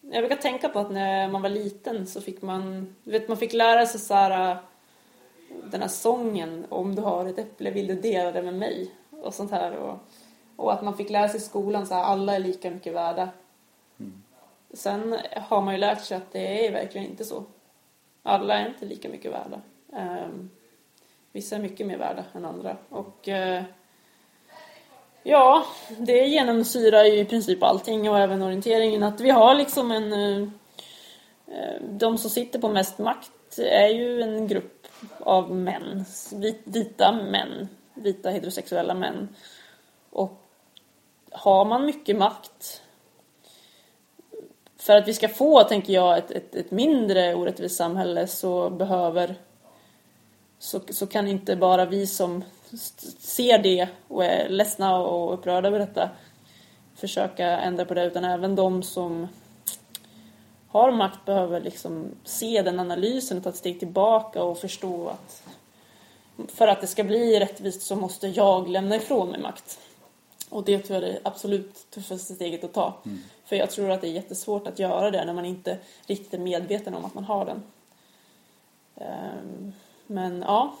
Jag 0.00 0.22
brukar 0.22 0.36
tänka 0.36 0.68
på 0.68 0.78
att 0.78 0.90
när 0.90 1.28
man 1.28 1.42
var 1.42 1.48
liten 1.48 2.06
så 2.06 2.20
fick 2.20 2.42
man, 2.42 2.94
du 3.04 3.10
vet 3.10 3.28
man 3.28 3.36
fick 3.36 3.52
lära 3.52 3.86
sig 3.86 4.00
så 4.00 4.14
här 4.14 4.56
den 5.64 5.80
här 5.80 5.88
sången 5.88 6.66
om 6.68 6.94
du 6.94 7.02
har 7.02 7.26
ett 7.26 7.38
äpple 7.38 7.70
vill 7.70 7.86
du 7.86 7.94
dela 7.94 8.32
det 8.32 8.42
med 8.42 8.54
mig 8.54 8.90
och 9.10 9.34
sånt 9.34 9.50
här 9.50 9.76
och, 9.76 9.98
och 10.56 10.72
att 10.72 10.82
man 10.82 10.96
fick 10.96 11.10
lära 11.10 11.28
sig 11.28 11.36
i 11.36 11.42
skolan 11.42 11.86
så 11.86 11.94
här 11.94 12.02
alla 12.02 12.34
är 12.34 12.38
lika 12.38 12.70
mycket 12.70 12.94
värda. 12.94 13.28
Sen 14.74 15.18
har 15.36 15.60
man 15.60 15.74
ju 15.74 15.80
lärt 15.80 16.04
sig 16.04 16.16
att 16.16 16.32
det 16.32 16.66
är 16.66 16.72
verkligen 16.72 17.06
inte 17.06 17.24
så. 17.24 17.44
Alla 18.22 18.58
är 18.58 18.68
inte 18.68 18.84
lika 18.84 19.08
mycket 19.08 19.32
värda. 19.32 19.60
Ehm, 19.92 20.50
vissa 21.32 21.56
är 21.56 21.60
mycket 21.60 21.86
mer 21.86 21.98
värda 21.98 22.24
än 22.34 22.44
andra 22.44 22.76
och 22.88 23.28
eh, 23.28 23.62
Ja, 25.26 25.66
det 25.98 26.26
genomsyrar 26.26 27.04
ju 27.04 27.18
i 27.18 27.24
princip 27.24 27.62
allting 27.62 28.10
och 28.10 28.18
även 28.18 28.42
orienteringen. 28.42 29.02
Att 29.02 29.20
vi 29.20 29.30
har 29.30 29.54
liksom 29.54 29.90
en... 29.90 30.12
Eh, 30.12 30.48
eh, 31.46 31.82
de 31.82 32.18
som 32.18 32.30
sitter 32.30 32.58
på 32.58 32.68
mest 32.68 32.98
makt 32.98 33.58
är 33.58 33.88
ju 33.88 34.22
en 34.22 34.48
grupp 34.48 34.86
av 35.20 35.54
män. 35.54 36.04
Vita 36.64 37.12
män. 37.12 37.68
Vita 37.94 38.30
heterosexuella 38.30 38.94
män. 38.94 39.28
Och 40.10 40.42
har 41.30 41.64
man 41.64 41.86
mycket 41.86 42.16
makt 42.16 42.82
för 44.84 44.96
att 44.96 45.08
vi 45.08 45.14
ska 45.14 45.28
få, 45.28 45.64
tänker 45.64 45.92
jag, 45.92 46.18
ett, 46.18 46.30
ett, 46.30 46.54
ett 46.54 46.70
mindre 46.70 47.34
orättvist 47.34 47.76
samhälle 47.76 48.26
så 48.26 48.70
behöver 48.70 49.34
så, 50.58 50.80
så 50.90 51.06
kan 51.06 51.28
inte 51.28 51.56
bara 51.56 51.84
vi 51.84 52.06
som 52.06 52.44
ser 53.18 53.58
det 53.58 53.88
och 54.08 54.24
är 54.24 54.48
ledsna 54.48 54.96
och 54.96 55.34
upprörda 55.34 55.68
över 55.68 55.78
detta 55.78 56.10
försöka 56.96 57.46
ändra 57.46 57.84
på 57.84 57.94
det 57.94 58.04
utan 58.04 58.24
även 58.24 58.54
de 58.54 58.82
som 58.82 59.28
har 60.68 60.92
makt 60.92 61.24
behöver 61.24 61.60
liksom 61.60 62.06
se 62.24 62.62
den 62.62 62.80
analysen 62.80 63.38
och 63.38 63.44
ta 63.44 63.50
ett 63.50 63.56
steg 63.56 63.78
tillbaka 63.78 64.42
och 64.42 64.58
förstå 64.58 65.08
att 65.08 65.42
för 66.48 66.68
att 66.68 66.80
det 66.80 66.86
ska 66.86 67.04
bli 67.04 67.40
rättvist 67.40 67.82
så 67.82 67.96
måste 67.96 68.28
jag 68.28 68.68
lämna 68.68 68.96
ifrån 68.96 69.30
mig 69.30 69.40
makt. 69.40 69.78
Och 70.54 70.64
det 70.64 70.78
tror 70.78 71.00
jag 71.00 71.08
är 71.08 71.12
det 71.12 71.20
absolut 71.24 71.90
tuffaste 71.90 72.34
steget 72.34 72.64
att 72.64 72.72
ta. 72.72 72.94
För 73.44 73.56
jag 73.56 73.70
tror 73.70 73.90
att 73.90 74.00
det 74.00 74.08
är 74.08 74.12
jättesvårt 74.12 74.66
att 74.66 74.78
göra 74.78 75.10
det 75.10 75.24
när 75.24 75.32
man 75.32 75.44
inte 75.44 75.78
riktigt 76.06 76.34
är 76.34 76.38
medveten 76.38 76.94
om 76.94 77.04
att 77.04 77.14
man 77.14 77.24
har 77.24 77.44
den. 77.44 77.62
Ehm, 78.96 79.72
Men 80.06 80.44
ja, 80.46 80.74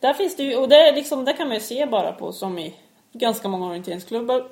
där 0.00 0.14
finns 0.14 0.36
det 0.36 0.42
ju, 0.42 0.56
och 0.56 0.68
det, 0.68 0.76
är 0.76 0.92
liksom, 0.94 1.24
där 1.24 1.32
kan 1.36 1.48
man 1.48 1.54
ju 1.56 1.60
se 1.62 1.86
bara 1.86 2.12
på 2.12 2.32
som 2.32 2.58
i 2.58 2.74
ganska 3.12 3.48
många 3.48 3.66
orienteringsklubbar 3.66 4.48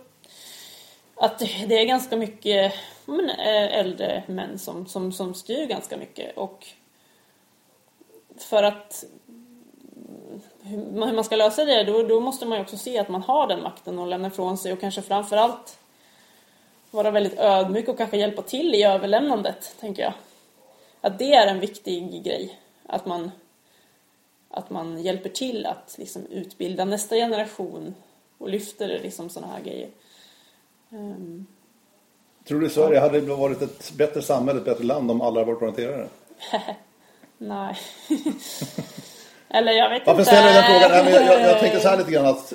att 1.14 1.38
det- 1.38 1.66
det 1.68 1.78
är 1.78 1.84
ganska 1.84 2.16
mycket 2.16 2.72
men, 3.04 3.30
eh, 3.30 3.78
äldre 3.78 4.22
män 4.26 4.58
som, 4.58 4.86
som, 4.86 5.12
som 5.12 5.34
styr 5.34 5.66
ganska 5.66 5.96
mycket 5.96 6.36
och 6.36 6.66
för 8.38 8.62
att 8.62 9.04
hur 10.62 11.12
man 11.12 11.24
ska 11.24 11.36
lösa 11.36 11.64
det 11.64 11.84
då, 11.84 12.02
då 12.02 12.20
måste 12.20 12.46
man 12.46 12.58
ju 12.58 12.64
också 12.64 12.76
se 12.76 12.98
att 12.98 13.08
man 13.08 13.22
har 13.22 13.46
den 13.46 13.62
makten 13.62 13.98
och 13.98 14.06
lämna 14.06 14.28
ifrån 14.28 14.58
sig 14.58 14.72
och 14.72 14.80
kanske 14.80 15.02
framförallt 15.02 15.78
vara 16.90 17.10
väldigt 17.10 17.38
ödmjuk 17.38 17.88
och 17.88 17.98
kanske 17.98 18.16
hjälpa 18.16 18.42
till 18.42 18.74
i 18.74 18.82
överlämnandet, 18.82 19.76
tänker 19.80 20.02
jag. 20.02 20.12
Att 21.00 21.18
det 21.18 21.34
är 21.34 21.46
en 21.46 21.60
viktig 21.60 22.24
grej. 22.24 22.60
Att 22.86 23.06
man, 23.06 23.30
att 24.48 24.70
man 24.70 25.02
hjälper 25.02 25.28
till 25.28 25.66
att 25.66 25.94
liksom 25.98 26.26
utbilda 26.26 26.84
nästa 26.84 27.16
generation 27.16 27.94
och 28.38 28.48
lyfter 28.48 28.88
liksom 28.88 29.28
sådana 29.28 29.52
här 29.52 29.62
grejer. 29.62 29.88
Ehm, 30.90 31.46
Tror 32.44 32.60
du 32.60 32.68
Sverige 32.68 33.00
hade 33.00 33.20
varit 33.20 33.62
ett 33.62 33.92
bättre 33.92 34.22
samhälle, 34.22 34.58
ett 34.58 34.64
bättre 34.64 34.84
land 34.84 35.10
om 35.10 35.20
alla 35.20 35.40
hade 35.40 35.52
varit 35.52 35.62
orienterade? 35.62 36.08
nej. 37.38 37.76
Eller 39.52 39.72
jag 39.72 39.90
vet 39.90 40.06
Varför 40.06 40.20
inte. 40.20 40.32
ställer 40.32 40.46
jag 40.54 40.64
den 40.64 40.64
frågan? 40.64 40.90
Nej, 40.90 41.04
men 41.04 41.12
jag, 41.26 41.40
jag, 41.40 41.50
jag 41.50 41.60
tänkte 41.60 41.80
så 41.80 41.88
här 41.88 41.96
lite 41.98 42.10
grann 42.10 42.26
att 42.26 42.52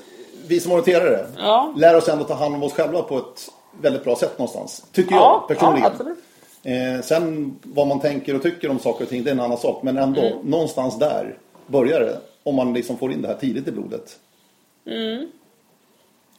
vi 0.48 0.60
som 0.60 0.72
orienterare 0.72 1.28
Ja. 1.38 1.74
lär 1.78 1.96
oss 1.98 2.10
ändå 2.10 2.24
ta 2.24 2.34
hand 2.34 2.56
om 2.56 2.64
oss 2.64 2.74
själva 2.74 3.02
på 3.02 3.18
ett 3.18 3.50
väldigt 3.82 4.04
bra 4.04 4.16
sätt 4.16 4.38
någonstans. 4.40 4.86
Tycker 4.92 5.16
jag 5.16 5.22
Ja, 5.22 5.46
personligen. 5.48 5.92
ja. 6.00 6.72
Eh, 6.72 7.02
sen 7.02 7.56
vad 7.64 7.88
man 7.88 8.00
tänker 8.00 8.36
och 8.36 8.42
tycker 8.44 8.70
om 8.70 8.80
saker 8.80 9.04
och 9.04 9.10
ting, 9.10 9.24
det 9.24 9.30
är 9.30 9.34
en 9.34 9.40
annan 9.40 9.58
sak. 9.58 9.84
Men 9.84 9.98
ändå, 9.98 10.22
Mm. 10.22 10.38
någonstans 10.44 11.00
där 11.00 11.36
börjar 11.68 12.00
det. 12.00 12.20
Om 12.44 12.56
man 12.56 12.74
liksom 12.74 12.98
får 12.98 13.12
in 13.12 13.22
det 13.22 13.28
här 13.28 13.36
tidigt 13.36 13.68
i 13.68 13.72
blodet. 13.72 14.16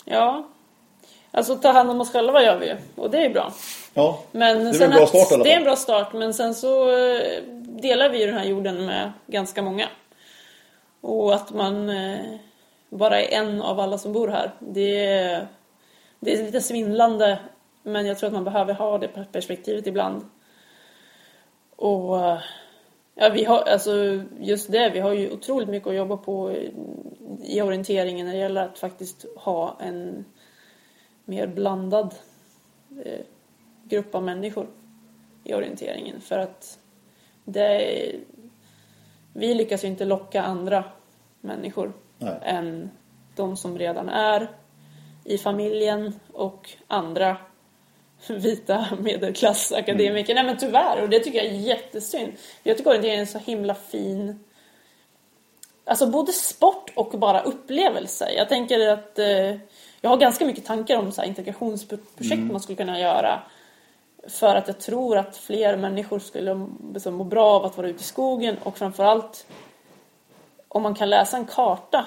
Ja. 0.04 0.48
Alltså 1.30 1.56
ta 1.56 1.70
hand 1.72 1.90
om 1.90 2.00
oss 2.00 2.12
själva 2.12 2.42
gör 2.42 2.58
vi 2.58 2.66
ju. 2.66 2.76
Och 2.96 3.10
det 3.10 3.24
är 3.24 3.30
bra. 3.30 3.52
Ja, 3.94 4.22
Men 4.32 4.64
det 4.64 4.78
är 4.78 4.82
en 4.84 4.90
bra 4.90 5.02
att- 5.02 5.08
start 5.08 5.32
alla 5.32 5.44
Det 5.44 5.52
är 5.52 5.56
en 5.56 5.64
bra 5.64 5.76
start, 5.76 6.12
men 6.12 6.34
sen 6.34 6.54
så 6.54 6.90
eh, 6.98 7.42
delar 7.82 8.08
vi 8.08 8.20
ju 8.20 8.26
den 8.26 8.36
här 8.38 8.44
jorden 8.44 8.86
med 8.86 9.12
ganska 9.26 9.62
många. 9.62 9.88
Och 11.00 11.34
att 11.34 11.54
man 11.54 11.88
eh, 11.88 12.36
bara 12.90 13.20
är 13.20 13.38
en 13.38 13.62
av 13.62 13.80
alla 13.80 13.98
som 13.98 14.12
bor 14.12 14.28
här, 14.28 14.54
det 14.60 15.06
är, 15.06 15.48
det 16.20 16.32
är 16.32 16.44
lite 16.44 16.60
svindlande. 16.60 17.38
Men 17.82 18.06
jag 18.06 18.18
tror 18.18 18.26
att 18.26 18.34
man 18.34 18.44
behöver 18.44 18.74
ha 18.74 18.98
det 18.98 19.08
perspektivet 19.32 19.86
ibland. 19.86 20.24
Och 21.76 22.16
ja, 23.14 23.30
vi 23.34 23.44
har, 23.44 23.62
alltså 23.62 24.22
just 24.40 24.72
det, 24.72 24.90
vi 24.90 25.00
har 25.00 25.12
ju 25.12 25.32
otroligt 25.32 25.68
mycket 25.68 25.88
att 25.88 25.94
jobba 25.94 26.16
på 26.16 26.52
i, 27.42 27.62
orienteringen 27.62 28.26
när 28.26 28.32
det 28.32 28.38
gäller 28.38 28.64
att 28.64 28.78
faktiskt 28.78 29.26
ha 29.36 29.76
en 29.80 30.24
mer 31.24 31.46
blandad 31.46 32.14
eh, 33.04 33.20
grupp 33.84 34.14
av 34.14 34.22
människor 34.22 34.68
i 35.44 35.54
orienteringen. 35.54 36.20
För 36.20 36.38
att 36.38 36.78
det, 37.44 38.12
vi 39.38 39.54
lyckas 39.54 39.84
ju 39.84 39.88
inte 39.88 40.04
locka 40.04 40.42
andra 40.42 40.84
människor 41.40 41.92
Nej. 42.18 42.38
än 42.42 42.90
de 43.36 43.56
som 43.56 43.78
redan 43.78 44.08
är 44.08 44.48
i 45.24 45.38
familjen 45.38 46.20
och 46.32 46.70
andra 46.86 47.36
vita 48.28 48.86
medelklassakademiker. 49.00 50.34
Nej 50.34 50.44
men 50.44 50.58
tyvärr, 50.58 51.02
och 51.02 51.08
det 51.08 51.20
tycker 51.20 51.38
jag 51.38 51.46
är 51.46 51.58
jättesynd. 51.58 52.32
Jag 52.62 52.76
tycker 52.76 52.90
orienteringen 52.90 53.18
är 53.18 53.20
en 53.20 53.26
så 53.26 53.38
himla 53.38 53.74
fin 53.74 54.44
Alltså 55.88 56.06
både 56.06 56.32
sport 56.32 56.92
och 56.94 57.18
bara 57.18 57.40
upplevelse. 57.40 58.30
Jag 58.36 58.48
tänker 58.48 58.88
att 58.88 59.18
eh, 59.18 59.56
jag 60.00 60.10
har 60.10 60.16
ganska 60.16 60.44
mycket 60.44 60.64
tankar 60.64 60.96
om 60.96 61.12
så 61.12 61.20
här, 61.20 61.28
integrationsprojekt 61.28 62.52
man 62.52 62.60
skulle 62.60 62.76
kunna 62.76 63.00
göra. 63.00 63.42
För 64.26 64.54
att 64.54 64.66
jag 64.66 64.80
tror 64.80 65.18
att 65.18 65.36
fler 65.36 65.76
människor 65.76 66.18
skulle 66.18 66.66
liksom, 66.92 67.14
må 67.14 67.24
bra 67.24 67.46
av 67.46 67.64
att 67.64 67.76
vara 67.76 67.88
ute 67.88 68.00
i 68.00 68.04
skogen 68.04 68.56
och 68.64 68.78
framförallt 68.78 69.46
om 70.68 70.82
man 70.82 70.94
kan 70.94 71.10
läsa 71.10 71.36
en 71.36 71.46
karta 71.46 72.06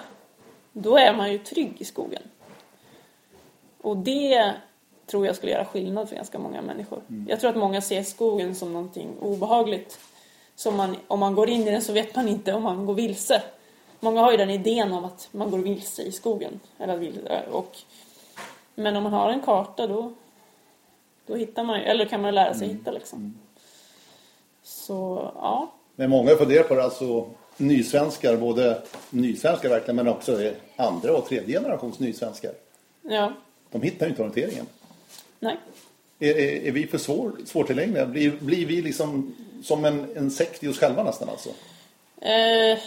då 0.73 0.97
är 0.97 1.13
man 1.13 1.31
ju 1.31 1.37
trygg 1.37 1.75
i 1.79 1.85
skogen. 1.85 2.21
Och 3.81 3.97
det 3.97 4.53
tror 5.05 5.25
jag 5.25 5.35
skulle 5.35 5.51
göra 5.51 5.65
skillnad 5.65 6.09
för 6.09 6.15
ganska 6.15 6.39
många 6.39 6.61
människor. 6.61 7.01
Jag 7.27 7.39
tror 7.39 7.49
att 7.49 7.55
många 7.55 7.81
ser 7.81 8.03
skogen 8.03 8.55
som 8.55 8.73
någonting 8.73 9.09
obehagligt. 9.19 9.99
Som 10.55 10.77
man, 10.77 10.95
om 11.07 11.19
man 11.19 11.35
går 11.35 11.49
in 11.49 11.61
i 11.61 11.71
den 11.71 11.81
så 11.81 11.93
vet 11.93 12.15
man 12.15 12.27
inte 12.27 12.53
om 12.53 12.63
man 12.63 12.85
går 12.85 12.93
vilse. 12.93 13.43
Många 13.99 14.21
har 14.21 14.31
ju 14.31 14.37
den 14.37 14.49
idén 14.49 14.93
om 14.93 15.05
att 15.05 15.29
man 15.31 15.51
går 15.51 15.57
vilse 15.57 16.01
i 16.01 16.11
skogen. 16.11 16.59
Eller 16.77 16.97
vilse, 16.97 17.43
och, 17.51 17.77
men 18.75 18.95
om 18.95 19.03
man 19.03 19.13
har 19.13 19.29
en 19.29 19.41
karta 19.41 19.87
då, 19.87 20.13
då 21.27 21.35
hittar 21.35 21.63
man 21.63 21.79
ju, 21.79 21.85
eller 21.85 22.05
kan 22.05 22.21
man 22.21 22.35
lära 22.35 22.53
sig 22.53 22.67
hitta 22.67 22.91
liksom. 22.91 23.37
Så 24.63 25.31
ja, 25.35 25.73
Men 25.95 26.09
många 26.09 26.35
funderar 26.35 26.63
på 26.63 26.75
det, 26.75 26.83
alltså 26.83 27.29
nysvenskar, 27.57 28.37
både 28.37 28.81
nysvenskar 29.09 29.69
verkligen, 29.69 29.95
men 29.95 30.07
också 30.07 30.51
andra 30.75 31.17
och 31.17 31.25
tredje 31.25 31.59
generations 31.59 31.99
nysvenskar. 31.99 32.51
ja, 33.01 33.33
De 33.71 33.81
hittar 33.81 34.05
ju 34.05 34.09
inte 34.09 34.21
orienteringen. 34.21 34.65
nej. 35.39 35.57
Är, 36.19 36.35
är, 36.37 36.67
är 36.67 36.71
vi 36.71 36.87
för 36.87 36.97
svår, 36.97 37.31
svårtillgängliga? 37.45 38.05
Blir, 38.05 38.31
blir 38.31 38.65
vi 38.65 38.81
liksom 38.81 39.35
som 39.63 39.85
en, 39.85 40.07
en 40.15 40.31
sekt 40.31 40.63
i 40.63 40.67
oss 40.67 40.79
själva 40.79 41.03
nästan 41.03 41.29
alltså? 41.29 41.49
Eh, 42.21 42.79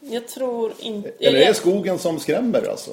jag 0.00 0.28
tror 0.28 0.72
inte... 0.80 1.12
Eller 1.20 1.40
är 1.40 1.46
det 1.46 1.54
skogen 1.54 1.98
som 1.98 2.20
skrämmer 2.20 2.68
alltså? 2.70 2.90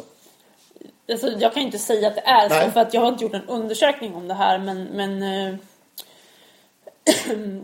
Alltså, 1.12 1.28
jag 1.28 1.54
kan 1.54 1.64
inte 1.64 1.80
säga 1.80 2.08
att 2.08 2.16
det 2.16 2.22
är 2.22 2.50
så 2.50 2.56
Nej. 2.56 2.72
för 2.72 2.80
att 2.80 2.94
jag 2.94 3.02
har 3.02 3.08
inte 3.08 3.24
gjort 3.24 3.34
en 3.34 3.48
undersökning 3.48 4.16
om 4.16 4.28
det 4.28 4.34
här 4.34 4.58
men, 4.58 4.84
men 4.84 5.24
eh, 5.24 5.56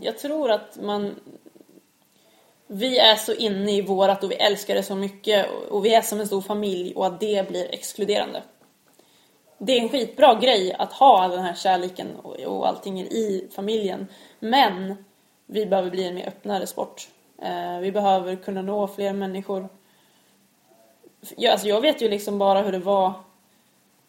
jag 0.00 0.18
tror 0.18 0.50
att 0.50 0.78
man 0.82 1.14
vi 2.66 2.98
är 2.98 3.16
så 3.16 3.34
inne 3.34 3.72
i 3.72 3.82
vårat 3.82 4.24
och 4.24 4.30
vi 4.30 4.34
älskar 4.34 4.74
det 4.74 4.82
så 4.82 4.94
mycket 4.94 5.46
och- 5.70 5.84
vi 5.84 5.94
är 5.94 6.02
som 6.02 6.20
en 6.20 6.26
stor 6.26 6.40
familj 6.40 6.94
och 6.94 7.06
att 7.06 7.20
det 7.20 7.48
blir 7.48 7.74
exkluderande. 7.74 8.42
Det 9.58 9.72
är 9.72 9.80
en 9.80 9.88
skitbra 9.88 10.34
grej 10.34 10.72
att 10.78 10.92
ha 10.92 11.22
all 11.22 11.30
den 11.30 11.42
här 11.42 11.54
kärleken 11.54 12.16
och, 12.16 12.68
allting 12.68 13.00
i 13.00 13.48
familjen. 13.54 14.06
Men 14.38 15.04
vi 15.46 15.66
behöver 15.66 15.90
bli 15.90 16.04
en 16.04 16.14
mer 16.14 16.28
öppnare 16.28 16.66
sport. 16.66 17.08
Eh, 17.42 17.78
vi 17.78 17.92
behöver 17.92 18.36
kunna 18.36 18.62
nå 18.62 18.88
fler 18.88 19.12
människor. 19.12 19.68
Ja, 21.36 21.52
alltså 21.52 21.68
jag 21.68 21.80
vet 21.80 22.02
ju 22.02 22.08
liksom 22.08 22.38
bara 22.38 22.62
hur 22.62 22.72
det 22.72 22.78
var 22.78 23.12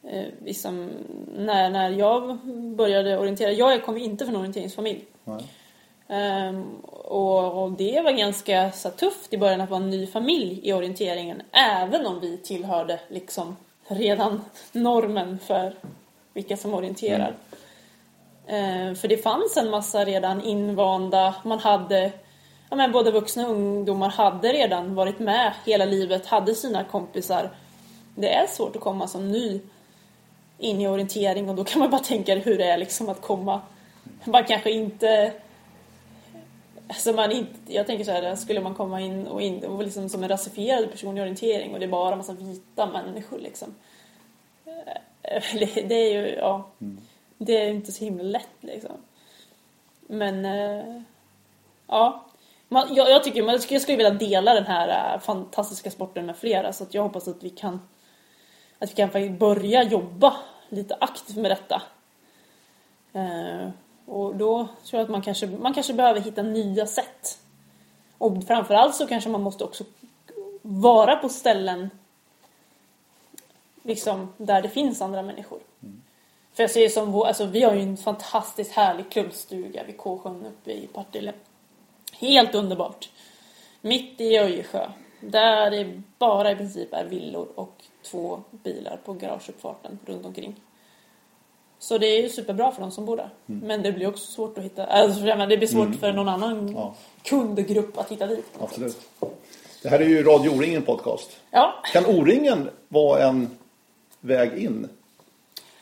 eh, 0.09 0.25
liksom, 0.45 0.89
när, 1.37 1.69
när 1.69 1.89
jag 1.89 2.37
började 2.75 3.17
orientera. 3.17 3.51
Jag 3.51 3.85
kom 3.85 3.97
inte 3.97 4.25
från 4.25 4.35
en 4.35 4.41
orienteringsfamilj. 4.41 5.05
Ehm, 6.07 6.75
och, 6.91 7.63
och 7.63 7.71
det 7.71 8.01
var 8.01 8.11
ganska 8.11 8.71
så 8.71 8.89
tufft 8.89 9.33
i 9.33 9.37
början 9.37 9.61
att 9.61 9.69
vara 9.69 9.83
en 9.83 9.89
ny 9.89 10.07
familj 10.07 10.59
i 10.63 10.73
orienteringen. 10.73 11.41
Även 11.51 12.05
om 12.05 12.19
vi 12.19 12.37
tillhörde 12.37 12.99
liksom 13.07 13.57
redan 13.87 14.41
normen 14.71 15.39
för 15.39 15.73
vilka 16.33 16.57
som 16.57 16.73
orienterar. 16.73 17.35
Ehm, 18.47 18.95
för 18.95 19.07
det 19.07 19.17
fanns 19.17 19.57
en 19.57 19.69
massa 19.69 20.05
redan 20.05 20.41
invanda, 20.41 21.35
man 21.43 21.59
hade, 21.59 22.11
ja 22.69 22.75
men 22.75 22.91
både 22.91 23.11
vuxna 23.11 23.47
och 23.47 23.55
ungdomar 23.55 24.09
hade 24.09 24.53
redan 24.53 24.95
varit 24.95 25.19
med 25.19 25.53
hela 25.65 25.85
livet, 25.85 26.25
hade 26.25 26.55
sina 26.55 26.83
kompisar. 26.83 27.49
Det 28.15 28.33
är 28.33 28.47
svårt 28.47 28.75
att 28.75 28.81
komma 28.81 29.07
som 29.07 29.31
ny 29.31 29.61
in 30.57 30.81
i 30.81 30.87
orientering 30.87 31.49
och 31.49 31.55
då 31.55 31.63
kan 31.63 31.79
man 31.79 31.89
bara 31.89 32.01
tänka 32.01 32.35
hur 32.35 32.57
det 32.57 32.65
är 32.65 32.77
liksom 32.77 33.09
att 33.09 33.21
komma, 33.21 33.61
man 34.23 34.43
kanske 34.43 34.71
inte 34.71 35.33
Alltså 36.87 37.13
man 37.13 37.31
inte, 37.31 37.73
jag 37.73 37.87
tänker 37.87 38.05
så 38.05 38.11
här, 38.11 38.35
skulle 38.35 38.61
man 38.61 38.75
komma 38.75 39.01
in 39.01 39.27
och, 39.27 39.41
in 39.41 39.65
och 39.65 39.83
liksom 39.83 40.09
som 40.09 40.23
en 40.23 40.29
rasifierad 40.29 40.91
person 40.91 41.17
i 41.17 41.21
orientering 41.21 41.73
och 41.73 41.79
det 41.79 41.85
är 41.85 41.89
bara 41.89 42.15
massa 42.15 42.33
vita 42.33 42.85
människor 42.85 43.39
liksom. 43.39 43.75
Eh, 44.65 45.41
Det, 45.59 45.81
det 45.81 45.95
är 45.95 46.13
ju, 46.13 46.35
ja, 46.35 46.69
det 47.37 47.57
är 47.57 47.69
inte 47.69 47.91
så 47.91 48.03
himla 48.05 48.23
lätt 48.23 48.47
liksom. 48.61 48.91
Men, 50.07 50.45
eh, 50.45 51.01
ja. 51.87 52.25
Man, 52.67 52.95
jag, 52.95 53.09
jag 53.09 53.23
tycker, 53.23 53.43
man- 53.43 53.59
jag 53.69 53.81
skulle 53.81 53.97
vilja 53.97 54.11
dela 54.13 54.53
den 54.53 54.65
här 54.65 55.13
eh, 55.15 55.19
fantastiska 55.19 55.91
sporten 55.91 56.25
med 56.25 56.37
flera 56.37 56.73
så 56.73 56.83
att 56.83 56.93
jag 56.93 57.03
hoppas 57.03 57.27
att 57.27 57.43
vi 57.43 57.49
kan 57.49 57.79
att 58.83 58.91
vi 58.91 58.95
kan 58.95 59.09
faktiskt 59.09 59.39
börja 59.39 59.83
jobba 59.83 60.35
lite 60.69 60.97
aktivt 60.99 61.37
med 61.37 61.51
detta. 61.51 61.81
Eh, 63.13 63.69
och 64.05 64.35
då 64.35 64.57
tror 64.57 64.99
jag 64.99 65.01
att 65.01 65.09
man 65.09 65.21
kanske, 65.21 65.47
man 65.47 65.73
kanske 65.73 65.93
behöver 65.93 66.19
hitta 66.19 66.41
nya 66.41 66.85
sätt. 66.85 67.39
Och 68.17 68.43
framförallt 68.47 68.95
så 68.95 69.07
kanske 69.07 69.29
man 69.29 69.41
måste 69.41 69.63
också 69.63 69.83
vara 70.61 71.15
på 71.15 71.29
ställen 71.29 71.89
liksom, 73.83 74.33
där 74.37 74.61
det 74.61 74.69
finns 74.69 75.01
andra 75.01 75.21
människor. 75.21 75.59
För 76.53 76.63
jag 76.63 76.71
ser 76.71 76.89
som 76.89 77.11
vår, 77.11 77.27
alltså, 77.27 77.45
vi 77.45 77.63
har 77.63 77.73
ju 77.73 77.81
en 77.81 77.97
fantastiskt 77.97 78.71
härlig 78.71 79.11
klubbstuga 79.11 79.83
vid 79.83 79.97
Kåsjön 79.97 80.45
uppe 80.45 80.71
i 80.71 80.87
Partille. 80.87 81.33
Helt 82.11 82.55
underbart. 82.55 83.09
Mitt 83.81 84.21
i 84.21 84.37
Öjersjö. 84.37 84.89
Där 85.29 85.71
det 85.71 86.01
bara 86.19 86.51
i 86.51 86.55
princip 86.55 86.93
är 86.93 87.05
villor 87.05 87.47
och 87.55 87.73
två 88.03 88.41
bilar 88.51 88.97
på 89.05 89.13
garageuppfarten 89.13 89.99
runt 90.05 90.25
omkring. 90.25 90.55
Så 91.79 91.97
det 91.97 92.07
är 92.07 92.21
ju 92.21 92.29
superbra 92.29 92.71
för 92.71 92.81
de 92.81 92.91
som 92.91 93.05
bor 93.05 93.17
där. 93.17 93.29
Men 93.45 93.81
det 93.81 93.91
blir 93.91 94.07
också 94.07 94.31
svårt 94.31 94.57
att 94.57 94.63
hitta, 94.63 94.85
alltså, 94.85 95.21
det 95.21 95.57
blir 95.57 95.67
svårt 95.67 95.95
för 95.99 96.13
någon 96.13 96.29
annan 96.29 96.73
Ja. 96.75 96.95
kundgrupp 97.23 97.97
att 97.97 98.11
hitta 98.11 98.27
dit. 98.27 98.45
Absolut. 98.59 98.97
Det 99.81 99.89
här 99.89 99.99
är 99.99 100.05
ju 100.05 100.23
Radio 100.23 100.49
O-ringen 100.49 100.81
podcast. 100.81 101.37
Ja, 101.51 101.73
Kan 101.93 102.05
O-ringen 102.05 102.69
vara 102.87 103.23
en 103.23 103.57
väg 104.19 104.53
in? 104.63 104.89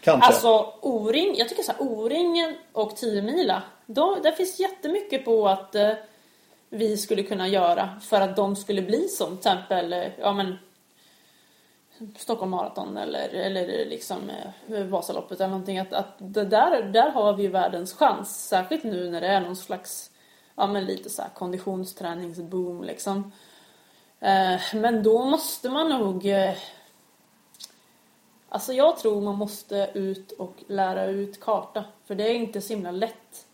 Kanske. 0.01 0.27
Alltså 0.27 0.73
O-ring, 0.81 1.35
jag 1.37 1.49
tycker 1.49 1.63
så 1.63 1.71
här, 1.71 1.81
O-ringen 1.81 2.55
och 2.73 2.95
10 2.95 3.21
mila, 3.21 3.63
då, 3.85 4.17
där 4.23 4.31
finns 4.31 4.59
jättemycket 4.59 5.25
på 5.25 5.47
att 5.47 5.75
eh, 5.75 5.91
vi 6.73 6.97
skulle 6.97 7.23
kunna 7.23 7.47
göra 7.47 7.99
för 8.01 8.21
att 8.21 8.35
de 8.35 8.55
skulle 8.55 8.81
bli 8.81 9.07
som 9.07 9.27
till 9.27 9.37
exempel, 9.37 10.11
ja 10.19 10.33
men 10.33 10.57
Stockholm 12.17 12.51
Marathon 12.51 12.97
eller, 12.97 13.29
eller 13.29 13.85
liksom 13.85 14.29
eh, 14.29 14.83
Vasaloppet 14.83 15.39
eller 15.39 15.49
någonting. 15.49 15.79
Att, 15.79 15.93
att 15.93 16.15
det 16.17 16.45
där, 16.45 16.83
där 16.83 17.09
har 17.09 17.33
vi 17.33 17.43
ju 17.43 17.49
världens 17.49 17.93
chans, 17.93 18.47
särskilt 18.47 18.83
nu 18.83 19.09
när 19.09 19.21
det 19.21 19.27
är 19.27 19.41
någon 19.41 19.55
slags, 19.55 20.11
ja 20.55 20.67
men 20.67 20.85
lite 20.85 21.09
så 21.09 21.21
här 21.21 21.29
konditionsträningsboom 21.29 22.83
liksom. 22.83 23.31
Eh, 24.19 24.59
men 24.73 25.03
då 25.03 25.25
måste 25.25 25.69
man 25.69 25.89
nog 25.89 26.25
eh, 26.25 26.53
Alltså 28.53 28.73
jag 28.73 28.97
tror 28.97 29.21
man 29.21 29.35
måste 29.35 29.91
ut 29.93 30.31
och 30.31 30.63
lära 30.67 31.05
ut 31.05 31.39
karta. 31.39 31.83
För 32.05 32.15
det 32.15 32.23
är 32.23 32.33
inte 32.33 32.61
så 32.61 32.73
himla 32.73 32.91
lätt 32.91 33.45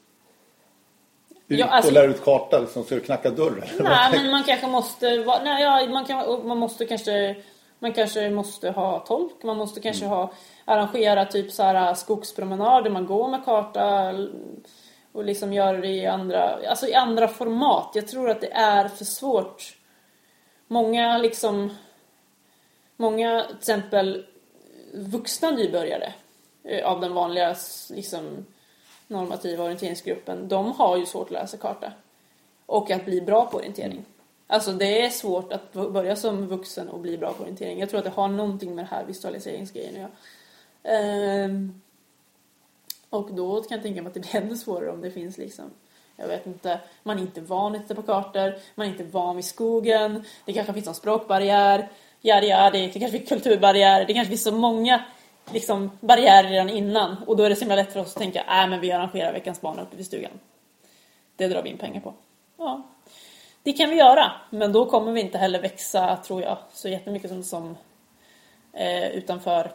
ut 1.47 1.59
ja, 1.59 1.65
alltså- 1.65 1.91
lära 1.91 2.05
ut 2.05 2.23
karta, 2.23 2.59
liksom, 2.59 2.83
ska 2.83 2.99
knacka 2.99 3.29
dörr? 3.29 3.63
eller 3.69 3.83
vad? 3.83 3.91
Nej 3.91 4.09
men 4.21 4.31
man 4.31 4.43
kanske 4.43 4.67
måste, 4.67 5.17
va- 5.17 5.41
nej, 5.43 5.63
ja, 5.63 5.87
man, 5.93 6.05
kan, 6.05 6.47
man 6.47 6.57
måste 6.57 6.85
kanske 6.85 7.35
Man 7.79 7.93
kanske 7.93 8.29
måste 8.29 8.69
ha 8.71 8.99
tolk, 8.99 9.43
man 9.43 9.57
måste 9.57 9.79
kanske 9.79 10.05
ha 10.05 10.31
arrangera 10.65 11.25
typ 11.25 11.51
så 11.51 11.63
här 11.63 11.93
skogspromenader, 11.93 12.89
man 12.89 13.05
går 13.05 13.27
med 13.27 13.45
karta 13.45 14.13
och 15.11 15.23
liksom 15.23 15.53
gör 15.53 15.77
det 15.77 15.87
i 15.87 16.05
andra, 16.05 16.59
alltså 16.69 16.87
i 16.87 16.93
andra 16.93 17.27
format. 17.27 17.91
Jag 17.93 18.07
tror 18.07 18.29
att 18.29 18.41
det 18.41 18.51
är 18.51 18.87
för 18.87 19.05
svårt. 19.05 19.77
Många 20.67 21.17
liksom, 21.17 21.77
många 22.95 23.43
till 23.47 23.57
exempel 23.57 24.25
vuxna 24.93 25.51
nybörjare 25.51 26.13
eh, 26.63 26.85
av 26.87 27.01
den 27.01 27.13
vanliga 27.13 27.55
liksom, 27.89 28.45
normativa 29.07 29.63
orienteringsgruppen, 29.63 30.47
de 30.47 30.71
har 30.71 30.97
ju 30.97 31.05
svårt 31.05 31.27
att 31.27 31.31
läsa 31.31 31.57
karta. 31.57 31.91
Och 32.65 32.91
att 32.91 33.05
bli 33.05 33.21
bra 33.21 33.45
på 33.45 33.57
orientering. 33.57 34.05
Alltså 34.47 34.71
det 34.71 35.05
är 35.05 35.09
svårt 35.09 35.53
att 35.53 35.73
börja 35.73 36.15
som 36.15 36.47
vuxen 36.47 36.89
och 36.89 36.99
bli 36.99 37.17
bra 37.17 37.33
på 37.33 37.43
orientering. 37.43 37.79
Jag 37.79 37.89
tror 37.89 37.97
att 37.97 38.05
det 38.05 38.11
har 38.11 38.27
någonting 38.27 38.75
med 38.75 38.85
det 38.85 38.89
här 38.95 39.05
visualiseringsgrejen 39.05 39.93
att 39.93 39.99
göra. 40.01 40.11
Ehm, 40.97 41.81
och 43.09 43.33
då 43.33 43.61
kan 43.61 43.75
jag 43.75 43.83
tänka 43.83 44.01
mig 44.01 44.07
att 44.07 44.13
det 44.13 44.19
blir 44.19 44.35
ännu 44.41 44.57
svårare 44.57 44.91
om 44.91 45.01
det 45.01 45.11
finns 45.11 45.37
liksom 45.37 45.71
jag 46.17 46.27
vet 46.27 46.47
inte, 46.47 46.79
man 47.03 47.17
är 47.17 47.21
inte 47.21 47.41
van 47.41 47.75
att 47.75 47.81
titta 47.81 47.95
på 47.95 48.01
kartor, 48.01 48.55
man 48.75 48.87
är 48.87 48.91
inte 48.91 49.03
van 49.03 49.35
vid 49.35 49.45
skogen, 49.45 50.23
det 50.45 50.53
kanske 50.53 50.73
finns 50.73 50.85
någon 50.85 50.95
språkbarriär, 50.95 51.89
ja, 52.21 52.41
ja, 52.41 52.69
det 52.69 52.89
kanske 52.89 53.17
finns 53.17 53.29
kulturbarriär, 53.29 54.05
det 54.05 54.13
kanske 54.13 54.29
finns 54.29 54.43
så 54.43 54.51
många 54.51 55.05
liksom, 55.53 55.91
barriärer 55.99 56.49
redan 56.49 56.69
innan 56.69 57.15
och 57.27 57.37
då 57.37 57.43
är 57.43 57.49
det 57.49 57.55
så 57.55 57.61
himla 57.61 57.75
lätt 57.75 57.93
för 57.93 57.99
oss 57.99 58.15
att 58.15 58.21
tänka, 58.21 58.39
äh, 58.39 58.69
men 58.69 58.79
vi 58.79 58.91
arrangerar 58.91 59.33
veckans 59.33 59.61
barn 59.61 59.79
uppe 59.79 59.95
vid 59.97 60.05
stugan. 60.05 60.31
Det 61.35 61.47
drar 61.47 61.63
vi 61.63 61.69
in 61.69 61.77
pengar 61.77 62.01
på. 62.01 62.13
Ja, 62.57 62.83
det 63.63 63.73
kan 63.73 63.89
vi 63.89 63.95
göra, 63.95 64.31
men 64.49 64.71
då 64.71 64.85
kommer 64.85 65.11
vi 65.11 65.21
inte 65.21 65.37
heller 65.37 65.61
växa, 65.61 66.17
tror 66.17 66.41
jag, 66.41 66.57
så 66.73 66.89
jättemycket 66.89 67.29
som, 67.29 67.43
som 67.43 67.77
eh, 68.73 69.07
utanför 69.07 69.71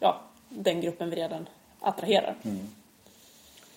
ja, 0.00 0.20
den 0.48 0.80
gruppen 0.80 1.10
vi 1.10 1.16
redan 1.16 1.48
attraherar. 1.80 2.36
Mm. 2.42 2.68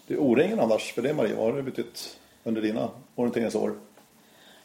Det 0.08 0.14
är 0.14 0.18
O-ringen 0.18 0.60
annars 0.60 0.94
för 0.94 1.02
det 1.02 1.14
Maria, 1.14 1.36
vad 1.36 1.46
har 1.46 1.54
det 1.54 1.64
betytt 1.64 2.20
under 2.44 2.62
dina 2.62 2.90
orienteringsår? 3.16 3.76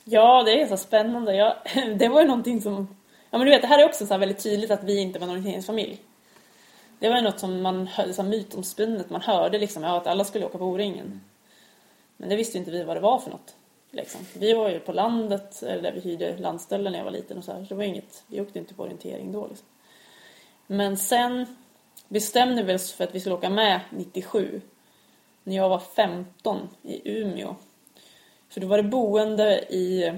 Ja, 0.05 0.43
det 0.43 0.63
är 0.63 0.67
så 0.67 0.77
spännande. 0.77 1.35
Jag, 1.35 1.55
det 1.99 2.09
var 2.09 2.21
ju 2.21 2.27
någonting 2.27 2.61
som... 2.61 2.97
Ja, 3.31 3.39
men 3.39 3.47
du 3.47 3.51
vet, 3.51 3.63
det 3.63 3.69
här 3.69 3.79
är 3.79 3.85
också 3.85 4.07
så 4.07 4.19
väldigt 4.19 4.43
tydligt 4.43 4.71
att 4.71 4.85
vi 4.85 5.01
inte 5.01 5.19
var 5.19 5.27
en 5.27 5.31
orienteringsfamilj. 5.31 6.01
Det 6.99 7.09
var 7.09 7.17
ju 7.17 7.23
något 7.23 7.41
som 7.41 7.63
man 7.63 7.87
hörde, 7.87 8.15
så 8.15 8.23
mytomspunnet, 8.23 9.11
man 9.11 9.21
hörde 9.21 9.59
liksom, 9.59 9.83
ja, 9.83 9.97
att 9.97 10.07
alla 10.07 10.25
skulle 10.25 10.47
åka 10.47 10.59
på 10.59 10.65
O-ringen. 10.65 11.21
Men 12.17 12.29
det 12.29 12.37
visste 12.37 12.59
inte 12.59 12.71
vi 12.71 12.85
vad 12.85 12.97
det 12.97 13.01
var 13.01 13.19
för 13.19 13.31
något. 13.31 13.55
Liksom. 13.91 14.21
Vi 14.35 14.53
var 14.53 14.69
ju 14.69 14.81
på 14.81 14.93
landet, 14.93 15.63
eller 15.63 15.93
vi 15.93 16.01
hyrde 16.01 16.37
landställen 16.37 16.93
när 16.93 16.99
jag 16.99 17.05
var 17.05 17.13
liten 17.13 17.39
och 17.39 17.45
så 17.45 17.53
här. 17.53 17.59
Så 17.59 17.69
det 17.69 17.75
var 17.75 17.85
inget, 17.85 18.25
vi 18.27 18.41
åkte 18.41 18.59
inte 18.59 18.75
på 18.75 18.83
orientering 18.83 19.33
då 19.33 19.47
liksom. 19.47 19.67
Men 20.67 20.97
sen 20.97 21.47
bestämde 22.09 22.63
vi 22.63 22.75
oss 22.75 22.93
för 22.93 23.05
att 23.05 23.15
vi 23.15 23.21
skulle 23.21 23.35
åka 23.35 23.51
med 23.51 23.81
97. 23.91 24.61
När 25.45 25.57
jag 25.57 25.69
var 25.69 25.79
15 25.79 26.69
i 26.83 27.21
Umeå. 27.21 27.57
För 28.49 28.61
då 28.61 28.67
var 28.67 28.77
det 28.77 28.83
boende 28.83 29.59
i, 29.75 30.13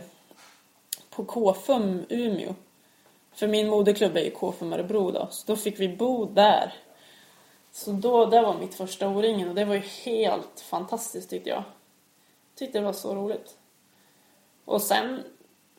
på 1.11 1.25
KFUM 1.25 2.07
Umeå. 2.09 2.55
För 3.39 3.47
min 3.47 3.69
moderklubb 3.69 4.17
är 4.17 4.21
ju 4.21 4.31
KFUM 4.31 4.73
Örebro 4.73 5.11
då. 5.11 5.29
Så 5.31 5.43
då 5.47 5.57
fick 5.57 5.81
vi 5.81 5.89
bo 5.89 6.25
där. 6.25 6.73
Så 7.73 7.93
då, 7.93 8.27
det 8.27 8.43
var 8.43 8.59
mitt 8.59 8.75
första 8.75 9.09
O-ringen 9.09 9.49
och 9.49 9.55
det 9.55 9.65
var 9.65 9.75
ju 9.75 9.83
helt 10.05 10.61
fantastiskt 10.61 11.31
tyckte 11.31 11.51
jag. 11.51 11.63
Tyckte 12.59 12.79
det 12.79 12.85
var 12.85 12.93
så 12.93 13.15
roligt. 13.15 13.57
Och 14.65 14.83
sen 14.83 15.23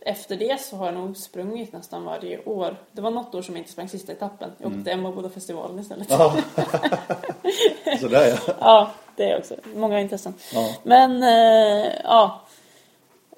efter 0.01 0.35
det 0.35 0.61
så 0.61 0.75
har 0.75 0.85
jag 0.85 0.95
nog 0.95 1.17
sprungit 1.17 1.73
nästan 1.73 2.03
varje 2.03 2.43
år. 2.43 2.77
Det 2.91 3.01
var 3.01 3.11
något 3.11 3.35
år 3.35 3.41
som 3.41 3.55
jag 3.55 3.61
inte 3.61 3.71
sprang 3.71 3.89
sista 3.89 4.11
etappen. 4.11 4.51
Jag 4.57 4.67
åkte 4.67 4.91
mm. 4.91 4.99
Emmaboda-festivalen 4.99 5.79
istället. 5.79 6.09
Sådär 7.99 8.39
ja. 8.47 8.53
ja, 8.59 8.91
det 9.15 9.31
är 9.31 9.39
också. 9.39 9.55
Många 9.75 9.99
intressen. 9.99 10.33
Ja. 10.53 10.75
Men 10.83 11.23
eh, 11.23 11.91
ja. 12.03 12.41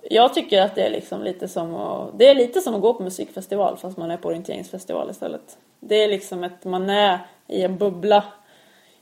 Jag 0.10 0.34
tycker 0.34 0.62
att 0.62 0.76
det 0.76 0.86
är 0.86 0.90
liksom 0.90 1.24
lite 1.24 1.48
som 1.48 1.76
att, 1.76 2.20
det 2.20 2.28
är 2.28 2.36
lite 2.36 2.62
som 2.62 2.76
att 2.76 2.82
gå 2.82 2.94
på 2.94 3.04
musikfestival 3.04 3.78
fast 3.78 3.98
man 3.98 4.12
är 4.12 4.18
på 4.18 4.28
orienteringsfestival 4.28 5.10
istället. 5.10 5.58
Det 5.80 5.96
är 5.96 6.08
liksom 6.08 6.44
att 6.44 6.66
man 6.66 6.90
är 6.90 7.20
i 7.48 7.62
en 7.62 7.78
bubbla 7.78 8.24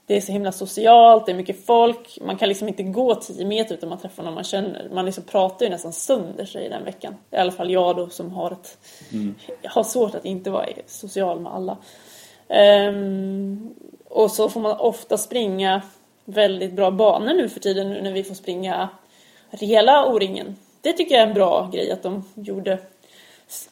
det 0.10 0.18
är 0.18 0.22
så 0.22 0.32
himla 0.32 0.52
socialt, 0.52 1.26
det 1.26 1.32
är 1.32 1.36
mycket 1.36 1.66
folk. 1.66 2.20
Man 2.22 2.38
kan 2.38 2.50
liksom 2.50 2.68
inte 2.68 2.84
gå 2.84 3.16
10 3.16 3.46
meter 3.46 3.76
utan 3.76 3.90
man 3.90 3.98
träffar 3.98 4.24
någon 4.24 4.34
man 4.34 4.44
känner. 4.44 4.90
Man 4.94 5.06
liksom 5.06 5.24
pratar 5.24 5.66
ju 5.66 5.72
nästan 5.72 5.94
sönder 5.94 6.46
sig 6.46 6.70
den 6.70 6.84
veckan. 6.84 7.16
I 7.32 7.36
alla 7.36 7.52
fall 7.52 7.72
jag 7.72 7.96
då 7.96 8.10
som 8.10 8.32
har, 8.32 8.52
ett, 8.52 8.78
mm. 9.12 9.36
har 9.64 9.84
svårt 9.84 10.16
att 10.16 10.26
inte 10.26 10.50
vara 10.50 10.66
social 10.86 11.40
med 11.40 11.54
alla. 11.54 11.78
Um, 12.90 13.76
och 14.06 14.32
så 14.32 14.50
får 14.50 14.62
man 14.62 14.80
ofta 14.80 15.18
springa 15.18 15.82
väldigt 16.26 16.74
bra 16.74 16.92
banor 16.92 17.34
nu 17.34 17.50
för 17.50 17.60
tiden 17.60 17.90
nu 17.90 18.02
när 18.02 18.12
vi 18.12 18.24
får 18.24 18.36
springa 18.36 18.90
hela 19.52 20.06
O-ringen. 20.06 20.56
Det 20.82 20.94
tycker 20.94 21.16
jag 21.16 21.24
är 21.24 21.28
en 21.28 21.34
bra 21.34 21.70
grej 21.74 21.92
att 21.92 22.04
de 22.04 22.24
gjorde, 22.36 22.80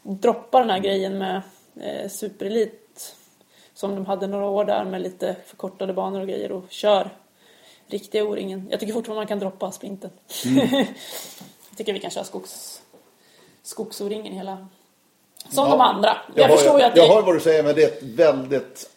droppa 0.02 0.60
den 0.60 0.70
här 0.70 0.80
grejen 0.80 1.18
med 1.18 1.42
eh, 1.82 2.10
superelit 2.10 3.16
som 3.74 3.96
de 3.96 4.06
hade 4.06 4.28
några 4.28 4.46
år 4.46 4.66
där 4.66 4.86
med 4.86 5.02
lite 5.02 5.36
förkortade 5.46 5.94
banor 5.94 6.22
och 6.22 6.28
grejer 6.28 6.52
och 6.52 6.64
kör 6.70 7.10
riktiga 7.88 8.24
O-ringen. 8.24 8.68
Jag 8.72 8.80
tycker 8.80 8.94
fortfarande 8.94 9.20
man 9.20 9.28
kan 9.28 9.40
droppa 9.40 9.72
sprinten. 9.72 10.10
Mm. 10.46 10.68
jag 11.70 11.78
tycker 11.78 11.94
vi 11.94 12.00
kan 12.00 12.12
köra 12.12 12.24
skogs, 12.24 12.82
skogs-O-ringen 13.64 14.34
hela... 14.34 14.68
Som 15.50 15.66
ja, 15.66 15.72
de 15.72 15.82
andra. 15.82 16.18
Jag, 16.36 16.50
jag 16.50 16.58
förstår 16.58 16.72
hör, 16.72 16.80
ju 16.80 16.86
att 16.86 16.98
Jag 16.98 17.10
det... 17.10 17.14
hör 17.14 17.22
vad 17.22 17.36
du 17.36 17.40
säger 17.40 17.64
men 17.64 17.76
det 17.76 17.84
är 17.84 17.88
ett 17.88 18.04
väldigt 18.04 18.90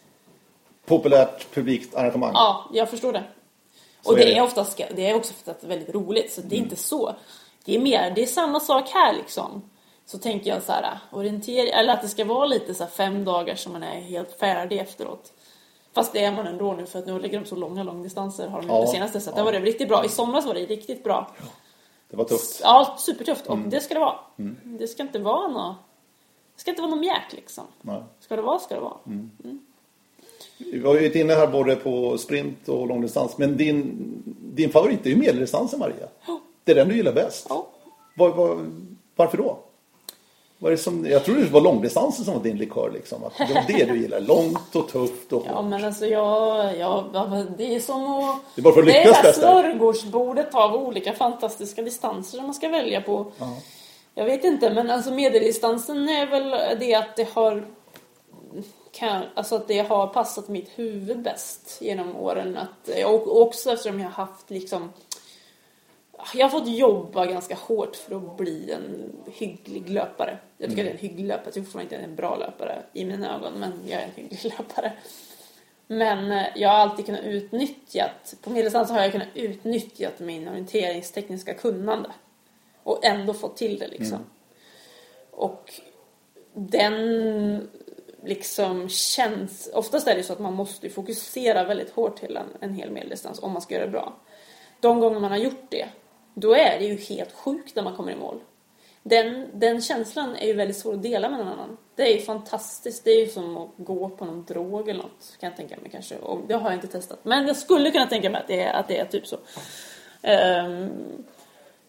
populärt 0.85 1.53
publikt 1.53 1.95
arrangemang. 1.95 2.31
Ja, 2.33 2.69
jag 2.73 2.89
förstår 2.89 3.13
det. 3.13 3.23
och 4.05 4.15
det 4.15 4.31
är, 4.31 4.35
det. 4.35 4.41
oftast, 4.41 4.81
det 4.95 5.09
är 5.09 5.15
också 5.15 5.33
att 5.45 5.61
det 5.61 5.67
är 5.67 5.69
väldigt 5.69 5.95
roligt 5.95 6.33
så 6.33 6.41
det 6.41 6.55
är 6.55 6.57
mm. 6.57 6.63
inte 6.63 6.75
så. 6.75 7.15
Det 7.65 7.75
är 7.75 7.79
mer, 7.79 8.11
det 8.15 8.23
är 8.23 8.27
samma 8.27 8.59
sak 8.59 8.89
här 8.89 9.13
liksom 9.13 9.61
så 10.05 10.17
tänker 10.17 10.49
jag 10.49 10.63
så 10.63 10.71
här, 10.71 10.99
orientering, 11.11 11.73
eller 11.73 11.93
att 11.93 12.01
det 12.01 12.07
ska 12.07 12.25
vara 12.25 12.45
lite 12.45 12.73
så 12.73 12.85
fem 12.85 13.25
dagar 13.25 13.55
som 13.55 13.73
man 13.73 13.83
är 13.83 14.01
helt 14.01 14.39
färdig 14.39 14.79
efteråt. 14.79 15.33
Fast 15.93 16.13
det 16.13 16.23
är 16.23 16.31
man 16.31 16.47
ändå 16.47 16.73
nu 16.73 16.85
för 16.85 16.99
att 16.99 17.05
nu 17.05 17.19
lägger 17.19 17.39
de 17.39 17.45
så 17.45 17.55
långa 17.55 17.83
långdistanser 17.83 18.47
har 18.47 18.61
de 18.61 18.67
ja, 18.67 18.81
det 18.81 18.87
senaste 18.87 19.21
så 19.21 19.29
ja. 19.29 19.35
det 19.35 19.43
var 19.43 19.51
det 19.51 19.59
riktigt 19.59 19.87
bra. 19.87 20.05
I 20.05 20.09
somras 20.09 20.45
var 20.45 20.53
det 20.53 20.65
riktigt 20.65 21.03
bra. 21.03 21.31
Ja, 21.37 21.45
det 22.09 22.17
var 22.17 22.25
tufft. 22.25 22.61
Ja, 22.63 22.95
supertufft 22.99 23.47
och 23.47 23.55
mm. 23.55 23.69
det 23.69 23.79
ska 23.79 23.93
det 23.93 23.99
vara. 23.99 24.19
Mm. 24.39 24.57
Det 24.63 24.87
ska 24.87 25.03
inte 25.03 25.19
vara 25.19 25.47
något 25.47 25.75
det 26.55 26.61
ska 26.61 26.71
inte 26.71 26.81
vara 26.81 26.91
någon 26.91 26.99
mjäk 26.99 27.33
liksom. 27.33 27.63
Nej. 27.81 28.03
Ska 28.19 28.35
det 28.35 28.41
vara, 28.41 28.59
ska 28.59 28.75
det 28.75 28.81
vara. 28.81 28.97
Mm. 29.05 29.31
mm. 29.43 29.59
Vi 30.57 30.83
har 30.83 30.99
ju 30.99 31.21
inne 31.21 31.33
här 31.33 31.47
både 31.47 31.75
på 31.75 32.17
sprint 32.17 32.69
och 32.69 32.87
långdistans. 32.87 33.37
Men 33.37 33.57
din, 33.57 33.95
din 34.53 34.69
favorit 34.69 35.05
är 35.05 35.09
ju 35.09 35.15
medeldistansen 35.15 35.79
Maria. 35.79 36.07
Det 36.63 36.71
är 36.71 36.75
den 36.75 36.87
du 36.87 36.95
gillar 36.95 37.13
bäst. 37.13 37.49
Var, 38.15 38.29
var, 38.29 38.65
varför 39.15 39.37
då? 39.37 39.57
Var 40.61 40.71
det 40.71 40.77
som, 40.77 41.05
jag 41.05 41.25
tror 41.25 41.35
det 41.35 41.45
var 41.45 41.61
långdistansen 41.61 42.25
som 42.25 42.33
var 42.33 42.43
din 42.43 42.57
likör 42.57 42.91
liksom. 42.93 43.23
Att 43.23 43.37
det 43.37 43.53
var 43.53 43.63
det 43.67 43.85
du 43.85 44.01
gillar. 44.01 44.19
Långt 44.19 44.75
och 44.75 44.89
tufft 44.89 45.33
och 45.33 45.43
Ja 45.47 45.61
men 45.61 45.85
alltså 45.85 46.05
jag, 46.05 46.77
jag 46.77 47.45
det 47.57 47.75
är 47.75 47.79
som 47.79 48.05
att... 48.05 48.41
Det 48.55 48.61
är 48.61 48.63
bara 48.63 48.73
för 48.73 48.81
att 48.81 48.87
lyckas 48.87 49.21
bäst. 49.21 49.41
Det 49.41 49.47
är 49.47 49.63
smörgåsbordet 49.63 50.55
av 50.55 50.75
olika 50.75 51.13
fantastiska 51.13 51.81
distanser 51.81 52.37
som 52.37 52.45
man 52.45 52.53
ska 52.53 52.69
välja 52.69 53.01
på. 53.01 53.31
Ja. 53.37 53.57
Jag 54.15 54.25
vet 54.25 54.43
inte 54.43 54.69
men 54.69 54.89
alltså 54.89 55.11
medeldistansen 55.11 56.09
är 56.09 56.25
väl 56.25 56.79
det 56.79 56.95
att 56.95 57.15
det 57.15 57.29
har 57.33 57.65
kan, 58.91 59.23
alltså 59.35 59.55
att 59.55 59.67
det 59.67 59.79
har 59.79 60.07
passat 60.07 60.47
mitt 60.47 60.69
huvud 60.75 61.21
bäst 61.21 61.77
genom 61.81 62.15
åren. 62.15 62.57
Att, 62.57 63.05
och 63.05 63.41
också 63.41 63.71
eftersom 63.71 63.99
jag 63.99 64.09
har 64.09 64.25
haft 64.25 64.49
liksom 64.49 64.89
jag 66.33 66.45
har 66.45 66.59
fått 66.59 66.69
jobba 66.69 67.25
ganska 67.25 67.55
hårt 67.55 67.95
för 67.95 68.15
att 68.15 68.37
bli 68.37 68.71
en 68.71 69.11
hygglig 69.33 69.89
löpare. 69.89 70.37
Jag 70.57 70.69
tycker 70.69 70.81
mm. 70.81 70.95
att 70.95 71.01
jag 71.01 71.03
är 71.03 71.09
en 71.09 71.09
hygglig 71.09 71.27
löpare. 71.27 71.45
Jag 71.45 71.53
tycker 71.53 71.65
fortfarande 71.65 71.83
inte 71.83 71.95
jag 71.95 72.03
är 72.03 72.07
en 72.07 72.15
bra 72.15 72.35
löpare 72.35 72.83
i 72.93 73.05
mina 73.05 73.35
ögon, 73.35 73.53
men 73.59 73.71
jag 73.85 74.01
är 74.01 74.05
en 74.05 74.11
hygglig 74.15 74.39
löpare. 74.57 74.93
Men 75.87 76.31
eh, 76.31 76.45
jag 76.55 76.69
har 76.69 76.75
alltid 76.75 77.05
kunnat 77.05 77.23
utnyttjat, 77.23 78.35
på 78.41 78.49
medeldistans 78.49 78.89
har 78.89 79.01
jag 79.01 79.11
kunnat 79.11 79.27
utnyttjat 79.33 80.19
min 80.19 80.47
orienteringstekniska 80.47 81.53
kunnande. 81.53 82.09
Och 82.83 83.05
ändå 83.05 83.33
fått 83.33 83.57
till 83.57 83.79
det 83.79 83.87
liksom. 83.87 84.15
Mm. 84.15 84.27
Och 85.31 85.73
den 86.53 87.69
liksom 88.23 88.89
känns, 88.89 89.69
oftast 89.73 90.07
är 90.07 90.15
det 90.15 90.23
så 90.23 90.33
att 90.33 90.39
man 90.39 90.53
måste 90.53 90.89
fokusera 90.89 91.63
väldigt 91.63 91.89
hårt 91.89 92.19
till 92.19 92.37
en, 92.37 92.47
en 92.59 92.73
hel 92.73 92.91
medeldistans 92.91 93.39
om 93.43 93.51
man 93.51 93.61
ska 93.61 93.73
göra 93.73 93.85
det 93.85 93.91
bra. 93.91 94.13
De 94.79 94.99
gånger 94.99 95.19
man 95.19 95.31
har 95.31 95.37
gjort 95.37 95.65
det 95.69 95.87
då 96.33 96.55
är 96.55 96.79
det 96.79 96.85
ju 96.85 96.95
helt 96.95 97.31
sjukt 97.31 97.75
när 97.75 97.83
man 97.83 97.95
kommer 97.95 98.11
i 98.11 98.15
mål. 98.15 98.39
Den, 99.03 99.47
den 99.53 99.81
känslan 99.81 100.35
är 100.35 100.47
ju 100.47 100.53
väldigt 100.53 100.77
svår 100.77 100.93
att 100.93 101.03
dela 101.03 101.29
med 101.29 101.39
någon 101.39 101.47
annan. 101.47 101.77
Det 101.95 102.03
är 102.03 102.15
ju 102.15 102.21
fantastiskt. 102.21 103.03
Det 103.03 103.11
är 103.11 103.19
ju 103.19 103.27
som 103.27 103.57
att 103.57 103.69
gå 103.77 104.09
på 104.09 104.25
någon 104.25 104.45
drog 104.45 104.89
eller 104.89 105.03
något, 105.03 105.37
kan 105.39 105.49
jag 105.49 105.57
tänka 105.57 105.75
mig 105.81 105.91
kanske. 105.91 106.17
Och 106.17 106.39
det 106.47 106.53
har 106.53 106.69
jag 106.69 106.73
inte 106.73 106.87
testat. 106.87 107.19
Men 107.23 107.47
jag 107.47 107.57
skulle 107.57 107.91
kunna 107.91 108.05
tänka 108.05 108.29
mig 108.29 108.41
att 108.41 108.47
det 108.47 108.61
är, 108.61 108.73
att 108.73 108.87
det 108.87 108.97
är 108.97 109.05
typ 109.05 109.27
så. 109.27 109.35
Um, 109.35 111.23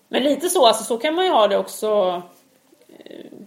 men 0.08 0.22
lite 0.22 0.48
så, 0.48 0.66
alltså 0.66 0.84
så 0.84 0.98
kan 0.98 1.14
man 1.14 1.24
ju 1.24 1.30
ha 1.30 1.48
det 1.48 1.58
också. 1.58 2.22
Uh, 2.88 3.42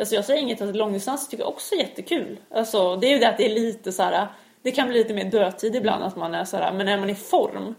Alltså 0.00 0.14
jag 0.14 0.24
säger 0.24 0.42
inget 0.42 0.60
att 0.60 0.76
långdistans 0.76 1.28
tycker 1.28 1.42
jag 1.42 1.52
också 1.52 1.74
är 1.74 1.78
jättekul. 1.78 2.38
Alltså 2.50 2.96
det 2.96 3.06
är 3.06 3.10
ju 3.10 3.18
det 3.18 3.28
att 3.28 3.36
det 3.36 3.46
är 3.46 3.54
lite 3.54 3.92
så 3.92 4.02
här. 4.02 4.28
Det 4.62 4.70
kan 4.70 4.88
bli 4.88 4.98
lite 4.98 5.14
mer 5.14 5.24
dödtid 5.24 5.76
ibland 5.76 6.04
att 6.04 6.16
man 6.16 6.34
är 6.34 6.44
så 6.44 6.56
här, 6.56 6.72
men 6.72 6.86
när 6.86 6.98
man 6.98 7.08
är 7.08 7.12
i 7.12 7.16
form 7.16 7.74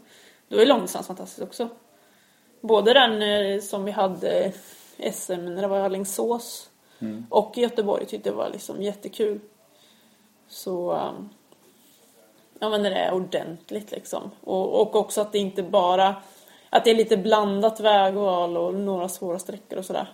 då 0.47 0.58
är 0.58 0.66
långdistans 0.66 1.08
fantastiskt 1.08 1.41
också. 1.41 1.70
Både 2.62 2.93
den 2.93 3.22
eh, 3.22 3.62
som 3.62 3.86
vi 3.86 3.91
hade 3.91 4.51
SM 5.12 5.45
när 5.45 5.62
det 5.62 5.68
var 5.68 5.80
i 5.80 5.82
Alingsås 5.82 6.70
och 7.30 7.57
i 7.57 7.62
Göteborg 7.62 8.05
tyckte 8.05 8.30
jag 8.30 8.36
var 8.36 8.49
liksom 8.49 8.82
jättekul. 8.82 9.39
Så 10.47 10.91
um, 10.91 11.30
ja 12.59 12.70
men 12.70 12.84
det 12.84 12.89
är 12.89 13.14
ordentligt 13.14 13.91
liksom. 13.91 14.32
Och, 14.43 14.82
och 14.82 14.95
också 14.95 15.22
att 15.22 15.32
det 15.32 15.39
inte 15.39 15.64
bara 15.64 16.16
att 16.70 16.84
det 16.86 16.91
är 16.91 16.95
lite 16.95 17.18
blandat 17.18 17.80
vägval 17.80 18.57
och 18.57 18.74
några 18.74 19.09
svåra 19.09 19.39
sträckor 19.39 19.80
och 19.80 19.86
sådär. 19.86 20.07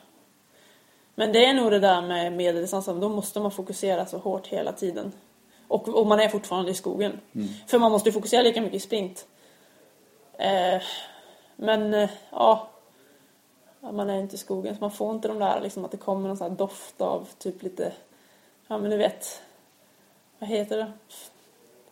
Men 1.15 1.33
det 1.33 1.45
är 1.45 1.53
nog 1.53 1.71
det 1.71 1.79
där 1.79 2.01
med 2.01 2.33
medeldistansen, 2.33 2.99
då 2.99 3.09
måste 3.09 3.39
man 3.39 3.51
fokusera 3.51 4.05
så 4.05 4.17
hårt 4.17 4.47
hela 4.47 4.71
tiden. 4.71 5.11
Och, 5.67 5.87
och 5.87 6.07
man 6.07 6.19
är 6.19 6.29
fortfarande 6.29 6.71
i 6.71 6.73
skogen. 6.73 7.19
För 7.67 7.79
man 7.79 7.91
måste 7.91 8.09
ju 8.09 8.13
fokusera 8.13 8.41
lika 8.41 8.61
mycket 8.61 8.75
i 8.75 8.79
sprint. 8.79 9.27
Eh, 10.39 10.81
men 11.59 11.93
eh, 11.93 12.09
ja, 12.31 12.67
man 13.81 14.09
är 14.09 14.19
inte 14.19 14.35
i 14.35 14.37
skogen 14.37 14.75
så 14.75 14.81
man 14.81 14.91
får 14.91 15.15
inte 15.15 15.27
de 15.27 15.39
där 15.39 15.61
liksom 15.61 15.85
att 15.85 15.91
det 15.91 15.97
kommer 15.97 16.27
någon 16.27 16.37
sån 16.37 16.49
här 16.51 16.57
doft 16.57 17.01
av 17.01 17.27
typ 17.37 17.63
lite, 17.63 17.91
ja 18.67 18.77
men 18.77 18.91
du 18.91 18.97
vet, 18.97 19.41
vad 20.39 20.49
heter 20.49 20.77
det? 20.77 20.91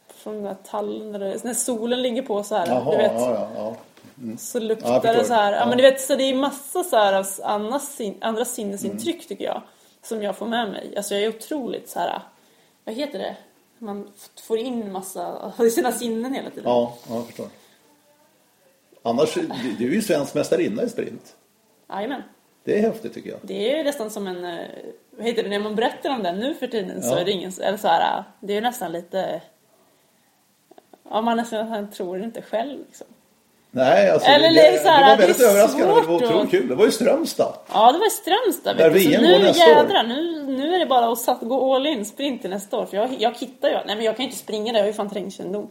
Från 0.08 0.34
den 0.34 0.44
där 0.44 0.56
tallen 0.70 1.12
där 1.12 1.20
det, 1.20 1.44
när 1.44 1.54
solen 1.54 2.02
ligger 2.02 2.22
på 2.22 2.44
så 2.44 2.56
här, 2.56 2.68
Jaha, 2.68 2.92
du 2.92 2.98
vet. 2.98 3.12
ja, 3.16 3.32
ja, 3.34 3.50
ja. 3.56 3.76
Så 4.38 4.60
luktar 4.60 5.14
det 5.14 5.26
så 5.26 5.34
här. 5.34 5.54
Ja, 5.54 5.66
men 5.66 5.78
du 5.78 5.84
vet, 5.84 6.02
så 6.02 6.16
det 6.16 6.24
är 6.24 6.36
massa 6.36 6.84
så 6.84 6.98
här 6.98 7.14
av 7.14 7.26
andra, 7.44 7.80
sin, 7.80 8.18
andra 8.22 8.46
sinnesintryck 8.46 9.16
Mm. 9.16 9.28
tycker 9.28 9.46
jag. 9.46 9.62
Som 10.04 10.24
jag 10.24 10.38
får 10.38 10.46
med 10.46 10.70
mig. 10.70 10.94
Alltså 10.98 11.14
jag 11.16 11.24
är 11.24 11.30
otroligt 11.30 11.90
så 11.90 12.00
här. 12.00 12.22
Vad 12.84 12.96
heter 12.96 13.20
det? 13.20 13.36
Man 13.78 14.12
får 14.44 14.58
in 14.58 14.92
massa 14.92 15.52
av 15.60 15.70
sina 15.70 15.92
sinnen 15.92 16.34
hela 16.34 16.50
tiden. 16.50 16.64
Ja, 16.66 16.94
ja, 17.10 17.16
jag 17.16 17.26
förstår. 17.26 17.48
Annars, 19.06 19.34
du, 19.78 19.86
är 19.88 19.94
ju 19.94 20.02
svensk 20.02 20.34
mästarinna 20.36 20.84
i 20.84 20.90
sprint. 20.90 21.36
Jajamän. 21.90 22.22
Det 22.64 22.78
är 22.78 22.82
häftigt 22.82 23.14
tycker 23.14 23.30
jag. 23.30 23.40
Det 23.42 23.72
är 23.74 23.78
ju 23.78 23.84
nästan 23.84 24.10
som 24.10 24.28
en, 24.28 24.46
eh, 24.46 24.66
vad 25.18 25.26
heter 25.28 25.44
det, 25.44 25.50
när 25.50 25.60
man 25.60 25.76
berättar 25.76 26.10
om 26.10 26.24
den 26.24 26.40
nu 26.40 26.54
för 26.54 26.68
tiden 26.68 27.02
så 27.04 27.10
Ja. 27.16 27.20
är 27.20 27.26
det 27.26 27.32
ingen, 27.32 27.52
eller 27.62 27.78
så 27.78 27.88
här, 27.88 28.24
det 28.40 28.54
är 28.54 28.56
ju 28.56 28.62
nästan 28.62 28.92
lite, 28.92 29.42
ja 31.10 31.22
man 31.22 31.38
nästan 31.38 31.92
tror 31.92 32.24
inte 32.24 32.42
själv 32.42 32.80
liksom. 32.88 33.08
Nej, 33.72 34.10
alltså, 34.10 34.30
Eller 34.30 34.50
det, 34.50 34.72
det 34.72 34.80
så 34.84 34.88
här 34.90 35.00
det 35.00 35.06
var 35.06 35.12
att 35.12 35.18
det 35.18 35.26
väldigt 35.26 35.42
överraskande. 35.42 35.86
Det 35.86 36.08
var 36.08 36.16
otroligt 36.16 36.44
att- 36.44 36.52
kul. 36.52 36.68
Det 36.68 36.76
var 36.76 36.86
ju 36.86 36.92
Strömstad. 36.92 37.54
Ja, 37.74 37.92
det 37.92 38.00
var 38.00 38.08
i 38.08 38.10
Strömstad. 38.10 38.78
Där 38.78 38.90
VM 38.90 39.22
nu 39.24 39.40
nästa 39.40 39.64
år. 39.64 39.70
jädrar, 39.70 40.04
nu, 40.04 40.44
nu 40.44 40.76
är 40.76 40.80
det 40.80 40.86
bara 40.86 41.12
att 41.12 41.18
sat, 41.20 41.38
gå 41.42 41.76
all 41.76 41.88
in 41.88 42.06
sprint 42.06 42.42
till 42.42 42.50
nästa 42.50 42.78
år. 42.78 42.86
För 42.86 42.98
jag, 42.98 43.10
jag 43.20 43.36
kittar 43.36 43.70
ju. 43.70 43.76
Nej 43.86 43.96
men 43.96 44.02
jag 44.06 44.16
kan 44.16 44.24
ju 44.24 44.30
inte 44.30 44.38
springa 44.44 44.74
där, 44.74 44.80
jag 44.80 44.84
har 44.84 44.88
ju 44.88 44.94
fan 44.94 45.10
terrängkännedom. 45.10 45.70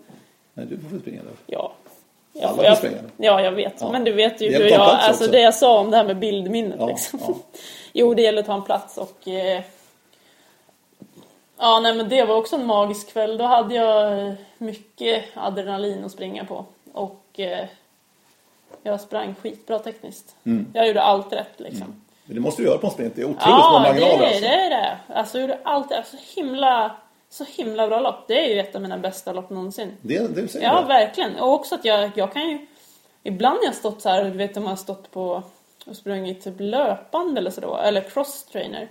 Nej, 0.55 0.67
du 0.67 0.79
får 0.91 0.99
springa 0.99 1.23
där. 1.23 1.33
Ja. 1.47 1.73
Ja, 2.37 2.49
Alla 2.49 2.65
jag, 2.65 2.77
ja, 3.17 3.41
jag 3.41 3.53
vet. 3.53 3.75
Ja. 3.81 3.93
Men 3.93 4.05
du 4.05 4.13
vet 4.13 4.41
ju 4.41 4.57
hur 4.57 4.69
jag, 4.69 4.81
alltså 4.81 5.25
också. 5.25 5.33
det 5.33 5.41
jag 5.41 5.55
sa 5.55 5.79
om 5.81 5.91
det 5.91 5.97
här 5.97 6.05
med 6.05 6.19
bildminnet 6.19 6.77
Ja, 6.81 6.87
liksom. 6.87 7.19
ja. 7.23 7.35
Jo, 7.93 8.15
det 8.15 8.23
gäller 8.23 8.41
att 8.41 8.47
ta 8.47 8.55
en 8.55 8.63
plats 8.65 8.99
och... 8.99 9.29
Eh, 9.29 9.63
ja, 11.59 11.81
nej 11.81 11.95
men 11.95 12.09
det 12.09 12.25
var 12.25 12.37
också 12.37 12.57
en 12.57 12.67
magisk 12.67 13.13
kväll. 13.13 13.37
Då 13.39 13.45
hade 13.45 13.75
jag 13.75 14.35
mycket 14.59 15.25
adrenalin 15.35 16.05
att 16.05 16.13
springa 16.13 16.45
på. 16.45 16.65
Och 16.93 17.41
eh, 17.41 17.67
jag 18.83 19.01
sprang 19.01 19.35
skitbra 19.43 19.79
tekniskt. 19.79 20.37
Mm. 20.47 20.67
Jag 20.75 20.87
gjorde 20.87 21.03
allt 21.03 21.33
rätt 21.33 21.53
liksom. 21.61 22.03
Men 22.25 22.35
det 22.35 22.41
måste 22.41 22.63
du 22.63 22.69
göra 22.69 22.79
på 22.79 22.87
en 22.87 22.93
sprint. 22.93 23.17
Det 23.17 23.23
är 23.23 23.25
otroligt 23.25 23.43
små 23.43 23.51
Ja, 23.51 23.79
det 23.79 23.89
marginaler. 23.89 24.23
är 24.23 24.27
alltså. 24.27 24.41
det. 24.41 24.55
Är 24.55 24.71
det. 24.71 24.99
Alltså, 25.15 25.39
jag 25.39 25.43
gjorde 25.49 25.59
allt. 25.65 25.93
Alltså, 25.93 26.17
himla, 26.37 26.97
så 27.35 27.45
himla 27.45 27.89
bra 27.89 28.01
lopp. 28.01 28.29
Det 28.29 28.45
är 28.45 28.55
ju 28.55 28.61
ett 28.61 28.75
av 28.75 28.83
mina 28.83 28.99
bästa 28.99 29.33
lopp 29.33 29.51
någonsin. 29.51 29.97
Det, 30.01 30.35
det 30.35 30.49
säger 30.49 30.67
Ja, 30.67 30.81
det. 30.81 30.87
verkligen. 30.87 31.37
Och 31.37 31.53
också 31.53 31.75
att 31.75 31.85
jag, 31.85 32.11
jag 32.15 32.33
kan 32.33 32.49
ju... 32.49 32.67
Ibland 33.23 33.59
har 33.59 33.65
jag 33.65 33.75
stått 33.75 34.03
så 34.03 34.09
här, 34.09 34.25
du 34.25 34.31
vet 34.31 34.57
om 34.57 34.63
man 34.63 34.71
har 34.71 34.77
stått 34.77 35.11
på 35.11 35.43
och 35.87 35.97
sprungit 35.97 36.45
typ 36.45 36.55
löpande 36.59 37.41
eller 37.41 37.51
så 37.51 37.61
då, 37.61 37.77
eller 37.77 38.01
cross-trainer. 38.01 38.89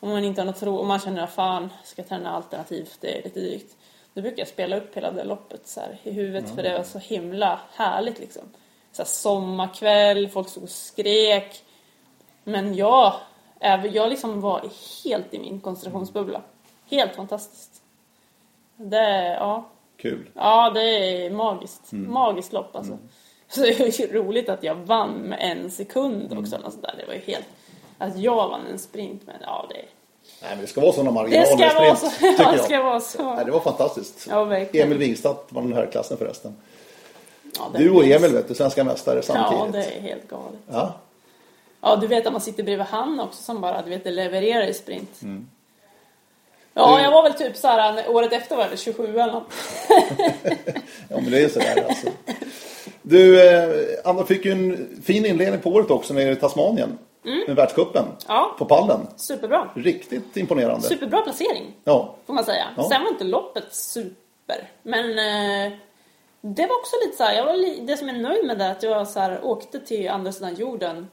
Om 0.00 0.08
man 0.10 0.24
inte 0.24 0.40
har 0.40 0.46
något 0.46 0.62
ro, 0.62 0.78
om 0.78 0.88
man 0.88 1.00
känner 1.00 1.22
att 1.22 1.32
fan, 1.34 1.72
ska 1.84 2.02
jag 2.02 2.08
träna 2.08 2.30
alternativt, 2.30 2.98
det 3.00 3.18
är 3.18 3.22
lite 3.22 3.40
drygt. 3.40 3.76
Då 4.14 4.20
brukar 4.22 4.38
jag 4.38 4.48
spela 4.48 4.76
upp 4.76 4.96
hela 4.96 5.10
det 5.12 5.24
loppet 5.24 5.66
så 5.68 5.80
här, 5.80 5.98
i 6.02 6.10
huvudet 6.10 6.54
för 6.54 6.62
det 6.62 6.76
var 6.78 6.84
så 6.84 6.98
himla 6.98 7.60
härligt 7.72 8.18
liksom. 8.18 8.42
Så 8.92 9.02
här, 9.02 9.08
sommarkväll, 9.08 10.28
folk 10.28 10.48
stod 10.48 10.62
och 10.62 10.68
skrek. 10.70 11.64
Men 12.44 12.74
jag, 12.74 13.12
jag 13.92 14.08
liksom 14.08 14.40
var 14.40 14.68
helt 15.04 15.34
i 15.34 15.38
min 15.38 15.60
koncentrationsbubbla. 15.60 16.42
Helt 16.90 17.16
fantastiskt. 17.16 17.82
Det, 18.76 19.36
ja. 19.40 19.68
Kul. 19.96 20.30
Ja, 20.34 20.70
det 20.70 20.80
är 20.80 21.30
magiskt. 21.30 21.92
Mm. 21.92 22.12
Magiskt 22.12 22.52
lopp 22.52 22.76
alltså. 22.76 22.98
Så 23.48 23.60
det 23.60 23.68
är 23.80 24.00
ju 24.00 24.06
roligt 24.22 24.48
att 24.48 24.62
jag 24.62 24.74
vann 24.74 25.10
med 25.12 25.38
en 25.40 25.70
sekund 25.70 26.26
Mm. 26.32 26.38
också. 26.38 26.58
Sånt 26.62 26.82
där. 26.82 26.94
Det 26.98 27.06
var 27.06 27.14
ju 27.14 27.20
helt... 27.20 27.46
Att 27.98 28.18
jag 28.18 28.48
vann 28.48 28.66
en 28.72 28.78
sprint, 28.78 29.22
men 29.26 29.36
ja 29.40 29.66
det... 29.68 29.74
Nej, 30.42 30.50
men 30.50 30.60
det 30.60 30.66
ska 30.66 30.80
vara 30.80 30.92
sådana 30.92 31.10
Det 31.10 31.14
marginaler 31.14 31.46
ska 31.46 31.64
i 31.66 31.88
vara 31.88 31.96
sprint, 31.96 32.36
så. 32.36 32.42
Ja, 32.42 32.52
det 32.52 32.58
ska 32.58 32.82
vara 32.82 33.00
så. 33.00 33.34
Nej, 33.34 33.44
det 33.44 33.50
var 33.50 33.60
fantastiskt. 33.60 34.26
Ja, 34.30 34.44
verkligen. 34.44 34.86
Emil 34.86 34.98
Wingstad 34.98 35.36
var 35.48 35.62
den 35.62 35.72
här 35.72 35.86
klassen 35.86 36.16
förresten. 36.18 36.56
Ja, 37.58 37.68
det 37.72 37.78
Du 37.78 37.90
och 37.90 38.04
Emil, 38.04 38.32
vet 38.32 38.48
du, 38.48 38.54
svenska 38.54 38.84
mästare 38.84 39.22
samtidigt. 39.22 39.64
Ja, 39.64 39.68
det 39.72 39.96
är 39.96 40.00
helt 40.00 40.28
galet. 40.28 40.60
Ja, 40.70 40.92
Ja, 41.80 41.96
du 41.96 42.06
vet 42.06 42.26
att 42.26 42.32
man 42.32 42.40
sitter 42.40 42.62
bredvid 42.62 42.86
han 42.86 43.20
också 43.20 43.42
som 43.42 43.60
bara, 43.60 43.82
du 43.82 43.90
vet, 43.90 44.04
det 44.04 44.10
levererar 44.10 44.66
i 44.66 44.74
sprint. 44.74 45.22
Mm. 45.22 45.48
Ja, 46.78 47.02
jag 47.02 47.10
var 47.10 47.22
väl 47.22 47.34
typ 47.34 47.56
så 47.56 47.68
här, 47.68 48.10
året 48.10 48.32
efter 48.32 48.56
var 48.56 48.68
det 48.70 48.76
27 48.76 49.18
eller 49.18 49.32
något. 49.32 49.52
ja 51.08 51.20
men 51.20 51.30
det 51.30 51.40
är 51.44 51.48
sådär 51.48 51.84
alltså. 51.88 52.06
Du, 53.02 53.48
eh, 53.48 53.68
Anna 54.04 54.24
fick 54.24 54.44
ju 54.44 54.52
en 54.52 54.88
fin 55.04 55.26
inledning 55.26 55.60
på 55.60 55.70
året 55.70 55.90
också 55.90 56.14
nere 56.14 56.30
i 56.32 56.36
Tasmanien. 56.36 56.98
Med 57.46 57.56
världscupen. 57.56 58.04
Mm. 58.04 58.16
Ja. 58.28 58.54
På 58.58 58.64
pallen. 58.64 59.00
Superbra. 59.16 59.70
Riktigt 59.74 60.36
imponerande. 60.36 60.86
Superbra 60.86 61.20
placering. 61.20 61.74
Ja. 61.84 62.14
får 62.26 62.34
man 62.34 62.44
säga. 62.44 62.64
Ja. 62.76 62.88
Sen 62.88 63.02
var 63.02 63.08
inte 63.08 63.24
loppet 63.24 63.74
super. 63.74 64.70
Men 64.82 65.10
eh, 65.10 65.72
det 66.40 66.66
var 66.66 66.76
också 66.76 66.96
lite 67.04 67.16
så 67.16 67.24
här, 67.24 67.34
jag 67.36 67.44
var 67.44 67.86
det 67.86 67.96
som 67.96 68.08
är 68.08 68.12
nöjd 68.12 68.46
med 68.46 68.58
det 68.58 68.64
är 68.64 68.70
att 68.70 68.82
jag 68.82 69.08
så 69.08 69.20
här, 69.20 69.44
åkte 69.44 69.80
till 69.80 70.08
andra 70.08 70.32
sidan 70.32 70.54
jorden 70.54 71.08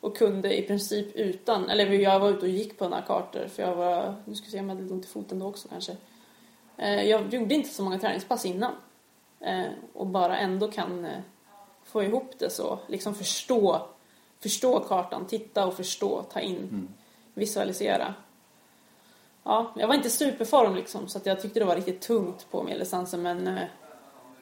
och 0.00 0.16
kunde 0.16 0.58
i 0.58 0.62
princip 0.62 1.16
utan, 1.16 1.70
eller 1.70 1.86
jag 1.86 2.20
var 2.20 2.30
ute 2.30 2.40
och 2.40 2.48
gick 2.48 2.78
på 2.78 2.88
några 2.88 3.02
kartor 3.02 3.46
för 3.48 3.62
jag 3.62 3.74
var, 3.74 4.14
nu 4.24 4.34
ska 4.34 4.44
vi 4.44 4.50
se 4.50 4.60
om 4.60 4.68
jag 4.68 4.76
hade 4.76 4.92
ont 4.92 5.04
i 5.04 5.08
foten 5.08 5.38
då 5.38 5.46
också 5.46 5.68
kanske. 5.68 5.96
Eh, 6.76 7.02
jag 7.02 7.34
gjorde 7.34 7.54
inte 7.54 7.68
så 7.68 7.82
många 7.82 7.98
träningspass 7.98 8.44
innan. 8.44 8.72
Eh, 9.40 9.66
och 9.92 10.06
bara 10.06 10.38
ändå 10.38 10.68
kan 10.70 11.04
eh, 11.04 11.20
få 11.84 12.02
ihop 12.02 12.38
det 12.38 12.50
så, 12.50 12.78
liksom 12.86 13.14
förstå, 13.14 13.86
förstå 14.40 14.80
kartan, 14.80 15.26
titta 15.26 15.66
och 15.66 15.74
förstå, 15.74 16.22
ta 16.22 16.40
in, 16.40 16.88
visualisera. 17.34 18.14
Ja, 19.42 19.72
jag 19.76 19.88
var 19.88 19.94
inte 19.94 20.10
superform 20.10 20.74
liksom 20.74 21.08
så 21.08 21.18
att 21.18 21.26
jag 21.26 21.40
tyckte 21.40 21.58
det 21.58 21.66
var 21.66 21.76
riktigt 21.76 22.00
tungt 22.00 22.46
på 22.50 22.62
medeldistansen 22.62 23.22
men 23.22 23.58